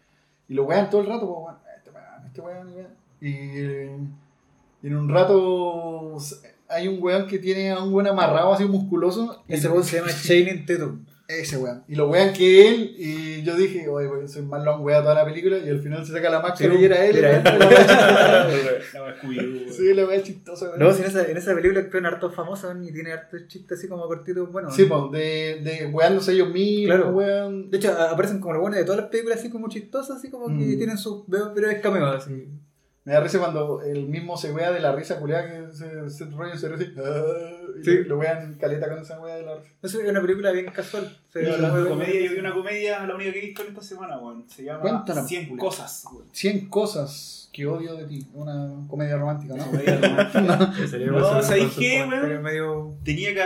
[0.49, 1.57] Y lo wean todo el rato, pues, weón.
[1.77, 3.99] Este weón, este weón, y weón.
[4.81, 6.16] Y, y en un rato
[6.69, 9.43] hay un weón que tiene a un weón amarrado así musculoso.
[9.49, 11.05] Ese weón se llama Channing Tatum.
[11.29, 11.85] Ese weón.
[11.87, 12.95] Y lo wean que él.
[12.97, 15.59] Y yo dije, oye, weón, soy más long weón toda la película.
[15.59, 17.16] Y al final se saca la máscara Sí, y era él.
[17.18, 17.45] era él.
[18.95, 19.14] La wea.
[19.70, 20.72] Sí, la weá chistosa.
[20.79, 23.89] No, si en esa, en esa película actúan hartos famosos y tiene hartos chistes así
[23.89, 24.70] como cortitos, bueno.
[24.70, 27.11] Sí, pues, de, de weándose ellos mismos, Claro.
[27.11, 27.70] weón.
[27.70, 30.31] De hecho, a- aparecen como los buenos de todas las películas así como chistosas, así
[30.31, 30.76] como que Mm.
[30.79, 32.49] tienen sus breves breves cameos así.
[33.05, 36.24] Me da risa cuando el mismo se wea de la risa culiada que se, se
[36.26, 38.05] rollo se ríe ah, y Sí.
[38.05, 39.72] lo wean caleta con esa wea de la risa.
[39.82, 41.16] Eso es una película bien casual.
[41.32, 42.05] Se Y ve hablando muy de buena.
[42.05, 44.44] comedia, yo vi una comedia, la única que he visto en esta semana, weón.
[44.51, 45.64] Se llama Cuéntanos, 100 Julio.
[45.64, 46.26] cosas, weón.
[46.32, 48.26] 100 cosas que odio de ti.
[48.34, 49.64] Una comedia romántica, ¿no?
[49.66, 50.72] Comedia romántica.
[50.86, 52.42] Sería No, con su- ¿sabéis con sus qué, weón?
[52.42, 53.44] medio- Tenía que.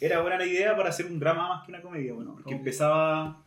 [0.00, 2.32] Era buena la idea para hacer un drama más que una comedia, bueno.
[2.34, 3.42] Porque empezaba.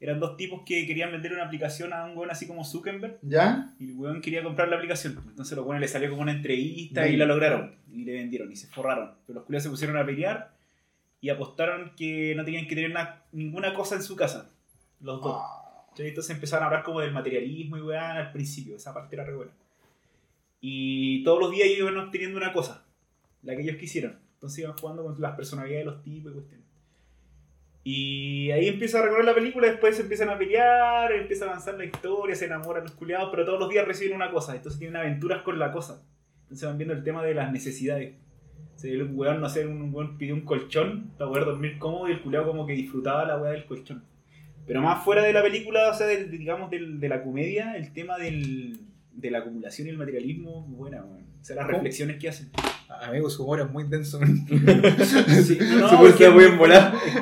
[0.00, 3.18] Eran dos tipos que querían vender una aplicación a un weón así como Zuckerberg.
[3.22, 3.74] ¿Ya?
[3.78, 5.22] Y el weón quería comprar la aplicación.
[5.28, 7.74] Entonces los weones le salió como una entrevista y la lograron.
[7.92, 9.12] Y le vendieron y se forraron.
[9.26, 10.52] Pero los culiados se pusieron a pelear.
[11.22, 14.50] y apostaron que no tenían que tener na- ninguna cosa en su casa.
[15.02, 15.36] Los dos.
[15.38, 15.84] Ah.
[15.98, 19.34] Entonces empezaron a hablar como del materialismo y weá al principio, esa parte era re
[19.34, 19.52] buena.
[20.62, 22.84] Y todos los días iban obteniendo una cosa,
[23.42, 24.18] la que ellos quisieran.
[24.34, 26.59] Entonces iban jugando con las personalidades de los tipos y cuestiones.
[27.82, 31.76] Y ahí empieza a recorrer la película, después se empiezan a pelear, empieza a avanzar
[31.78, 34.96] la historia, se enamoran los culiados, pero todos los días reciben una cosa, entonces tienen
[34.96, 36.02] aventuras con la cosa.
[36.42, 38.14] Entonces van viendo el tema de las necesidades.
[38.76, 42.08] O sea, el weón, no sé, un weón pidió un colchón para poder dormir cómodo
[42.08, 44.04] y el culiado como que disfrutaba la weá del colchón.
[44.66, 47.92] Pero más fuera de la película, o sea, del- digamos, del- de la comedia, el
[47.92, 48.78] tema del,
[49.12, 51.24] de la acumulación y el materialismo, buena, weón.
[51.40, 51.78] O sea, las ¿Cómo?
[51.78, 52.50] reflexiones que hacen.
[53.02, 54.20] Amigo, su humor es muy denso.
[55.40, 56.44] Sí, no, Su es que está muy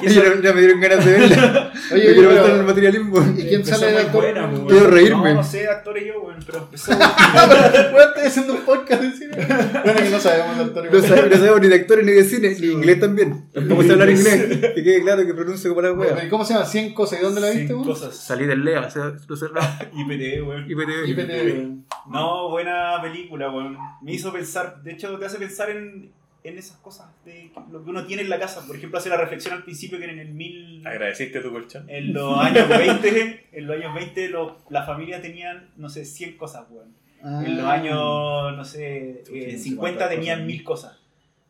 [0.00, 1.72] que Ya, ya me dieron ganas de verla.
[1.92, 3.18] Oye, oye, quiero estar en el materialismo.
[3.36, 4.22] ¿Y quién empezó sale de actor?
[4.24, 4.66] buena, weón.
[4.66, 5.30] Quiero reírme.
[5.30, 6.92] No, no sé de actores yo, weón, pero empezó.
[7.94, 9.36] Weón, estoy haciendo un podcast de cine.
[9.36, 10.92] Bueno, que no sabemos de actores.
[10.92, 13.50] No sabemos, no sabemos ni de actores ni de cine, ni inglés también.
[13.52, 14.58] Tampoco sé hablar inglés.
[14.74, 16.24] Que quede claro que pronuncio como la Bueno, wea.
[16.24, 16.66] ¿y ¿Cómo se llama?
[16.66, 17.20] ¿100 cosas?
[17.20, 18.14] ¿Y dónde la viste, cosas.
[18.16, 19.66] Salí del LEA, o sea, lo cerrado.
[19.94, 20.70] IPTV, weón.
[20.70, 21.08] IPTV.
[21.08, 21.78] IPTV.
[22.10, 23.76] No, buena película, weón.
[24.08, 26.10] Me hizo pensar, de hecho, te hace pensar en,
[26.44, 28.66] en esas cosas de lo que uno tiene en la casa.
[28.66, 30.86] Por ejemplo, hace la reflexión al principio que en el mil.
[30.86, 31.84] ¿Agradeciste tu colchón?
[31.88, 36.36] En los años 20, en los años 20, lo- la familia tenían, no sé, 100
[36.36, 36.88] cosas, weón.
[37.22, 37.42] Ah.
[37.44, 40.46] En los años, no sé, eh, 50 50 tenían.
[40.46, 40.97] 1000 cosas.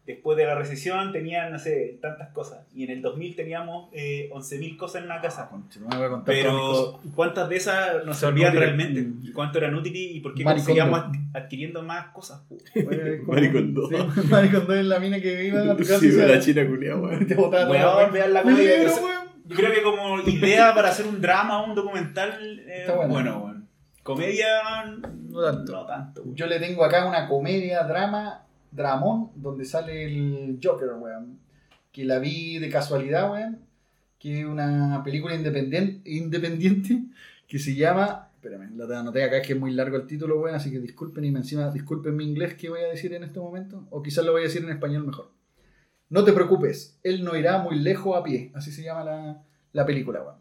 [0.08, 2.66] Después de la recesión tenían, no sé, tantas cosas.
[2.74, 5.48] Y en el 2000 teníamos eh, 11.000 cosas en una casa.
[5.50, 6.94] Concha, no me voy a contar todas mis cosas.
[7.02, 8.64] Pero, ¿cuántas de esas nos Son servían útiles.
[8.74, 9.28] realmente?
[9.28, 10.00] ¿Y cuánto eran útiles?
[10.16, 12.42] ¿Y por qué conseguíamos ad- adquiriendo más cosas?
[13.26, 13.88] Maricondo.
[13.88, 13.96] Sí,
[14.30, 17.26] Maricondo es la mina que iba a tu casa Sí, la china culia, weón.
[17.26, 18.86] te botaba la Weón, la comedia.
[19.46, 23.12] Yo creo que como idea para hacer un drama o un documental, eh, Está bueno.
[23.12, 23.68] bueno, weón.
[24.02, 24.46] Comedia,
[25.28, 25.72] No tanto.
[25.72, 26.22] No tanto.
[26.34, 31.38] Yo le tengo acá una comedia, drama, dramón, donde sale el Joker, weón.
[31.92, 33.60] Que la vi de casualidad, weón.
[34.18, 37.04] Que es una película independiente, independiente
[37.46, 38.30] que se llama.
[38.34, 40.54] Espérame, la anoté acá, es que es muy largo el título, weón.
[40.54, 43.86] Así que disculpen y encima disculpen mi inglés que voy a decir en este momento.
[43.90, 45.30] O quizás lo voy a decir en español mejor.
[46.10, 48.50] No te preocupes, él no irá muy lejos a pie.
[48.54, 49.42] Así se llama la,
[49.72, 50.36] la película, weón.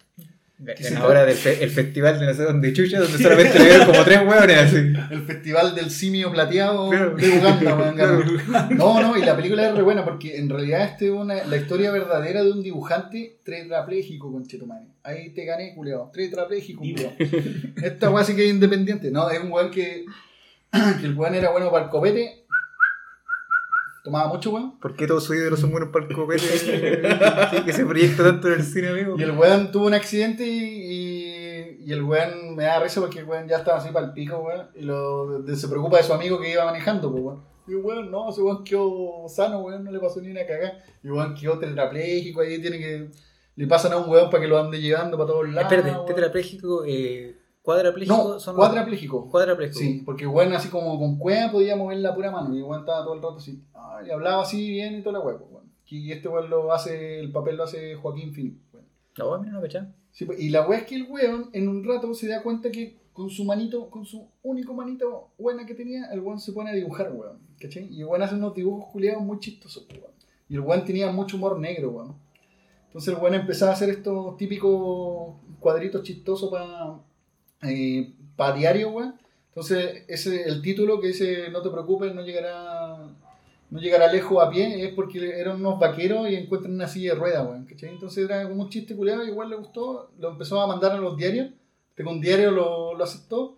[0.57, 3.85] Se Ganadora del fe- el festival de no sé dónde chucha, donde solamente le vieron
[3.85, 4.77] como tres hueones así.
[5.11, 7.15] El festival del simio plateado Claro.
[7.15, 8.23] de Uganda, weón, ganó.
[8.71, 11.57] No, no, y la película es re buena porque en realidad este es una, la
[11.57, 14.87] historia verdadera de un dibujante tetrapléjico, conchetumare.
[15.03, 16.09] Ahí te gané, culeado.
[16.11, 17.13] Tetrapléjico, culeado.
[17.83, 19.11] Esta weá sí que es independiente.
[19.11, 20.05] No, es un weón que,
[20.99, 22.36] que el weón era bueno para el copete.
[24.07, 24.79] Tomaba mucho, weón.
[24.79, 26.43] ¿Por qué todos sus ídolos son buenos para el copete?
[27.51, 29.15] Sí, que se proyecta tanto en el cine, amigo.
[29.17, 33.19] Y el weón tuvo un accidente y, y, y el weón me da risa porque
[33.19, 34.67] el weón ya estaba así para el pico, weón.
[34.75, 37.43] Y lo, se preocupa de su amigo que iba manejando, pues, weón.
[37.67, 40.81] Y el weón, no, ese weón quedó sano, weón, no le pasó ni una cagada.
[41.03, 43.09] Y el weón quedó tetrapléjico, ahí tiene que.
[43.57, 45.69] Le pasan a un weón para que lo ande llevando para todos lados.
[45.69, 46.05] Espérate, weón.
[46.05, 47.36] tetrapléjico, eh,
[47.67, 49.29] cuadrapléjico No, son cuadrapléjico.
[49.29, 49.79] Cuadrapléjico.
[49.79, 52.55] Sí, porque el weón así como con cueva podía mover la pura mano.
[52.55, 53.61] Y el weón estaba todo el rato así.
[53.73, 55.65] ah, y hablaba así bien y toda la weón, weón.
[55.85, 58.85] Y este weón lo hace, el papel lo hace Joaquín Phoenix, weón.
[59.17, 59.93] No, mira, no cachá.
[60.11, 62.71] Sí, pues, y la weá es que el weón en un rato se da cuenta
[62.71, 66.69] que con su manito, con su único manito buena que tenía, el weón se pone
[66.69, 67.39] a dibujar, weón.
[67.59, 67.89] ¿Cachai?
[67.91, 70.13] Y el weón hace unos dibujos culiados muy chistosos, pues, weón.
[70.47, 72.15] Y el weón tenía mucho humor negro, weón.
[72.85, 76.95] Entonces el weón empezaba a hacer estos típicos cuadritos chistosos para
[78.35, 79.15] para diario, weón.
[79.49, 82.97] Entonces ese, el título que dice No te preocupes, no llegará
[83.69, 87.19] no llegará lejos a pie es porque eran unos vaqueros y encuentran una silla de
[87.19, 87.47] ruedas.
[87.67, 87.89] ¿cachai?
[87.89, 91.17] Entonces era como un chiste culiado, igual le gustó, lo empezó a mandar a los
[91.17, 91.49] diarios,
[91.95, 93.57] tengo un diario lo, lo aceptó.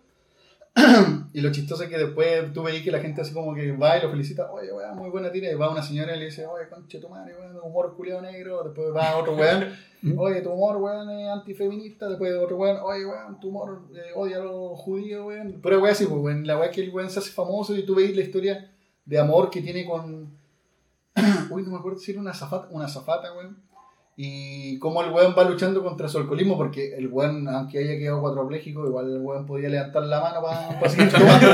[1.32, 3.98] y lo chistoso es que después tú veis que la gente así como que va
[3.98, 6.46] y lo felicita, oye, weón, muy buena tira, y va una señora y le dice,
[6.46, 9.66] oye, conche tu madre, weón, humor culiado negro, después va otro weón,
[10.16, 14.36] oye, tu humor, weón, es antifeminista, después otro weón, oye, weón, tu humor eh, odia
[14.36, 15.60] a los judíos, weón.
[15.62, 17.84] Pero weón, sí, pues, weón, la weón es que el weón se hace famoso y
[17.84, 18.70] tú veis la historia
[19.04, 20.38] de amor que tiene con.
[21.50, 23.69] Uy, no me acuerdo si era una zafata, una zafata, weón.
[24.16, 28.20] Y cómo el weón va luchando contra su alcoholismo, porque el weón, aunque haya quedado
[28.20, 31.46] cuadrapléjico, igual el weón podía levantar la mano para seguir tomando.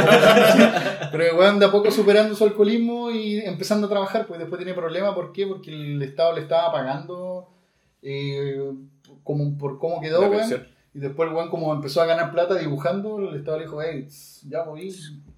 [1.12, 4.58] Pero el weón de a poco superando su alcoholismo y empezando a trabajar, pues después
[4.58, 5.14] tiene problemas.
[5.14, 5.46] ¿Por qué?
[5.46, 7.48] Porque el Estado le estaba pagando
[8.02, 8.72] eh,
[9.22, 10.66] como por cómo quedó, weón.
[10.92, 14.08] Y después el weón como empezó a ganar plata dibujando, el Estado le dijo, hey,
[14.48, 14.92] ya voy,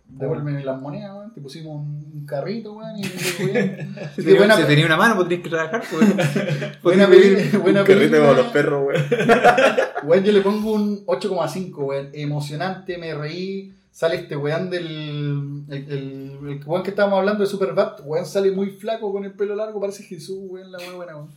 [0.09, 1.33] devuélveme las monedas, weón.
[1.33, 3.95] Te pusimos un carrito, weón, y weón.
[4.17, 4.57] Si tenía, buena
[4.87, 5.83] una mano, tenías que trabajar.
[5.91, 6.83] Pues.
[6.83, 7.59] buena, vivir.
[7.59, 8.53] buena Un carrito como los película.
[8.53, 9.05] perros, weón.
[10.05, 12.11] Weón, yo le pongo un 8,5, weón.
[12.13, 13.75] Emocionante, me reí.
[13.91, 15.65] Sale este weón del.
[15.69, 19.33] El, el, el weón que estábamos hablando de Superbad, weón, sale muy flaco con el
[19.33, 21.31] pelo largo, parece Jesús, weón, la weón buena, weón.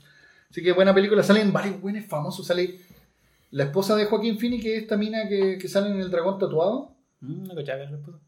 [0.49, 1.23] Así que buena película.
[1.23, 2.45] Salen varios buenos famosos.
[2.45, 2.80] Sale
[3.52, 6.38] la esposa de Joaquín Phoenix, que es esta mina que, que sale en El Dragón
[6.38, 6.95] Tatuado.
[7.22, 8.19] Mm, no era la esposa.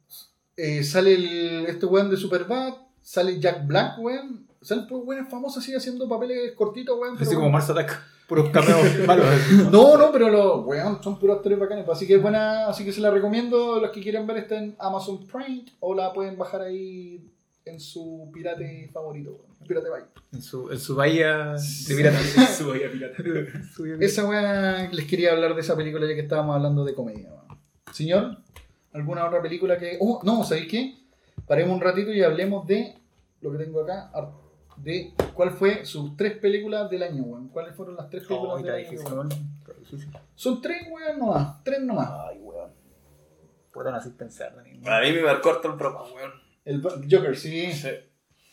[0.58, 2.74] Eh, sale el, este weón de Superbad.
[3.02, 4.48] Sale Jack Black, weón.
[4.62, 7.18] Salen pues buenos famosos así haciendo papeles cortitos, weón.
[7.20, 7.50] Así como.
[7.50, 8.00] Mars Attack.
[8.28, 9.26] Puros cameos malos.
[9.70, 11.88] No, no, pero los weón son puros actores bacanes.
[11.90, 13.80] Así que es buena, así que se la recomiendo.
[13.82, 17.30] Los que quieran ver está en Amazon Prime o la pueden bajar ahí
[17.66, 19.54] en su pirate favorito, weón.
[19.68, 20.04] Pirate Bay.
[20.34, 21.54] En su, en su bahía
[21.88, 22.56] de piratas.
[22.58, 23.16] Su bahía pirata.
[24.00, 27.30] Esa weá les quería hablar de esa película ya que estábamos hablando de comedia.
[27.30, 27.60] weón.
[27.94, 28.38] Señor,
[28.94, 29.98] ¿alguna otra película que.?
[30.00, 30.96] Oh, no, ¿sabéis qué?
[31.48, 32.96] Paremos un ratito y hablemos de
[33.42, 34.12] lo que tengo acá.
[34.78, 37.50] De cuál fue sus tres películas del año, weón.
[37.50, 38.90] ¿Cuáles fueron las tres películas Oh, del está año?
[38.92, 39.28] difícil, weón?
[39.30, 39.50] weón.
[39.60, 40.12] Está difícil.
[40.36, 41.64] Son tres, weón, nomás.
[41.64, 42.10] Tres nomás.
[42.30, 42.72] Ay, weón.
[43.72, 44.88] Puedo no así pensar también.
[44.88, 46.32] A mí me marcó harto el broma, weón.
[46.66, 47.70] El Joker, sí.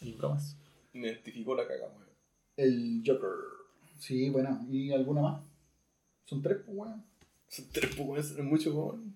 [0.01, 0.59] Y bromas.
[0.93, 2.09] Me identificó la caga, weón.
[2.57, 3.31] El Joker.
[3.99, 4.61] Sí, buena.
[4.69, 5.43] ¿Y alguna más?
[6.27, 7.05] Son tres, pues, weón.
[7.49, 9.15] Son tres pocos, es mucho, weón.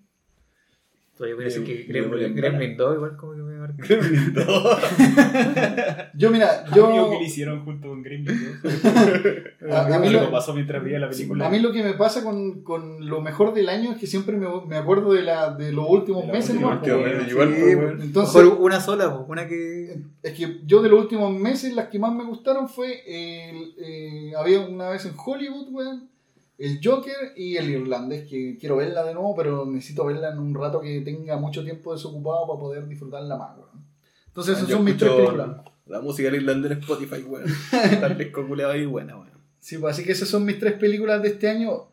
[1.17, 2.35] Todavía voy a decir que Gremlin.
[2.35, 3.83] Gremlin 2 igual como que me marcó.
[6.17, 7.19] Yo, mira, Amigo, ¿qué yo.
[7.19, 8.35] le hicieron junto con Gremlin?
[9.71, 11.47] A, a mí lo, pasó mientras veía la película.
[11.47, 14.35] a mí lo que me pasa con, con lo mejor del año es que siempre
[14.37, 16.55] me, me acuerdo de, la, de los últimos De la meses.
[16.55, 17.27] última vez.
[17.29, 18.01] igual, Sí, pues, weón.
[18.01, 19.97] Entonces, Mejor una sola, pues, una que.
[20.23, 23.01] es que yo de los últimos meses, las que más me gustaron fue.
[23.07, 26.09] el, eh, había una vez en Hollywood, weón.
[26.57, 30.55] El Joker y el irlandés, que quiero verla de nuevo, pero necesito verla en un
[30.55, 33.85] rato que tenga mucho tiempo desocupado para poder disfrutarla más, weón.
[34.27, 35.61] Entonces, esas Yo son mis tres películas.
[35.85, 37.45] La música del irlandés en Spotify, weón.
[38.17, 39.31] Disco culeado ahí, buena, weón.
[39.59, 41.87] Sí, pues así que esas son mis tres películas de este año.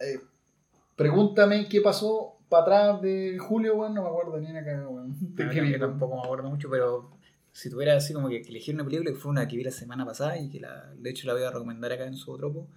[0.00, 0.20] Eh,
[0.96, 5.16] pregúntame qué pasó para atrás de julio, weón, no me acuerdo ni una cagada, weón.
[5.38, 7.10] Ah, qué yo tampoco me acuerdo mucho, pero
[7.52, 10.04] si tuviera así como que elegir una película que fue una que vi la semana
[10.04, 12.68] pasada y que la, de hecho la voy a recomendar acá en su tropo,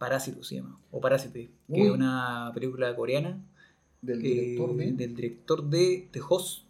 [0.00, 3.38] Parásito se llama, o Parásite, que es una película coreana
[4.00, 4.92] Del eh, director de.
[4.92, 6.62] del director de The Host,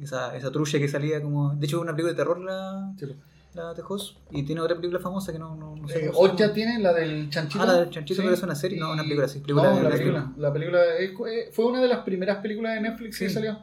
[0.00, 1.54] esa, esa trulla que salía como...
[1.54, 3.04] De hecho es una película de terror la, Sí,
[3.52, 6.50] la The Host, y tiene otra película famosa que no, no, no sé Eh, Ocha
[6.54, 7.62] tiene la del chanchito.
[7.62, 8.22] Ah, la del chanchito, Sí.
[8.22, 10.32] pero es una serie, no, una película, sí, película no, de la película.
[10.38, 13.58] La película es- eh, fue una de las primeras películas de Netflix que salió.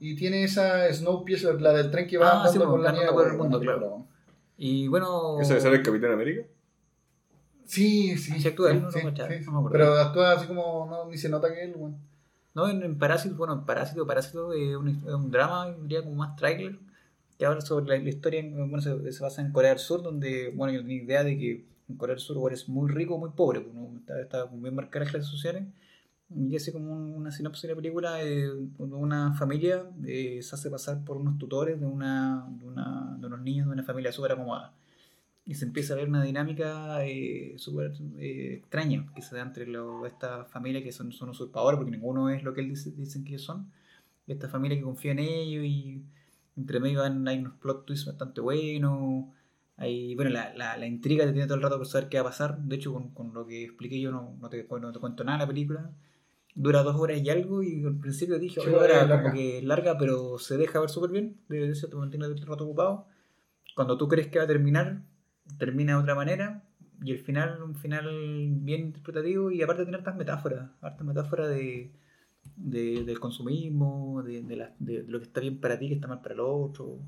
[0.00, 3.00] Y tiene esa Snowpiercer, la del tren que va Ah, andando sí, por la andando
[3.12, 3.12] nieve.
[3.14, 4.06] por el mundo, claro.
[4.56, 5.38] Y bueno...
[5.40, 6.46] ¿Eso sale el Capitán América?
[7.64, 8.32] Sí, sí.
[8.40, 8.98] Sí, actúa sí, no, sí,
[9.50, 9.70] no, me.
[9.70, 11.96] Pero actúa así como, no, ni se nota que él, weón.
[12.54, 16.14] No, en, en Parásito, bueno, en Parásito, Parásito es un, es un drama, diría como
[16.16, 16.78] más trailer,
[17.38, 20.02] que habla sobre la, la historia, en- bueno, se, se basa en Corea del Sur,
[20.02, 23.14] donde, bueno, yo tenía idea de que en Corea del Sur o eres muy rico
[23.16, 23.98] o muy pobre, pues, ¿no?
[23.98, 25.64] está, está bien marcadas las clases sociales,
[26.30, 30.70] y así como un- una sinopsis de la película, eh, una familia eh, se hace
[30.70, 34.32] pasar por unos tutores de, una, de, una, de unos niños de una familia súper
[34.32, 34.72] acomodada.
[35.46, 39.66] Y se empieza a ver una dinámica eh, súper eh, extraña que se da entre
[39.66, 43.24] lo- esta familia que son, son usurpadores, porque ninguno es lo que él dice, dicen
[43.24, 43.70] que ellos son.
[44.26, 46.02] Y esta familia que confía en ellos y
[46.56, 49.26] entre medio van- hay unos plot twists bastante buenos.
[49.76, 52.22] Hay, bueno, la, la, la intriga te tiene todo el rato por saber qué va
[52.22, 52.58] a pasar.
[52.62, 55.38] De hecho, con, con lo que expliqué yo no, no, te, no te cuento nada
[55.38, 55.90] de la película.
[56.54, 59.22] Dura dos horas y algo y al principio dije, oye, ahora larga.
[59.24, 61.36] como que larga, pero se deja ver súper bien.
[61.48, 63.06] De eso te mantiene el rato ocupado.
[63.76, 65.02] Cuando tú crees que va a terminar,
[65.58, 66.62] termina de otra manera.
[67.02, 68.06] Y el final, un final
[68.60, 71.90] bien interpretativo y aparte tiene hartas metáforas, hartas metáforas de,
[72.56, 76.06] de- del consumismo, de, de la- de lo que está bien para ti, que está
[76.06, 76.98] mal para el otro.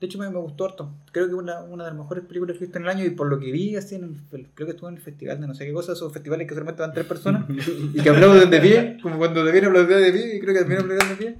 [0.00, 0.94] De hecho, me, me gustó harto.
[1.12, 3.10] Creo que una, una de las mejores películas que he visto en el año y
[3.10, 5.54] por lo que vi, así en el- creo que estuvo en el festival de no
[5.54, 7.44] sé qué cosa, esos festivales que solamente van tres personas
[7.94, 10.80] y que aplauden de pie, como cuando debían aplaudir de pie y creo que también
[10.82, 11.36] aplaudieron de pie.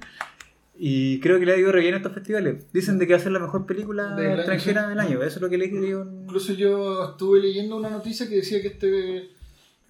[0.83, 2.65] Y creo que le ha ido re bien a estos festivales.
[2.73, 4.89] Dicen de que va a ser la mejor película Del extranjera sí.
[4.89, 5.21] del año.
[5.21, 6.01] Eso es lo que le digo.
[6.01, 9.29] en- Incluso yo estuve leyendo una noticia que decía que este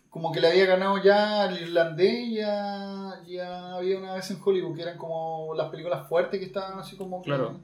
[0.10, 4.76] como que le había ganado ya al irlandés ya, ya había una vez en Hollywood
[4.76, 7.58] que eran como las películas fuertes que estaban así como que- Claro.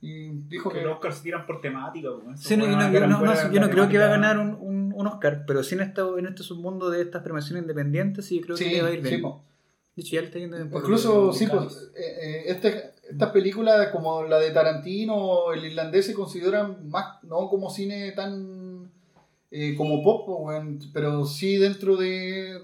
[0.00, 2.08] y dijo Que que los Oscars se tiran por temática.
[2.24, 4.38] pues, Sí, no, yo no, yo no- no, yo no creo que va a ganar
[4.38, 8.24] un, un, un Oscar, pero sí en, esta, en este submundo de estas premiaciones independientes,
[8.24, 9.20] sí creo que sí, le va a ir sí, bien.
[9.20, 9.42] po.
[10.00, 10.70] De hecho, ya le está yendo bien.
[10.70, 15.64] por incluso sí pues eh, eh, este- estas películas como la de Tarantino o el
[15.64, 18.90] irlandés se consideran más no como cine tan
[19.50, 22.62] eh, como pop po, weón, pero sí dentro de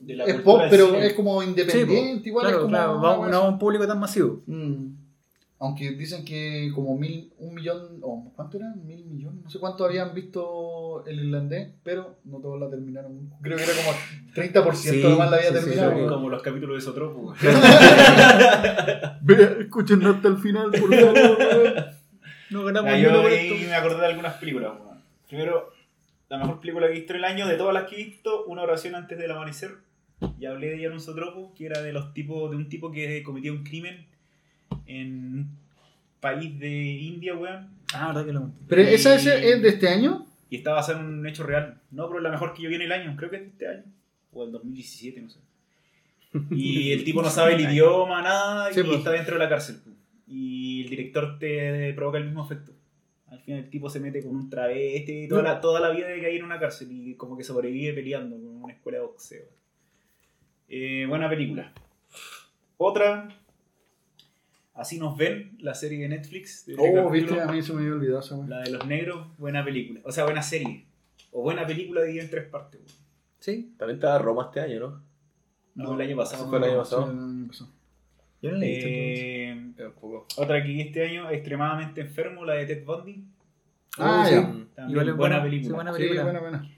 [0.00, 3.28] De la es pop pero es como Sí, independiente igual claro, es como claro, va-
[3.28, 4.42] no a un público tan masivo.
[4.46, 4.86] Mm.
[5.62, 8.74] Aunque dicen que como mil, un millón, o ¿cuánto era?
[8.76, 13.30] Mil millones, no sé cuánto habían visto el irlandés, pero no todos la terminaron.
[13.42, 13.92] Creo que era como
[14.34, 15.92] 30% Sí, nomás la había sí, terminado.
[15.92, 16.06] sí.
[16.08, 17.34] Como los capítulos de Sotropo.
[19.20, 21.38] Ve, escuchen hasta el final, por favor.
[22.50, 24.72] No ganamos yo ahí me acordé de algunas películas.
[25.28, 25.72] Primero,
[26.30, 28.44] la mejor película que he visto en el año, de todas las que he visto,
[28.46, 29.72] Una oración antes del amanecer.
[30.38, 32.90] Ya hablé de ella en un sotropo, que era de los tipos, de un tipo
[32.90, 34.06] que cometía un crimen
[34.86, 35.58] en un
[36.20, 37.68] país de India, weón.
[37.94, 38.50] Ah, verdad que lo.
[38.68, 40.26] ¿Pero Y- esa es, de este año?
[40.48, 41.80] Y está basada en un hecho real.
[41.90, 43.48] No, pero es la mejor que yo vi en el año, creo que es de
[43.48, 43.84] este año.
[44.32, 45.38] O el 2017, no sé.
[46.52, 48.98] Y el tipo no sabe el idioma, nada, Sí, y pues.
[48.98, 49.80] está dentro de la cárcel.
[49.82, 49.96] pues.
[50.28, 52.72] Y el director te provoca el mismo efecto.
[53.28, 56.20] Al final el tipo se mete con un travesti toda la, toda la vida de
[56.20, 59.44] que hay en una cárcel y como que sobrevive peleando con una escuela de boxeo.
[60.68, 61.72] Eh, buena película.
[62.76, 63.28] Otra,
[64.80, 66.64] Así nos ven, la serie de Netflix.
[66.64, 68.36] de Oh, viste, a mí se me había olvidado esa.
[68.48, 70.00] La de los negros, buena película.
[70.04, 70.86] O sea, buena serie.
[71.32, 72.80] O buena película dividida en tres partes.
[72.80, 72.98] weón.
[73.40, 75.02] Sí, También estaba Roma este año, ¿no?
[75.74, 76.48] No, el año pasado.
[76.48, 77.10] fue el año Sí, pasado.
[77.10, 77.70] el año pasado.
[78.42, 78.88] yo no la he visto.
[78.88, 79.90] Eh,
[80.36, 83.24] otra que este año, extremadamente enfermo, la de Ted Bundy.
[83.98, 84.40] Ah, Oh, ya.
[84.52, 84.66] sí.
[84.74, 85.68] También buena, buena- película.
[85.68, 86.22] sí, buena Sí, película.
[86.24, 86.70] buena, buena.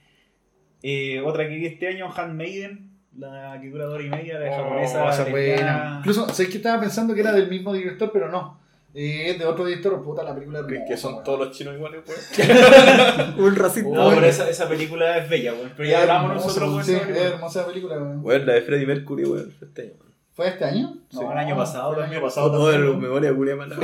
[0.82, 4.40] Eh, otra que vi este año, Handmaiden, la que dura dos horas y media, la
[4.40, 5.10] de Oh, japonesa.
[5.10, 5.94] esa buena.
[5.98, 8.60] Incluso, sé que estaba pensando que era del mismo director, pero no.
[8.94, 11.24] Eh, es de otro director, puta, la película es Que, hermosa, que son weón.
[11.24, 12.38] todos los chinos iguales, pues.
[13.38, 13.88] Un racista.
[13.90, 15.72] No, pero esa, esa película es bella, weón.
[15.76, 16.84] Pero ya hablamos Hermosa, nosotros, weón.
[16.84, 18.22] Sí, es hermosa película, weón.
[18.22, 19.92] Bueno, la de Freddie Mercury, weón, fue este año.
[19.98, 20.12] weón.
[20.34, 20.96] ¿Fue este año?
[21.12, 22.92] No, el año pasado el año pasado Todo de también.
[22.94, 23.76] la memoria culia mala.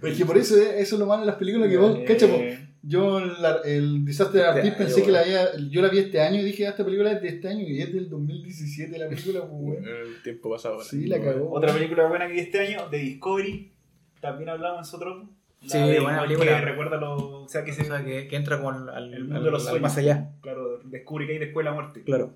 [0.00, 1.96] Pero es que por eso, eh, eso es lo malo de las películas que vos,
[1.98, 2.38] Eh, cacha, po,
[2.82, 6.20] Yo la- el Disaster Este Artist año, pensé que la había, yo la vi este
[6.20, 9.08] año y dije, ah, esta película es de este año y es del 2017 la
[9.08, 9.78] película, pues.
[9.84, 10.82] El tiempo pasado.
[10.82, 11.50] Sí, la cagó.
[11.52, 13.72] Otra película buena que vi este año, de Discovery.
[14.20, 15.28] También hablamos nosotros.
[15.62, 16.58] La Sí, de buena película.
[16.58, 17.42] Que recuerda lo.
[17.42, 17.82] O sea, que se.
[17.82, 19.82] O sea, que, que entra como al, al, el mundo al- de los sueños.
[19.82, 20.30] más allá.
[20.40, 22.02] Claro, descubre que hay después de la muerte.
[22.02, 22.32] Claro.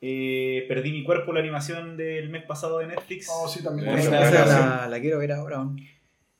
[0.00, 3.28] Eh, Perdí mi cuerpo, la animación del mes pasado de Netflix.
[3.30, 3.86] Oh, sí, también.
[4.10, 5.78] La, la quiero ver ahora, aún.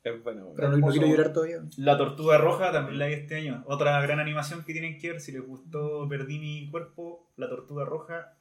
[0.02, 0.54] Es bueno, weón.
[0.56, 1.62] pero no, quiero llorar todavía.
[1.76, 3.62] La Tortuga Roja también la vi este año.
[3.66, 5.20] Otra gran animación que tienen que ver.
[5.20, 8.34] Si les gustó Perdí mi cuerpo, La Tortuga Roja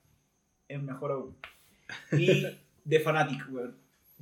[0.70, 1.36] es mejor aún.
[2.14, 2.46] Y
[2.88, 3.76] The Fanatic, weón.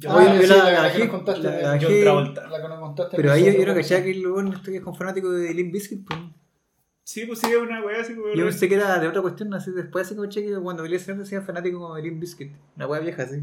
[0.07, 1.41] Ah, sí, yo la- la, la la que nos contaste.
[1.43, 2.47] la- de- la John dejé- Travolta.
[2.49, 3.17] la que nos contaste.
[3.17, 5.53] Pero ahí yo, creo que ya que el weón este que es con fanático de
[5.53, 6.19] Limp Bizkit, pues.
[7.03, 8.35] Sí, pues sí, es una weá así, weón.
[8.37, 11.23] Yo pensé que era de otra cuestión, así después así como cheque cuando el escenario
[11.23, 12.51] decía fanático como de Limp Bizkit.
[12.75, 13.41] Una wea vieja, así.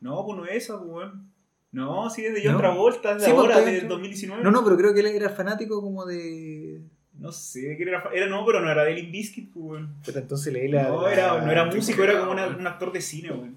[0.00, 1.33] No, pues no es esa, pues, weón.
[1.74, 2.58] No, sí, es de John No.
[2.58, 3.88] Travolta, de Sí, pues, ahora, de bien.
[3.88, 4.42] 2019.
[4.42, 6.80] No, no, pero creo que él era fanático como de.
[7.18, 8.02] No sé, ¿qué era?
[8.14, 9.94] Era no, pero no era de Limp Bizkit, pues, weón.
[10.06, 10.84] Pero entonces leí la.
[10.88, 13.56] No, la- era, no era músico, era como una- un actor de cine, weón.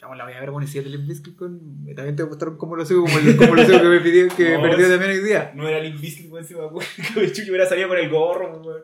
[0.00, 1.84] Vamos, la voy a ver bueno, y si es de Limp Bizkit con.
[1.94, 4.52] También te gustaron como lo sé, como, el- como lo sé que me pidió, que
[4.54, 5.52] No, me perdió también hoy día.
[5.54, 6.84] No era Limp Bizkit, weón, encima, weón.
[7.14, 8.82] Que Chucky hubiera salido con el gorro, weón.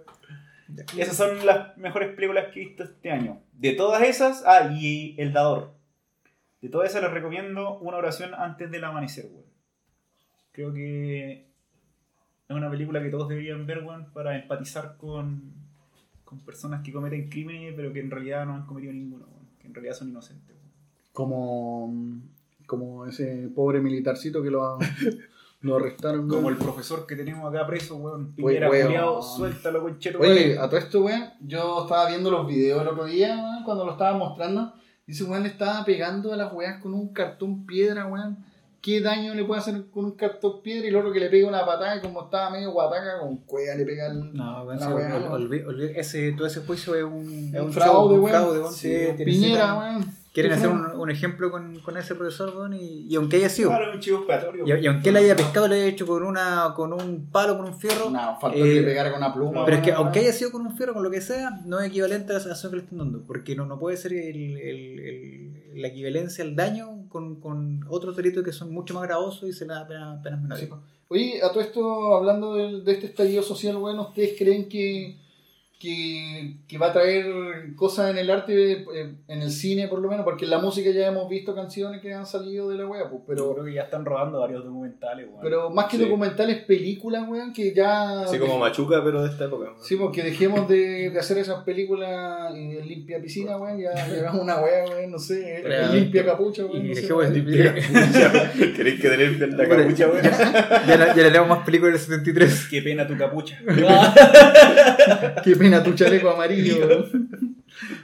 [0.97, 3.41] Esas son las mejores películas que he visto este año.
[3.53, 5.73] De todas esas, ah, y El Dador.
[6.65, 9.45] De todas esas les recomiendo una oración antes del amanecer, weón.
[10.51, 11.47] Creo que
[12.49, 15.53] es una película que todos deberían ver, weón, para empatizar con,
[16.25, 19.47] con personas que cometen crímenes, pero que en realidad no han cometido ninguno, weón.
[19.59, 20.73] Que en realidad son inocentes, weón.
[21.13, 22.23] Como,
[22.65, 24.79] como ese pobre militarcito que lo,
[25.61, 26.27] lo arrestaron.
[26.27, 28.33] Como el profesor que tenemos acá preso, weón.
[28.33, 28.87] Piñera, weón.
[28.87, 33.05] culiao, suéltalo, concheto, Oye, a todo esto, weón, yo estaba viendo los videos el otro
[33.05, 34.73] día, weón, cuando lo estaba mostrando.
[35.07, 38.39] Y ese weón le estaba pegando a las weas con un cartón piedra, weón.
[38.81, 40.85] ¿Qué daño le puede hacer con un cartón piedra?
[40.87, 43.75] Y el otro que le pega una patada y como estaba medio guataca, con cueva
[43.77, 44.35] le pega el...
[44.35, 48.19] No, weón, La wea, ol- ese, todo ese juicio es un, Es un un fraude,
[48.19, 48.73] weón.
[48.73, 50.05] Sí, Sí, Piñera, weón.
[50.35, 53.49] Quieren ¿Qué hacer un, un ejemplo con, con ese profesor, weón, y, y aunque haya
[53.49, 53.69] sido.
[53.71, 54.65] Claro, un chivo expiatorio.
[54.67, 57.67] Y, y aunque él haya pescado, lo haya hecho con una con un palo, con
[57.67, 58.11] un fierro.
[58.11, 59.65] No, faltó Eh, que le pegara con una pluma.
[59.65, 61.87] Pero es que aunque haya sido con un fierro, con lo que sea, no es
[61.89, 63.23] equivalente a la acción que le están dando.
[63.25, 68.17] Porque no, no puede ser el- el- el- la equivalencia al daño con, con otros
[68.17, 70.65] delitos que son mucho más gravosos y se le da pena- penas menores.
[70.69, 70.75] Sí.
[71.09, 75.17] Oye, a todo esto, hablando del- de, este estallido social, bueno, ¿ustedes creen que,
[75.79, 77.27] que, que va a traer
[77.77, 80.25] cosas en el arte, eh, en el cine por lo menos?
[80.25, 83.23] Porque en la música ya hemos visto canciones que han salido de la wea, pues,
[83.27, 85.41] Pero pero, creo que ya están rodando varios documentales, weón.
[85.43, 86.05] pero más que Sí.
[86.05, 88.21] documentales, películas, weón, que ya...
[88.23, 89.65] Así como Machuca, pero de esta época.
[89.65, 89.77] weón.
[89.83, 94.41] Sí, porque dejemos de, de hacer esas películas y el limpia piscina, weón, ya llevamos
[94.43, 97.35] una wea, weón, no sé, Pero- limpia capucha, weón, Y no sé, dejemos weón.
[97.45, 100.23] de- ¿Queréis que tener la capucha, weón?
[100.23, 102.69] ya, ya, le- ya le leemos más películas del 73.
[102.71, 103.59] Qué pena tu capucha.
[105.45, 107.07] Qué pena tu chaleco amarillo.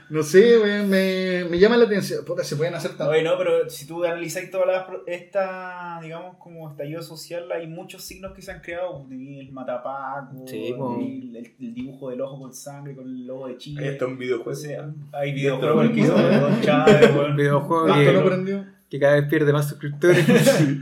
[0.09, 2.25] No sé, weón, me, me llama la atención.
[2.25, 3.07] Puta, se pueden hacer tantas.
[3.07, 8.03] Oye, no, pero si tú analizáis toda la, esta, digamos, como estallido social, hay muchos
[8.03, 9.07] signos que se han creado.
[9.09, 13.53] El matapaco, Sí, el, el- el dibujo del ojo con sangre, con el logo de
[13.53, 13.87] Ahí Chile.
[13.93, 14.51] está un videojuego.
[14.51, 17.35] O sea, hay videojuegos que hizo Don Chávez, weón.
[17.37, 18.65] videojuego ¿Cuánto que, no prendió?
[18.89, 20.27] que cada vez pierde más suscriptores.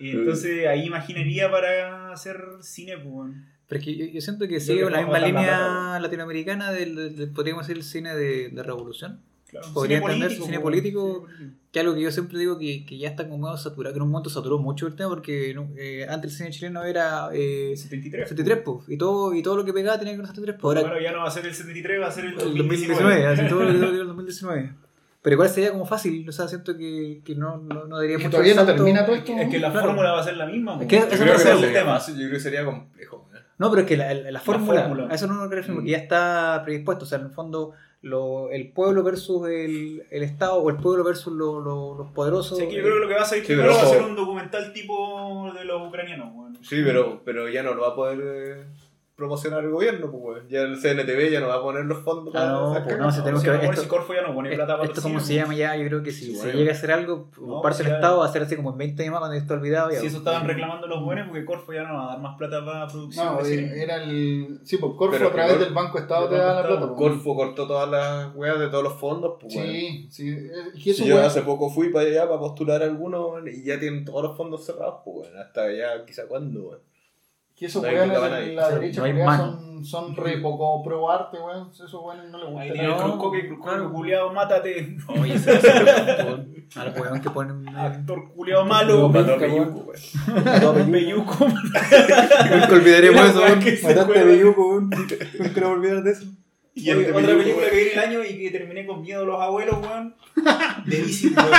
[0.00, 3.32] Y entonces ahí imaginaría para hacer cine, pues.
[3.68, 6.72] Pero es que yo, yo siento que sigue creo la misma la línea plata, latinoamericana
[6.72, 9.20] del, del- del- podríamos decir, el cine de, de revolución.
[9.48, 11.22] Claro, Podría cine entender político, cine po, político.
[11.22, 11.58] político.
[11.72, 14.02] Que algo que yo siempre digo que, que ya está como medio saturado, que en
[14.02, 18.28] un momento saturó mucho el tema porque eh, antes el cine chileno era eh, 73.
[18.28, 20.88] 73, pues, y todo, y todo lo que pegaba tenía que con 73, pues, ahora
[20.88, 23.02] Bueno, ya no va a ser el 73, va a ser el el 2019.
[23.04, 24.72] 2019, así todo lo que el 2019.
[25.20, 28.24] Pero igual sería como fácil, o sea, siento que, que no, no, no daría que
[28.24, 29.32] mucho todavía no termina todo esto.
[29.32, 29.88] Es que la Claro.
[29.88, 30.76] fórmula va a ser la misma.
[30.76, 30.82] po.
[30.82, 31.54] Es que Yo creo que sería
[31.98, 33.27] yo creo que sería complejo.
[33.58, 35.76] No, pero es que la, la- la fórmula, a eso no me refiero, Mm.
[35.78, 37.04] porque ya está predispuesto.
[37.04, 37.72] O sea, en el fondo,
[38.02, 42.56] lo, el pueblo versus el, el Estado o el pueblo versus lo- lo- los poderosos.
[42.58, 43.88] Sí, que yo creo que lo que va a hacer Sí, primero pero va a
[43.92, 44.10] ser ojo.
[44.10, 46.32] un documental tipo de los ucranianos.
[46.34, 46.56] weón.
[46.62, 48.64] Sí, pero, pero ya no lo va a poder eh,
[49.22, 50.44] promocionar el gobierno, pues.
[50.48, 52.98] Ya el CNTV ya no va a poner los fondos Ah, no, pues, cagas.
[53.00, 54.88] no, si tenemos si que ver no, esto- si Corfo ya no pone plata para
[54.88, 56.58] Esto como se llama ya, yo creo que si Sí, se bueno.
[56.60, 58.70] llega a hacer algo por No, parte pues del Estado va a ser así como
[58.70, 59.90] en 20 años más cuando esté olvidado.
[59.90, 62.38] Ya, Si eso estaban reclamando los buenos porque Corfo ya no va a dar más
[62.38, 64.60] plata para producción No, de eh, era el.
[64.62, 66.86] Sí, pues Corfo Pero a través Cor- del Banco Estado te da la plata.
[66.86, 66.98] Pues.
[66.98, 69.66] Corfo cortó todas las weas de todos los fondos, pues, weón.
[69.68, 70.48] Sí, sí.
[70.76, 74.04] y eso, Si yo hace poco fui para allá para postular algunos y ya tienen
[74.04, 75.38] todos los fondos cerrados, pues, weón.
[75.42, 76.78] Hasta ya, quizá cuándo, weón.
[77.58, 81.38] Que esos no weones de la derecha no coreana son, son re poco pro arte,
[81.38, 81.70] weón.
[81.72, 82.62] Esos weones no les gusta.
[82.62, 83.92] Ahí tiene Cruzco que Cruzco claro.
[83.92, 84.96] culiado, mátate.
[85.08, 87.66] Oye, se hace A los weones que ponen.
[87.68, 89.08] eh, Actor culiado malo.
[89.08, 89.90] Mató a a Peyuco,
[90.74, 90.92] weón.
[90.92, 91.36] Peyuco.
[91.48, 93.58] Nunca olvidaremos eso, weón.
[93.82, 94.90] Mataste a Beyuco, weón.
[95.38, 96.24] Nunca lo olvidar de eso.
[96.74, 97.70] Y Oye, otra película weón.
[97.70, 100.14] que viene el año y que terminé con miedo los abuelos, weón.
[100.86, 101.50] De Visit, weón.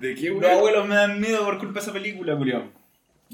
[0.00, 0.52] ¿De qué, Los weón?
[0.58, 2.62] abuelos me dan miedo por culpa de esa película, culiao.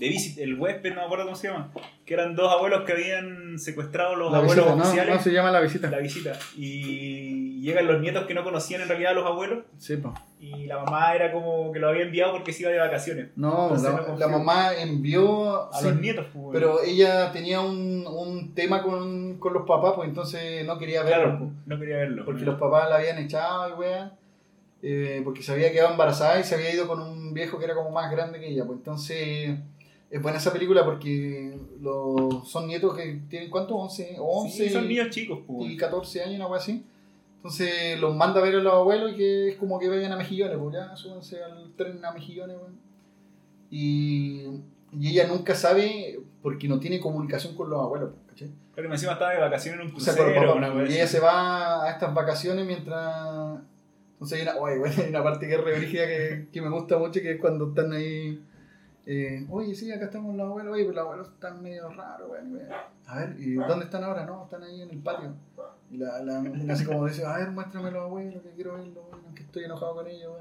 [0.01, 1.73] De Visit, el huésped, no me acuerdo cómo se llama.
[2.05, 5.15] Que eran dos abuelos que habían secuestrado a los La abuelos visita, oficiales.
[5.15, 5.91] No, se llama la visita.
[5.91, 6.33] La visita.
[6.85, 9.65] Y llegan los nietos que no conocían en realidad a los abuelos.
[9.79, 10.15] Sí, pues.
[10.41, 13.29] Y la mamá era como que lo había enviado porque se iba de vacaciones.
[13.37, 14.29] No, Entonces la, no la confío.
[14.31, 15.73] mamá envió.
[15.73, 19.93] A sí, los nietos, pues, pero ella tenía un, un tema con, con los papás,
[19.97, 21.23] pues entonces no quería verlo.
[21.25, 22.25] Claro, pues, no quería verlo.
[22.25, 24.13] porque los papás la habían echado y weá.
[24.83, 27.75] eh, porque se había quedado embarazada y se había ido con un viejo que era
[27.75, 28.65] como más grande que ella.
[28.65, 29.59] Pues entonces
[30.11, 33.77] es buena esa película porque los, son nietos que tienen ¿cuánto?
[33.77, 35.71] 11, 11 Sí, son niños chicos, pues.
[35.71, 36.85] y 14 años, wea así.
[37.37, 40.17] Entonces los manda a ver a los abuelos y que es como que vayan a
[40.17, 42.79] Mejillones, pues ya súbanse al tren a Mejillones, weón.
[43.71, 44.47] Y,
[44.93, 48.51] y ella nunca sabe porque no tiene comunicación con los abuelos, pues, ¿cachai?
[48.75, 50.45] Pero que encima estaba de vacaciones en un O sea, crucero.
[50.45, 53.61] los una Y ella se va a estas vacaciones mientras.
[54.15, 56.99] Entonces hay una, oye, bueno, hay una parte que es re que, que me gusta
[56.99, 58.43] mucho, que es cuando están ahí.
[59.13, 62.61] Eh, oye, sí, acá estamos los abuelos, oye, pero los abuelos están medio raros, weón.
[63.07, 64.25] A ver, ¿y dónde están ahora?
[64.25, 65.35] No, están ahí en el patio.
[65.91, 69.05] Y la, la así como dice, a ver, muéstrame los abuelos, que quiero verlos,
[69.35, 70.33] que estoy enojado con ellos.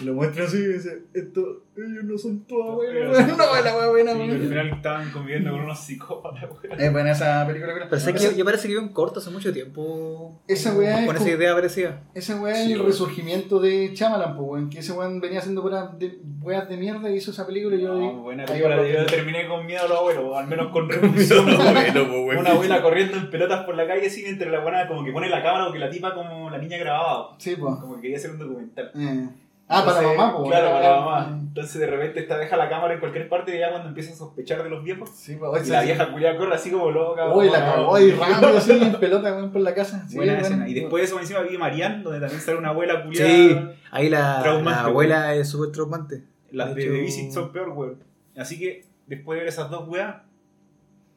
[0.00, 3.28] Y lo muestra así y dice, esto, ellos no son tus abuelos, weón.
[3.36, 6.80] No, la weá buena, Sí, al final estaban conviviendo con unos psicópatas, weón.
[6.80, 7.74] Es buena esa película.
[7.74, 10.40] Pero sé Esa- que yo parece que vio en corto hace mucho tiempo.
[10.48, 11.88] Esa weá es Con esa como- idea parecida.
[11.90, 12.40] Weón Sí, es el
[12.76, 12.86] weón.
[12.86, 17.10] resurgimiento de Chamalan, pues weón, que ese weón venía haciendo puras de, weas de mierda
[17.10, 18.76] y hizo esa película y yo No, digo, buena ahí película.
[18.76, 21.46] va, Yo terminé con miedo a los abuelos, o al menos con repulsión.
[21.46, 22.38] Weón.
[22.38, 25.28] Una abuela corriendo en pelotas por la calle así mientras la buena como que pone
[25.28, 27.34] la cámara o que la tipa como la niña grababa.
[27.38, 27.76] Sí, pues.
[27.76, 28.90] Como que quería hacer un documental.
[28.94, 29.28] Eh.
[29.68, 30.50] Ah, para la mamá, pues.
[30.50, 31.38] Claro, para la mamá.
[31.40, 34.16] Entonces de repente esta deja la cámara en cualquier parte y ya cuando empieza a
[34.16, 35.10] sospechar de los viejos.
[35.14, 35.66] Sí, pues.
[35.66, 37.34] Y la vieja culiada corre así como loca.
[37.34, 40.06] Uy, la cagó y rápido así en pelota, por la casa.
[40.08, 40.68] Sí, Buena escena.
[40.68, 43.28] Y después de eso encima vi Marianne, donde también sale una abuela culiada.
[43.28, 43.56] Sí,
[43.90, 44.40] ahí la,
[44.84, 46.24] abuela es súper traumante.
[46.50, 47.98] Las De de, de hecho- Visit son peor, weón.
[48.36, 50.16] Así que después de ver esas dos weas,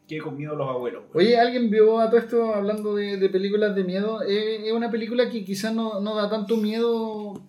[0.08, 1.26] quedé con miedo a los abuelos, weón.
[1.28, 4.22] Oye, ¿alguien vio a todo esto hablando de, de películas de miedo?
[4.22, 7.42] Eh, es una película que quizás no, no da tanto miedo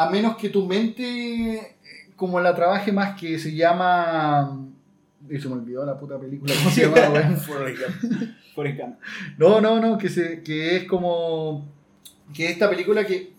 [0.00, 1.76] a menos que tu mente eh,
[2.16, 4.66] como la trabaje más que se llama...
[5.28, 6.54] Y se me olvidó la puta película.
[6.56, 7.36] ¿Cómo se llama, weón?
[8.54, 8.80] Forrest.
[9.36, 11.68] No, no, no, que, se, que es como.
[12.34, 13.34] Que esta película que,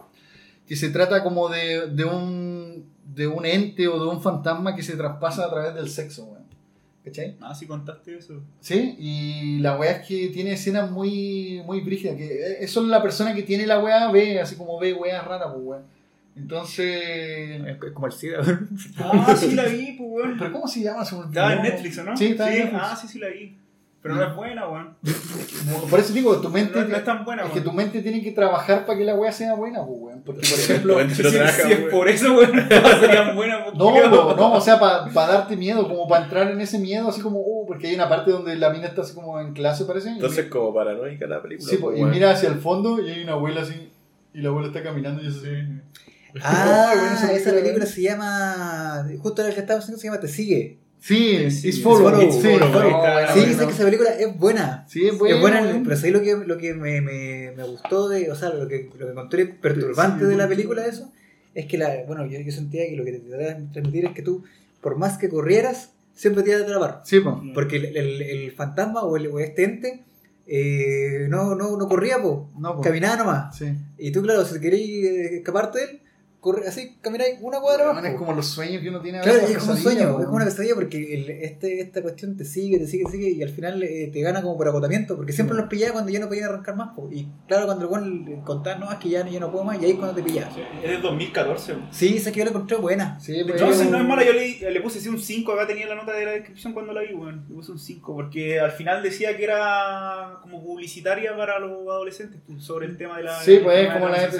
[0.68, 4.84] que se trata como de, de, un, de un ente o de un fantasma que
[4.84, 6.46] se traspasa a través del sexo, weón.
[7.04, 7.36] ¿Cachai?
[7.42, 8.42] Ah, sí contaste eso.
[8.60, 12.16] Sí, y la weá es que tiene escenas muy, muy brígidas.
[12.16, 15.50] Que es solo la persona que tiene la weá ve, así como ve weas raras,
[15.52, 16.01] pues weón.
[16.36, 17.62] Entonces.
[17.66, 18.40] Es como el SIDA.
[19.00, 20.38] Ah, sí la vi, pues, weón.
[20.38, 21.04] ¿Pero cómo se llama?
[21.04, 22.18] Estaba en Netflix, ¿o no?
[22.18, 22.82] Sí, estaba en Netflix.
[22.84, 23.58] Ah, sí, sí la vi.
[24.02, 24.96] Pero no es buena, weón.
[25.88, 26.80] Por eso digo, tu mente.
[26.80, 29.14] No, no es tan buena, es que tu mente tiene que trabajar para que la
[29.14, 30.22] weá sea buena, pues weón.
[30.26, 30.96] Porque, por ejemplo.
[31.16, 33.64] Pero Si, trabaja, si es por eso, weón, todas serían buenas.
[33.66, 37.10] pues, No, no, no, o sea, para darte miedo, como para entrar en ese miedo,
[37.10, 39.86] así como, uh, porque hay una parte donde la mina está así como en clase,
[39.86, 40.10] parece.
[40.10, 41.70] y Entonces, como paranoica la película.
[41.70, 43.92] sí, pues, y mira hacia el fondo y hay una abuela así,
[44.34, 45.48] y la abuela está caminando y es así.
[46.44, 49.08] Ah, bueno, esa película, película se llama.
[49.20, 50.78] Justo la que estaba haciendo se llama Te Sigue.
[51.00, 52.10] Sí, Sí, It's Follow.
[52.22, 53.34] It's Follow, Sí, Follow, Follow.
[53.58, 54.86] sé que esa película es buena.
[54.88, 55.36] Sí, es buena.
[55.36, 58.50] es buena, pero ¿sabes lo que, lo que me, me, me gustó de, o sea,
[58.50, 61.12] lo que, lo que encontré perturbante Sí, de la película eso?
[61.56, 64.12] Es que la, bueno, yo, yo sentía que lo que te trataba de transmitir es
[64.12, 64.44] que tú,
[64.80, 67.02] por más que corrieras, siempre te ibas a atrapar.
[67.04, 67.42] Sí, po.
[67.56, 70.04] Porque el, el, el fantasma o, el, o este ente
[70.46, 72.82] eh, no, no, no corría, po, No, po.
[72.82, 73.58] caminaba nomás.
[73.58, 73.66] Sí.
[73.98, 76.00] Y tú, claro, si queréis eh, escaparte de él,
[76.42, 77.94] corre, así camináis una cuadra más.
[77.94, 80.26] Bueno, es como los sueños que uno tiene a Claro, es como un sueño, es
[80.26, 83.42] como una pesadilla porque el- este, esta cuestión te sigue, te sigue, te sigue y
[83.44, 86.28] al final eh, te gana como por agotamiento porque siempre los pillaba cuando ya no
[86.28, 86.90] podían arrancar más.
[86.96, 87.08] po.
[87.12, 89.86] Y claro, cuando el weón contaba, no, es que ya, ya no puedo más y
[89.86, 90.52] ahí es cuando te pillaba.
[90.84, 91.74] Es de 2014.
[91.74, 91.88] weón.
[91.92, 93.20] Sí, esa que yo la encontré buena.
[93.20, 95.68] Sí, pues, No, sí, no es mala, yo le, le puse así un 5, acá
[95.68, 97.46] tenía la nota de la descripción cuando la vi, weón.
[97.48, 102.42] Le puse un 5, porque al final decía que era como publicitaria para los adolescentes,
[102.48, 103.40] pues, sobre el tema de la...
[103.42, 104.32] Sí, pues como la.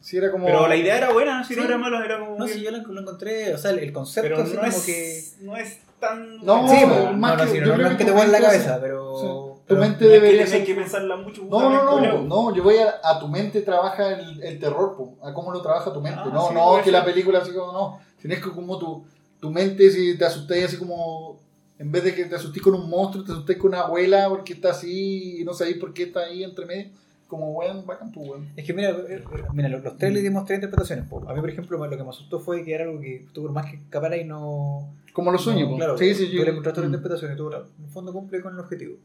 [0.00, 0.46] Sí, era como.
[0.46, 1.68] Pero la idea era buena, si no Sí.
[1.68, 2.38] era malo, era como...
[2.38, 2.58] No, bien.
[2.58, 5.44] si yo la, lo encontré, o sea, el, concepto pero así no como es, que...
[5.44, 6.44] no es tan...
[6.44, 8.04] No, sí, no, más no, no, que- si yo no, no creo es que que
[8.04, 9.18] te tu vuelva la cabeza, pero...
[9.20, 9.52] sí.
[9.64, 10.64] Tu mente No debería ser.
[10.64, 11.44] que pensarla mucho.
[11.48, 15.16] No, no, no, no, yo voy a, a tu mente trabaja el, el terror, po,
[15.22, 16.18] a cómo lo trabaja tu mente.
[16.22, 18.00] Ah, no, sí, no, que la película así como no.
[18.20, 19.04] Tienes que como tu,
[19.40, 21.38] tu mente, si te asustáis así como,
[21.78, 24.52] en vez de que te asustéis con un monstruo, te asustéis con una abuela porque
[24.54, 26.90] está así y no sabéis por qué está ahí entre medio.
[27.32, 28.46] Como weón, bacán tu weón.
[28.54, 29.22] Es que mira, eh, eh,
[29.54, 31.06] mira los, los trailers dimos tres interpretaciones.
[31.08, 31.26] po.
[31.26, 33.52] A mí, por ejemplo, lo que me asustó fue que era algo que tú, por
[33.52, 34.92] más que escapara y no.
[35.14, 36.84] Como los sueños, no, claro, Sí, sí, tú yo- le encontraste mm.
[36.84, 37.54] interpretación y tú, en
[37.84, 38.96] el fondo, cumple con el objetivo.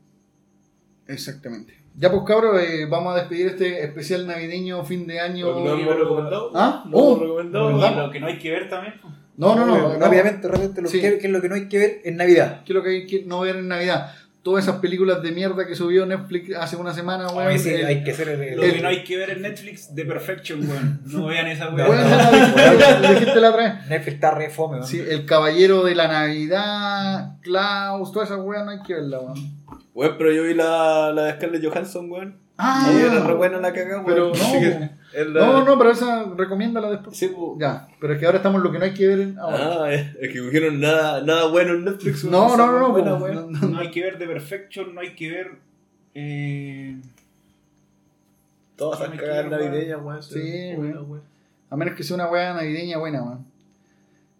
[1.07, 1.73] Exactamente.
[1.95, 5.45] Ya pues cabros, eh, vamos a despedir este especial navideño, fin de año.
[5.63, 6.51] ¿No hemos recomendado?
[6.53, 6.83] ¿Ah?
[6.89, 8.07] ¿No Oh, hemos recomendado?
[8.07, 8.95] lo que no hay que ver también.
[9.01, 9.13] pues.
[9.37, 9.77] No, no, no.
[9.77, 9.99] no.
[9.99, 10.99] rápidamente, rápidamente, lo Sí.
[10.99, 12.63] que, que es lo que no hay que ver en Navidad.
[12.65, 14.11] ¿Qué es lo que hay que no ver en Navidad?
[14.47, 17.47] Todas esas películas de mierda que subió Netflix hace una semana, weón.
[17.49, 18.55] Oye, sí, el- hay que hacer el.
[18.55, 21.01] Lo El- que no hay que ver en Netflix, The Perfection, weón.
[21.05, 21.85] No vean esa weón.
[21.85, 22.03] Bueno.
[23.89, 24.87] Netflix está re fome, weón.
[24.87, 29.57] Sí, el caballero de la Navidad, Klaus, todas esas weas no hay que verla, weón.
[29.93, 32.37] Weón, pero yo vi la, la de Scarlett Johansson, weón.
[32.57, 34.33] Ah, Y era re buena la cagada, Pero no,
[35.33, 37.15] la- No, no, pero esa recomiéndala después.
[37.15, 37.55] Sí, po.
[37.59, 39.83] Ya, pero es que ahora estamos en lo que no hay que ver en- ahora.
[39.83, 42.23] Ah, es, que cogieron nada, nada bueno en Netflix.
[42.23, 43.51] no, no, no, no, buena, weón.
[43.51, 43.67] No, no.
[43.69, 45.51] No hay que ver The Perfection, no hay que ver.
[46.15, 46.97] Eh,
[48.75, 50.21] Todas esas cagadas navideñas, weón.
[50.23, 51.21] Sí, buena, weón.
[51.69, 53.45] A menos que sea una wea navideña buena, weón.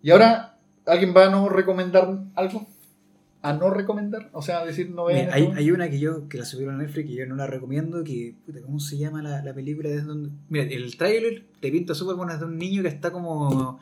[0.04, 2.67] Y ahora, ¿alguien va a no recomendar algo?
[3.42, 4.30] ¿A no recomendar?
[4.34, 7.08] O sea, decir no vean hay, hay una que yo que la subieron a Netflix
[7.08, 9.90] que yo no la recomiendo que puta, ¿cómo se llama la, la película?
[9.90, 10.32] ¿Desde donde?
[10.50, 13.80] Mira, el tráiler te pinta súper bueno es de un niño que está como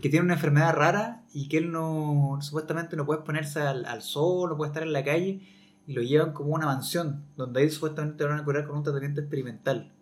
[0.00, 4.02] que tiene una enfermedad rara y que él no supuestamente no puede ponerse al, al
[4.02, 5.40] sol, no puede estar en la calle
[5.86, 8.76] y lo llevan como a una mansión donde ahí supuestamente lo van a curar con
[8.76, 9.92] un tratamiento experimental.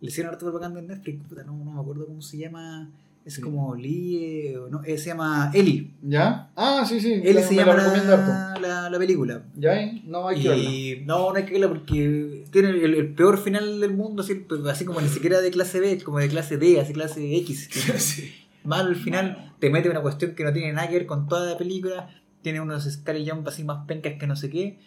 [0.00, 2.90] Le hicieron harto propaganda en Netflix, puta, no, no me acuerdo cómo se llama.
[3.24, 3.40] Es Sí.
[3.40, 5.94] como Lie, o no, eh, se llama Eli.
[6.02, 6.50] ¿Ya?
[6.56, 7.12] Ah, sí, sí.
[7.14, 9.44] Eli la- se llama la la, la, la película.
[9.56, 9.80] ¿Ya?
[9.80, 10.02] eh?
[10.04, 10.64] No hay que verla.
[10.70, 14.34] Y no, no hay que verla porque tiene el, el peor final del mundo, así,
[14.34, 17.70] pues, así como ni siquiera de clase B, como de clase D, así clase X.
[18.64, 21.50] Mal al final, te mete una cuestión que no tiene nada que ver con toda
[21.52, 22.08] la película,
[22.42, 24.78] tiene unos Scary Jump así más pencas que no sé qué.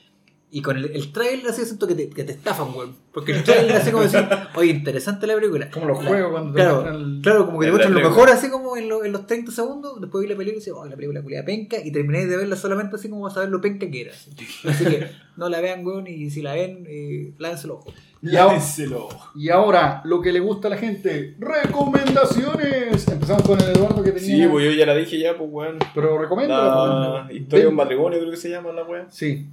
[0.50, 2.96] Y con el, el trailer así siento que te, que te estafan, weón.
[3.14, 4.26] Porque el trailer así como decir,
[4.56, 5.70] oye, interesante la película.
[5.70, 8.00] Como los La- juegos cuando te claro, muestran el- Claro, como que te muestran lo
[8.10, 10.74] mejor así como en, lo- en los 30 segundos, después vi la película y dices,
[10.74, 13.50] oh, la película culia penca, y terminé de verla solamente así como vas a ver
[13.50, 14.12] lo penca que era.
[14.14, 14.32] Así,
[14.66, 17.92] Así que no la vean, weón, y si la ven, eh, lávense el ojo.
[18.22, 19.10] Y ahora, Lávenselo.
[19.36, 23.08] y ahora, lo que le gusta a la gente, recomendaciones.
[23.08, 24.28] Empezamos con el Eduardo que tenía.
[24.46, 25.78] Sí, pues yo ya la dije ya, pues, weón.
[25.94, 27.26] Pero recomienda.
[27.26, 29.08] La historia de un matrimonio, creo que se llama la weón.
[29.12, 29.48] Sí.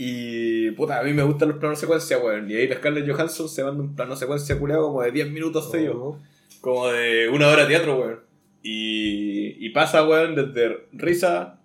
[0.00, 2.48] Y puta, a mí me gustan los planos secuencia, weón.
[2.48, 5.96] Y ahí Scarlett Johansson se manda un plano secuencia culeado como de 10 minutos seguidos.
[5.98, 6.18] Oh.
[6.60, 8.20] Como de una hora de teatro, weón.
[8.62, 11.57] Y, y pasa, weón, desde risa,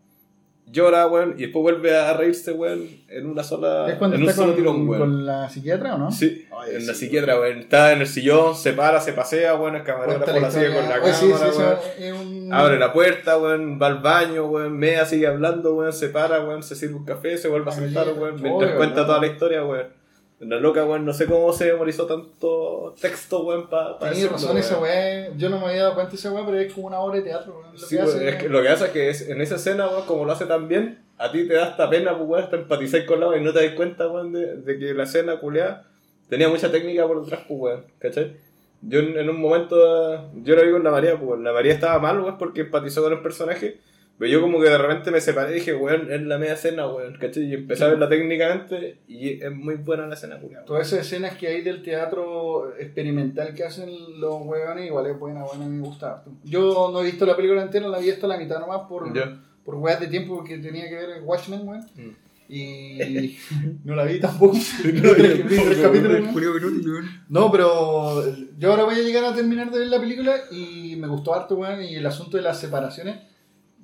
[0.74, 3.90] llora, weón, y después vuelve a reírse, weón, en una sola.
[3.90, 5.00] ¿Es cuando en un solo con, tirón, weón.
[5.00, 6.12] con la psiquiatra o no?
[6.12, 7.60] Sí, Ay, en la sí, psiquiatra, weón.
[7.60, 11.02] Está en el sillón, se para, se pasea, weón, el camarógrafo la sigue con la
[11.02, 11.72] Oye, sí, cámara, sí, weón.
[11.72, 12.54] eso es un...
[12.54, 16.64] Abre la puerta, weón, va al baño, weón, mea, sigue hablando, weón, se para, weón,
[16.64, 19.08] se sirve un café, se vuelve a sentar, weón, mientras Obvio, cuenta ¿no?
[19.08, 20.03] toda la historia, weón.
[20.46, 24.50] La loca, weón, no sé cómo se memorizó tanto texto, weón, para pa decirlo, razón,
[24.56, 24.58] weón.
[24.60, 25.36] esa.
[25.38, 27.24] Yo no me había dado cuenta de esa weá, pero es como una obra de
[27.24, 27.54] teatro.
[27.60, 27.74] weón.
[27.74, 30.06] Lo Sí, que weón, hace- es que lo es que es- en esa escena, weón,
[30.06, 33.06] como lo hace tan bien, a ti te da esta pena, pues, weón, hasta empatizar
[33.06, 35.86] con la weón y no te das cuenta, weón, de, de que la escena culeada
[36.30, 38.36] tenía mucha técnica por detrás, pues, weón, ¿cachai?
[38.82, 41.74] Yo en, en un momento, yo lo vi con la María, pues, weón, la María
[41.74, 43.80] estaba mal, weón, porque empatizó con el personaje,
[44.18, 46.88] pero yo como que de repente me separé y dije, weón, es la media escena,
[46.88, 47.44] weón, ¿cachai?
[47.46, 50.66] Y empecé a verla técnicamente y es muy buena la escena, culeada.
[50.66, 55.44] Todas esas escenas que hay del teatro experimental que hacen los weones, igual es buena,
[55.44, 56.32] buena, me gusta harto.
[56.44, 59.42] Yo no he visto la película entera, la vi hasta la mitad nomás por, Ya.
[59.66, 61.82] por weas de tiempo que tenía que ver Watchmen, weón.
[61.96, 62.24] Mm.
[62.50, 63.38] Y
[63.84, 64.58] no la vi tampoco.
[64.84, 66.36] Weón.
[66.36, 67.24] Weón.
[67.30, 68.24] No, pero
[68.58, 71.56] yo ahora voy a llegar a terminar de ver la película y me gustó harto,
[71.56, 71.84] weón.
[71.84, 73.16] Y el asunto de las separaciones.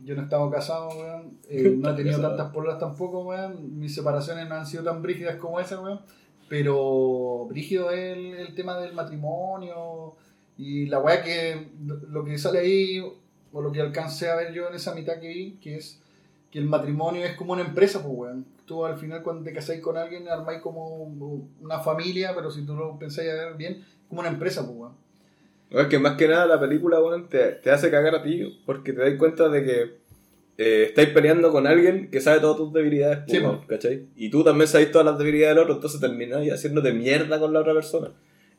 [0.03, 1.37] Yo no estaba casado, weón.
[1.49, 2.35] eh, no he tenido Casado.
[2.35, 3.79] tantas pololas tampoco, weón.
[3.79, 6.01] Mis separaciones no han sido tan brígidas como esa, weón.
[6.47, 10.15] Pero brígido es el, el tema del matrimonio
[10.57, 11.69] y la weá que
[12.09, 12.99] lo que sale ahí,
[13.51, 16.01] o lo que alcancé a ver yo en esa mitad que vi, que es
[16.51, 18.45] que el matrimonio es como una empresa, pues, weón.
[18.65, 21.03] Tú al final cuando te casáis con alguien armáis como
[21.61, 24.93] una familia, pero si tú lo pensáis a ver bien, como una empresa, pues, weón.
[25.71, 28.61] No, es que más que nada la película, weón, te, te hace cagar a ti
[28.65, 29.81] porque te das cuenta de que
[30.57, 33.63] eh, estáis peleando con alguien que sabe todas tus debilidades, pues, Sí, po.
[33.67, 34.07] ¿cachai?
[34.15, 37.59] Y tú también sabes todas las debilidades del otro, entonces termináis haciéndote mierda con la
[37.61, 38.11] otra persona.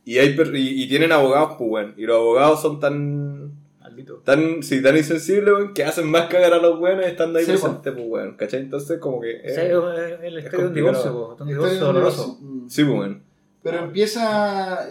[0.05, 3.53] Y, hay per- y, y tienen abogados, pues, weón, y los abogados son tan...
[3.81, 4.23] Maldito.
[4.25, 7.93] Tan, sí, tan insensibles, que hacen más cagar a los weones estando ahí Sí, presentes,
[7.93, 8.61] pues, weón, ¿cachai?
[8.61, 9.43] Entonces, como que...
[9.45, 12.39] O sea, eh, es el es un divorcio, po, un divorcio doloroso.
[12.69, 13.30] Sí, pues, weón.
[13.63, 14.87] Pero empieza.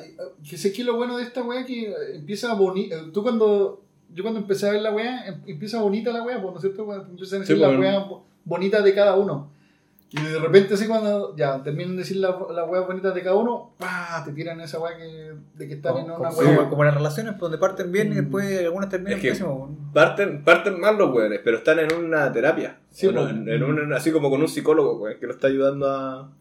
[0.47, 2.97] Que sé que lo bueno de esta weá que empieza bonita.
[3.13, 3.81] Tú cuando.
[4.13, 6.61] Yo cuando empecé a ver la weá, em- empieza bonita la weá, pues, ¿no es
[6.61, 6.83] cierto?
[6.85, 7.79] Cuando empiezan a decir Sí, la pues.
[7.79, 9.51] weá bo- bonita de cada uno.
[10.11, 13.35] Y de repente, así cuando ya terminan de decir la, la weá bonita de cada
[13.35, 14.23] uno, ¡pah!
[14.25, 16.69] te tiran esa weá que, de que están en Como, una como- weá.
[16.69, 18.21] como las relaciones, pues, donde parten bien y Mm.
[18.21, 19.77] después algunas terminan Es que- pésimo.
[19.93, 22.79] Parten, parten mal los weones, pero están en una terapia.
[22.91, 23.33] Sí, Bueno, pues.
[23.33, 26.31] en, en un- así como con un psicólogo, weón, que lo está ayudando a...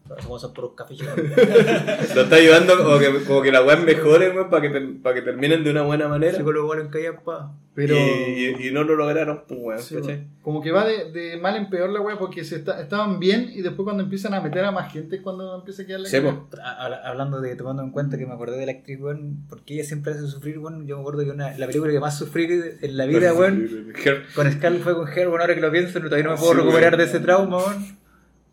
[0.55, 0.97] Puros cafés.
[2.15, 5.21] Lo está ayudando como que, como que la weá mejore, weón, para que, para que
[5.21, 6.35] terminen de una buena manera.
[6.35, 7.53] Psicólogo igual en calle, pa.
[7.75, 7.95] Pero.
[7.95, 10.27] Y, y- y no lo lograron, pues, weón, Sí, ¿cachai?
[10.41, 13.51] como que va de, de mal en peor la weá porque se está- estaban bien
[13.53, 16.09] y después cuando empiezan a meter a más gente es cuando empieza a quedar la
[16.09, 16.33] Sí, pues.
[16.63, 19.75] Ha- habla- Hablando de, tomando en cuenta que me acordé de la actriz, weón, porque
[19.75, 20.87] ella siempre hace sufrir, weón.
[20.87, 22.45] Yo me acuerdo que una, la película que más sufrí
[22.81, 23.93] en la vida, weón,
[24.33, 26.57] con Scarlett fue con Her, bueno, ahora que lo pienso, todavía no me puedo Sí,
[26.59, 27.99] recuperar de ese trauma, weón.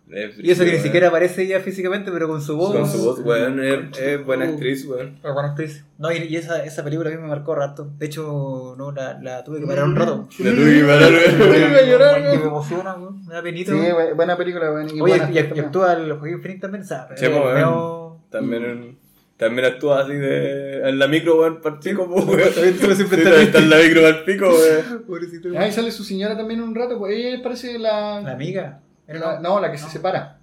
[0.09, 2.73] Es Y eso que ni siquiera aparece ella físicamente, pero con su voz.
[2.73, 5.19] Con su voz, weón, es, es buena actriz, weón.
[5.25, 5.85] Ah, buena actriz.
[5.99, 7.91] No, y, y esa, esa película a mí me marcó rato.
[7.99, 10.29] De hecho, no, la, la tuve que parar un rato.
[10.39, 11.75] La tuve que parar, weón.
[11.75, 12.39] A llorar, weón.
[12.41, 13.27] me emociona, weón.
[13.27, 13.73] Me da penita.
[13.73, 13.79] Sí,
[14.15, 14.89] buena película, weón.
[14.91, 17.19] y Oye, buena y, y actúa el Joaquín Phoenix también, ¿sabes?
[17.19, 18.19] Sí, pues, weón.
[18.31, 18.99] También,
[19.37, 20.89] también actúa así de.
[20.89, 22.55] En la micro, weón, para el pico, pues, weón.
[22.55, 25.03] También tú siempre Sí, está en la micro para pico, weón.
[25.07, 25.49] Pobrecito.
[25.59, 28.21] Ahí sale su señora también un rato, pues ella parece la.
[28.23, 28.81] La amiga.
[29.09, 29.91] La- no, la que se no.
[29.91, 30.36] separa.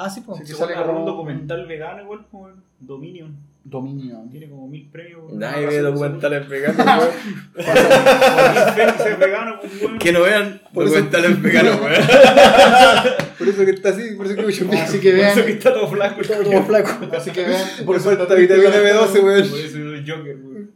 [0.00, 0.38] Ah, sí, pues.
[0.40, 2.48] Sí, Se sale como- un documental vegano igual, como
[2.78, 3.34] Dominion.
[3.64, 4.22] Dominio.
[4.30, 5.30] Tiene como mil premios.
[5.32, 7.10] Nadie ve documentales veganos, weón.
[7.58, 9.98] Es vegano, pues, weón.
[9.98, 11.94] Que no vean Por eso- documentales veganos, weón.
[13.38, 15.72] Por eso que está así, por eso que mucho Así que Por eso que está
[15.74, 16.20] todo flaco.
[16.20, 16.90] Está como flaco.
[17.16, 17.62] Así que vean.
[17.86, 19.40] Por eso está vitamina B12, Por weón.
[19.42, 20.70] eso soy Joker, weón.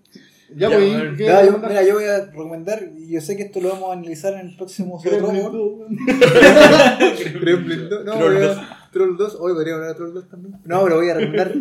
[0.55, 0.90] Ya, Ya, pues.
[0.93, 1.16] weón.
[1.16, 3.90] ¿qué Ya, yo, mira, yo voy a recomendar, y yo sé que esto lo vamos
[3.90, 5.97] a analizar en el próximo weón.
[7.40, 8.05] Gremlin 2.
[8.05, 8.19] No,
[8.93, 9.32] Troll voy a- 2.
[9.32, 9.36] Troll 2.
[9.40, 10.56] Hoy podría hablar de Troll 2 también.
[10.64, 11.52] No, pero voy a recomendar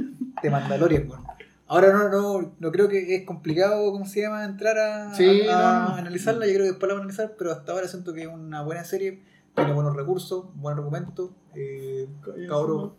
[0.41, 1.23] The Mandalorian, weón.
[1.67, 4.43] Ahora no, no, no creo que es complicado, ¿cómo se llama?
[4.43, 5.95] Entrar a, Sí, a- a no, no.
[5.95, 6.45] analizarla.
[6.45, 8.61] Yo creo que después la vamos a analizar, pero hasta ahora siento que es una
[8.61, 9.21] buena serie.
[9.55, 11.33] Tiene buenos recursos, buen argumento.
[11.55, 12.93] Eh, Cállense, cabrón.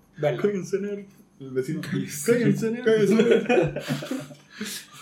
[1.41, 1.81] El vecino.
[2.25, 2.85] Cállense.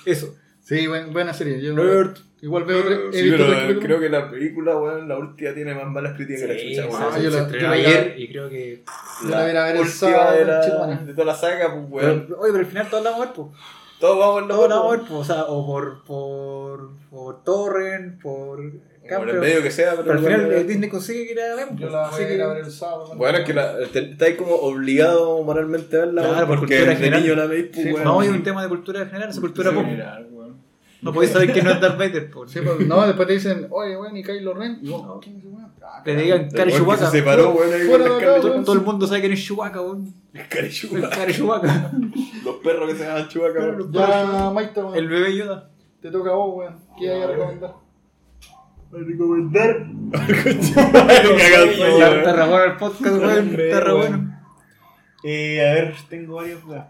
[0.04, 0.34] Eso.
[0.60, 1.60] Sí, buen- buena serie.
[1.60, 2.16] Yo Nerd.
[2.42, 2.78] Igual veo.
[3.10, 6.42] He Sí, visto pero creo que la película, weón, la última tiene más malas críticas
[6.42, 7.12] que la chucha, weón.
[7.14, 8.82] Ah, yo la- la- ayer y creo que.
[9.28, 11.84] La voy a ir a ver el última de, la, de toda la saga, pues,
[12.04, 12.24] weón.
[12.28, 13.48] Pero, oye, pero al final todos la vamos a ver, pues.
[14.00, 15.20] Todos vamos a Todos la vamos a ver, pues.
[15.20, 16.04] O sea, o por.
[16.04, 16.90] por.
[17.10, 18.60] por Torrent, por.
[19.10, 21.54] Por el medio que sea, pero, Pero al final igual- eh, Disney consigue que la
[21.56, 21.80] veamos.
[21.80, 23.12] Yo la voy a que- ir a ver el sábado.
[23.16, 26.98] Bueno, es que la, estáis como obligado moralmente a verla, Claro, weón, por porque cultura
[27.00, 28.04] de niño la veis, pues, Sí, weón.
[28.04, 29.84] No, es un tema de cultura general, es cultura Sí, pop.
[31.02, 32.50] No podéis saber quién no es Darth Vader, pues.
[32.50, 34.78] Sí, pues, no, después te dicen, oye, weón, y Kylo Ren.
[34.82, 35.72] Y vos, ¿quién es ese weón?
[35.82, 37.06] Ah, Que te digan Cari que Chewbacca.
[37.06, 38.64] Se separó, weón, ahí Fuera con de acá, weón.
[38.64, 40.14] Todo el mundo sabe quién es Chewbacca, weón.
[40.50, 41.08] Cari Chewbacca.
[41.16, 41.90] Cari Chewbacca.
[42.44, 43.92] Los perros que se llaman Chewbacca, weón.
[43.92, 45.70] Ya, Maito, weón, El bebé Yoda.
[46.02, 46.76] te toca a vos, weón.
[46.98, 47.74] ¿Qué hay a recomendar?
[48.92, 49.86] recomendar.
[50.12, 52.18] Cagado, Sí, weón.
[52.18, 53.60] Está re bueno el podcast, weón.
[53.60, 54.40] Está re bueno.
[55.24, 56.62] Eh, a ver, tengo varios.
[56.64, 56.84] weón.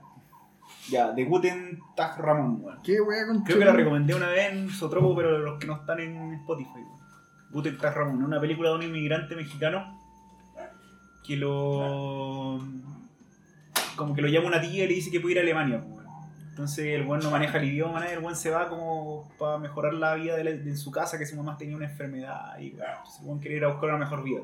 [0.90, 2.78] Ya, de Guten Tag Ramón, weón.
[2.82, 5.74] ¿Qué weón con Creo que la recomendé una vez en Sotropo, pero los que no
[5.76, 6.70] están en Spotify.
[6.74, 7.00] weón.
[7.50, 9.98] Guten Tag Ramón, una película de un inmigrante mexicano
[11.26, 12.60] que lo.
[13.96, 15.82] como que lo llama una tía y le dice que puede ir a Alemania.
[15.86, 16.00] weón.
[16.50, 19.94] Entonces el buen no maneja el idioma, nada, el buen se va como para mejorar
[19.94, 22.82] la vida de, la- de su casa, que su mamá tenía una enfermedad y weón,
[23.20, 24.40] el buen quiere ir a buscar una mejor vida.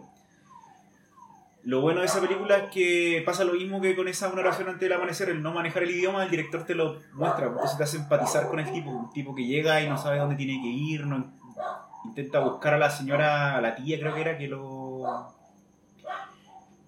[1.66, 4.68] Lo bueno de esa película es que pasa lo mismo que con esa una oración
[4.68, 7.82] antes del amanecer, el no manejar el idioma, el director te lo muestra, entonces te
[7.82, 10.68] hace empatizar con el tipo, un tipo que llega y no sabe dónde tiene que
[10.68, 11.32] ir, no-
[12.04, 15.34] intenta buscar a la señora, a la tía creo que era, que lo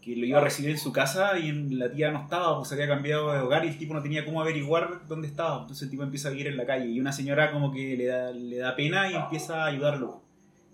[0.00, 2.86] que lo iba a recibir en su casa y la tía no estaba, pues había
[2.86, 5.60] cambiado de hogar y el tipo no tenía cómo averiguar dónde estaba.
[5.62, 8.06] Entonces el tipo empieza a vivir en la calle y una señora como que le
[8.06, 10.22] da, le da pena y empieza a ayudarlo.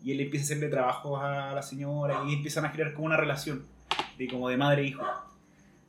[0.04, 3.16] Y él empieza a hacerle trabajos a la señora y empiezan a crear como una
[3.16, 3.64] relación
[4.18, 5.04] de como de madre e hijo.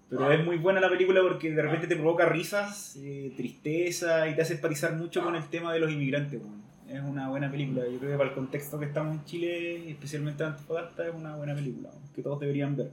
[0.10, 4.36] Pero es muy buena la película porque de repente te provoca risas, eh, tristeza y
[4.36, 6.42] te hace empatizar mucho con el tema de los inmigrantes.
[6.90, 7.84] Es una buena película.
[7.92, 11.36] Yo creo que para el contexto que estamos en Chile, especialmente en Antofagasta, es una
[11.36, 12.92] buena película que todos deberían ver.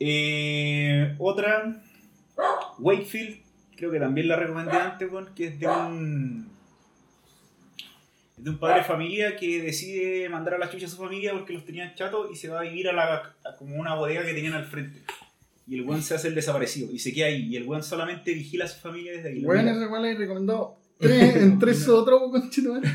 [0.00, 1.80] Eh, otra,
[2.78, 3.36] Wakefield,
[3.76, 6.51] creo que también la recomendé antes, que es de un,
[8.42, 11.52] de un padre de familia que decide mandar a la chucha a su familia porque
[11.52, 14.34] los tenían chatos y se va a vivir a la a como una bodega que
[14.34, 15.00] tenían al frente.
[15.68, 17.46] Y el weón se hace el desaparecido y se queda ahí.
[17.48, 19.44] Y el weón solamente vigila a su familia desde ahí.
[19.44, 22.88] Weón, ese weón le he recomendado tres, en tres otros, conchetumare.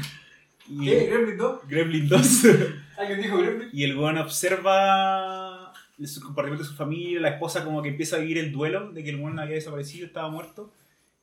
[0.69, 1.05] Y ¿Qué?
[1.05, 1.59] el- ¿Gremlin 2?
[1.69, 2.43] Gremlin 2.
[2.97, 3.69] ¿Alguien dijo Gremlin?
[3.71, 5.71] Y el weón observa
[6.03, 9.03] su comportamiento de su familia, la esposa como que empieza a vivir el duelo de
[9.03, 10.71] que el weón había desaparecido, estaba muerto,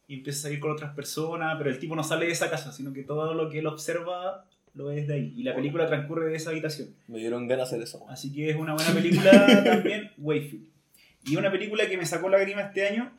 [0.07, 2.73] y empieza a salir con otras personas, pero el tipo no sale de esa casa,
[2.73, 4.45] sino que todo lo que él observa
[4.75, 5.35] lo ve desde ahí.
[5.37, 6.89] Y la película transcurre de esa habitación.
[7.09, 8.05] Me dieron ganas de hacer eso.
[8.09, 10.69] Así que es una buena película también, Wayfield.
[11.27, 13.11] Y una película que me sacó lágrima este año,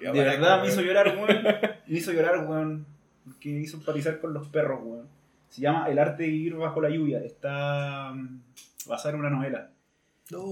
[0.00, 1.28] de verdad me hizo llorar, weón.
[1.86, 2.86] Me hizo llorar, weón.
[3.24, 5.08] Porque hizo empatizar con los perros, weón.
[5.48, 7.20] Se llama El arte de vivir bajo la lluvia.
[7.20, 8.42] Está mm,
[8.86, 9.70] basada en una novela.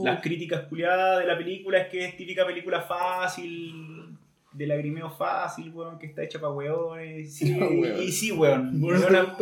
[0.03, 4.17] Las críticas culiadas de la película es que es típica película fácil,
[4.57, 7.35] de lagrimeo fácil, weón, que está hecha para weones.
[7.35, 8.01] Sí, weones.
[8.03, 8.81] y sí, weón.
[8.81, 9.37] Bueno, es, una,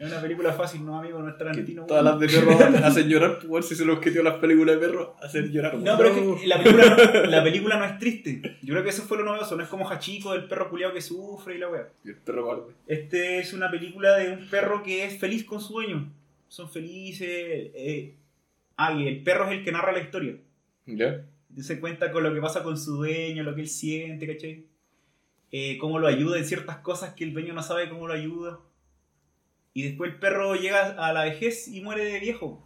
[0.00, 1.86] es una película fácil, no, amigo, no es Tarantino.
[1.86, 2.20] Todas weón.
[2.20, 5.50] las de perros hacen llorar, igual si se los quitó las películas de perros, hacer
[5.50, 5.74] llorar.
[5.78, 8.42] No, pero es que la película no, la película no es triste.
[8.62, 9.56] Yo creo que eso fue lo novedoso.
[9.56, 11.88] No es como Hachiko, el perro culiado que sufre y la weá.
[12.04, 12.62] Y el perro guarde.
[12.86, 16.10] Este es una película de un perro que es feliz con su dueño.
[16.48, 17.28] Son felices.
[17.30, 18.14] eh,
[18.76, 20.34] Ah, y el perro es el que narra la historia.
[20.86, 21.22] ¿Ya?
[21.60, 24.66] Se cuenta con lo que pasa con su dueño, lo que él siente, ¿cachai?
[25.50, 28.58] Eh, cómo lo ayuda en ciertas cosas que el dueño no sabe cómo lo ayuda.
[29.74, 32.62] Y después el perro llega a la vejez y muere de viejo.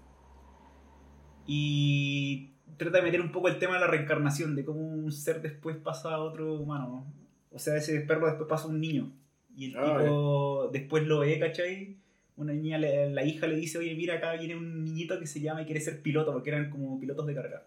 [1.46, 5.40] Y trata de meter un poco el tema de la reencarnación, de cómo un ser
[5.42, 6.88] después pasa a otro humano.
[6.88, 7.12] ¿no?
[7.56, 9.12] O sea, ese perro después pasa a un niño.
[9.56, 11.96] Y el Ah, tipo después lo ve, ¿cachai?
[12.36, 15.40] Una niña, le- la hija le dice, oye, mira, acá viene un niñito que se
[15.40, 17.64] llama y quiere ser piloto, porque eran como pilotos de carga.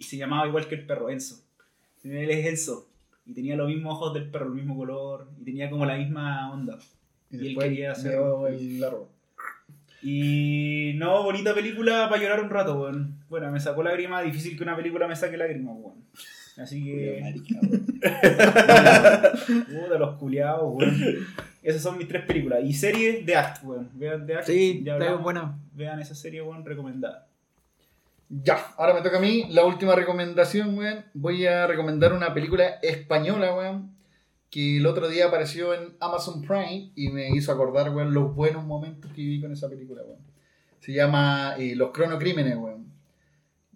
[0.00, 1.44] Y se llamaba igual que el perro, Enzo.
[2.02, 2.88] Él es Enzo.
[3.26, 5.28] Y tenía los mismos ojos del perro, el mismo color.
[5.38, 6.78] Y tenía como la misma onda.
[7.30, 8.18] Y Y él quería hacer-
[8.48, 9.10] el largo.
[10.02, 13.16] Y no, bonita película para llorar un rato, weón.
[13.28, 16.02] Bueno, me sacó lágrima, difícil que una película me saque lágrimas, weón.
[16.56, 17.22] Así que.
[18.00, 21.26] Puta, los culiados, weón.
[21.62, 22.60] Esas son mis tres películas.
[22.64, 23.90] Y series de Act, weón.
[23.92, 24.46] Vean The Act.
[24.46, 25.22] Sí, ya está hablamos.
[25.22, 25.58] buena.
[25.74, 27.26] Vean esa serie, weón, recomendada.
[28.32, 31.04] Ya, ahora me toca a mí la última recomendación, weón.
[31.14, 33.96] Voy a recomendar una película española, weón.
[34.50, 38.64] Que el otro día apareció en Amazon Prime y me hizo acordar, weón, los buenos
[38.64, 40.20] momentos que viví con esa película, weón.
[40.78, 42.92] Se llama eh, Los Cronocrímenes, weón.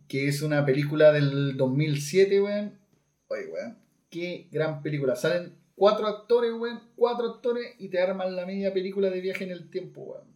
[0.06, 2.78] Que es una película del 2007, weón.
[3.26, 3.78] Oye, weón.
[4.09, 5.16] Qué gran película.
[5.16, 6.81] Salen cuatro actores, weón.
[6.94, 10.28] Cuatro actores y te arman la media película de viaje en el tiempo, weón.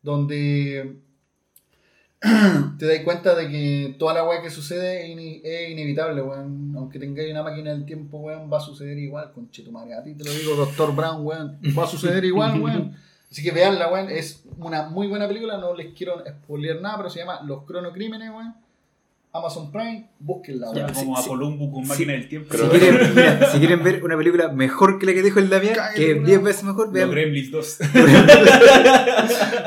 [0.00, 1.02] Donde
[2.78, 6.74] te das cuenta de que toda la weá que sucede es, inevitable, weón.
[6.76, 9.94] Aunque tengáis una máquina del tiempo, weón, va a suceder igual, con madre.
[9.94, 11.58] A ti te lo digo, Doctor Brown, weón.
[11.76, 12.96] Va a suceder igual, weón.
[13.28, 14.08] Así que veanla, weón.
[14.08, 15.58] Es una muy buena película.
[15.58, 18.54] No les quiero spoilear nada, pero se llama Los Cronocrímenes, weón.
[19.34, 20.92] Amazon Prime, búsquenla, weón.
[20.92, 22.54] como sí, a Columbo con máquina del tiempo.
[22.54, 25.72] Si quieren, mira, si quieren ver una película mejor que la que dijo el Damián,
[25.74, 26.26] Cállate, que es weón.
[26.26, 27.78] 10 veces mejor, vean, Gremlins 2.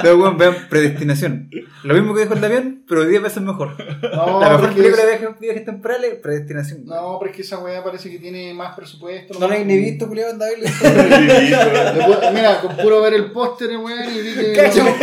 [0.03, 1.49] vean, weón, vean Predestinación.
[1.83, 3.75] Lo mismo que dijo el Damián, pero 10 veces mejor.
[4.15, 6.85] No, la mejor película es- de viajes, viajes temporales, Predestinación.
[6.85, 9.33] No, pero es que esa weá parece que tiene más presupuesto.
[9.33, 9.61] no la nomás.
[9.61, 10.07] he ni visto.
[10.13, 14.53] Le pu- Mira, con puro ver el póster, weón, y vi que.
[14.53, 14.83] Cacho.
[14.83, 14.93] No,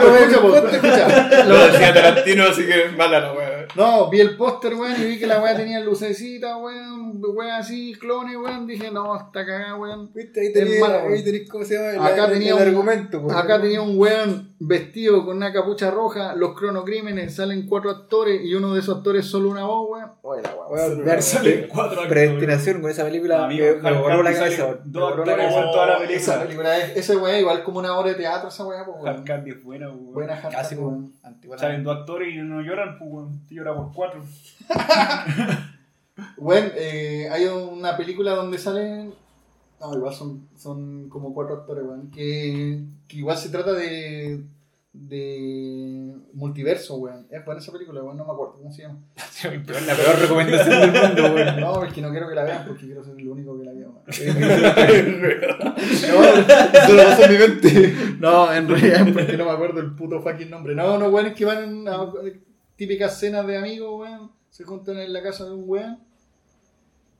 [0.00, 1.44] pero escucha, escucha.
[1.44, 3.29] Lo decía Tarantino, así que mala la.
[3.76, 7.94] No, vi el póster, weón, y vi que la weá tenía lucecitas, weón, weón así,
[7.98, 8.66] clones, weón.
[8.66, 10.10] Dije, no, está cagada, weón.
[10.12, 10.40] ¿Viste?
[10.40, 12.06] Ahí tenés, mala, ahí tenés, ¿cómo se llama?
[12.06, 13.38] Acá el, tenía el un- argumento, weón.
[13.38, 18.54] Acá tenía un weón vestido con una capucha roja, los cronocrímenes, salen cuatro actores y
[18.54, 20.10] uno de esos actores solo una voz, weón.
[20.22, 20.42] Weá.
[20.68, 22.08] Weón, ver- Salen cuatro actores.
[22.12, 24.78] Predestinación con esa película Amigo, me, me Hal voló la cabeza.
[24.84, 25.56] dos actores, cabeza.
[25.60, 26.42] weón, toda la Esa película.
[26.44, 29.24] película es, ese weón, igual como una obra de teatro, esa weá, pues, weón.
[29.24, 30.12] Candy es buena, weón.
[30.12, 31.12] Buena Casi como weón.
[31.22, 31.56] antigua.
[31.56, 33.46] Salen dos actores y no lloran, pues, weón.
[33.48, 34.22] Te llora por cuatro.
[36.36, 39.14] Bueno, eh, hay una película donde salen
[39.80, 42.10] No, igual son, son como cuatro actores, weón.
[42.10, 44.44] Que, que igual se trata de.
[44.92, 46.14] de.
[46.34, 47.26] multiverso, weón.
[47.30, 48.18] Es buena esa película, weón.
[48.18, 48.98] No me acuerdo cómo se llama.
[49.42, 51.60] La peor recomendación del mundo, weón.
[51.60, 53.72] No, es que no quiero que la vean porque quiero ser el único que la
[53.72, 54.02] vea, weón.
[56.10, 57.94] No, eso lo pasó en mi mente.
[58.20, 60.74] No, en realidad es porque no me acuerdo el puto fucking nombre.
[60.74, 62.12] No, no, weón, es que van a
[62.76, 64.30] típicas cenas de amigos, weón.
[64.50, 66.09] Se juntan en la casa de un weón.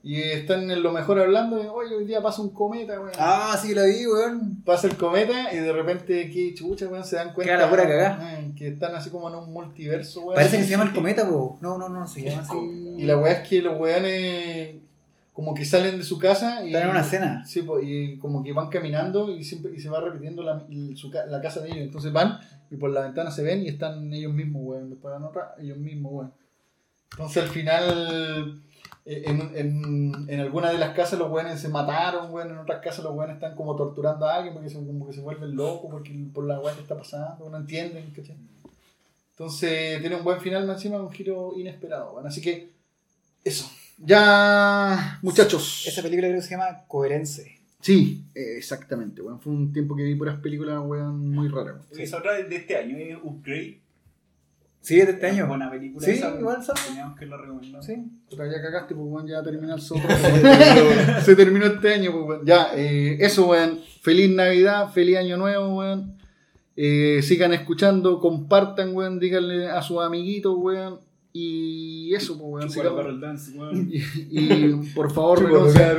[0.03, 3.11] Y están en lo mejor hablando de, oye, hoy día pasa un cometa, weón.
[3.19, 4.63] Ah, sí, la vi, weón.
[4.65, 8.39] Pasa el cometa y de repente, qué chucha, weón, se dan cuenta la pura cagá.
[8.39, 10.35] eh, que están así como en un multiverso, weón.
[10.35, 11.59] Parece que se llama el cometa, po.
[11.61, 12.95] No, no, no, se llama así.
[12.97, 14.75] Y la weá es que los weones
[15.33, 16.67] como que salen de su casa y.
[16.67, 17.45] Están en una cena.
[17.45, 20.97] Sí, po, y como que van caminando y siempre y se va repitiendo la, el-
[20.97, 21.81] su ca- la casa de ellos.
[21.83, 22.39] Entonces van
[22.71, 24.89] y por la ventana se ven y están ellos mismos, weón.
[24.89, 26.33] Después van otra, ellos mismos, weón.
[27.11, 28.61] Entonces al final,
[29.05, 32.51] en, en, en algunas de las casas los weones se mataron, weón.
[32.51, 35.21] En otras casas los weones están como torturando a alguien porque se, como que se
[35.21, 38.35] vuelven locos porque, por la weá que está pasando, no entienden, ¿cachai?
[39.31, 42.27] Entonces tiene un buen final más encima, un giro inesperado, weón.
[42.27, 42.69] Así que,
[43.43, 43.69] eso.
[43.97, 45.85] Ya, muchachos.
[45.87, 47.59] Esa película creo que se llama Coherence.
[47.79, 49.39] Sí, eh, exactamente, weón.
[49.39, 51.77] Fue un tiempo que vi puras películas, weón, muy raras.
[51.89, 52.01] weón.
[52.01, 53.79] Esa otra de este año Upgrade.
[54.81, 55.47] Sí, es de este año.
[55.47, 56.03] Buena película.
[56.03, 56.57] Sí, esa, igual.
[56.87, 57.83] Teníamos que la recomendar.
[57.83, 57.95] Sí.
[58.29, 60.01] Puta, ya cagaste, pues, weón, ya terminó el soto.
[61.23, 62.45] Se terminó este año, pues, weón.
[62.45, 63.79] Ya, eh, eso, weón.
[64.01, 66.17] Feliz Navidad, feliz Año Nuevo, weón.
[66.75, 69.19] Eh, sigan escuchando, compartan, weón.
[69.19, 70.99] Díganle a sus amiguitos, weón.
[71.31, 73.21] Y eso, pues, weón.
[73.21, 73.51] Dance.
[74.31, 75.93] Y, y, por favor, renuncia.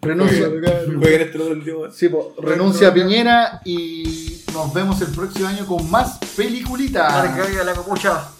[0.00, 0.48] renuncia.
[0.48, 1.90] Jueguen este otro.
[1.90, 4.25] Sí, po, renuncia a Piñera y
[4.56, 7.12] nos vemos el próximo año con más peliculitas.
[7.64, 8.35] la capucha.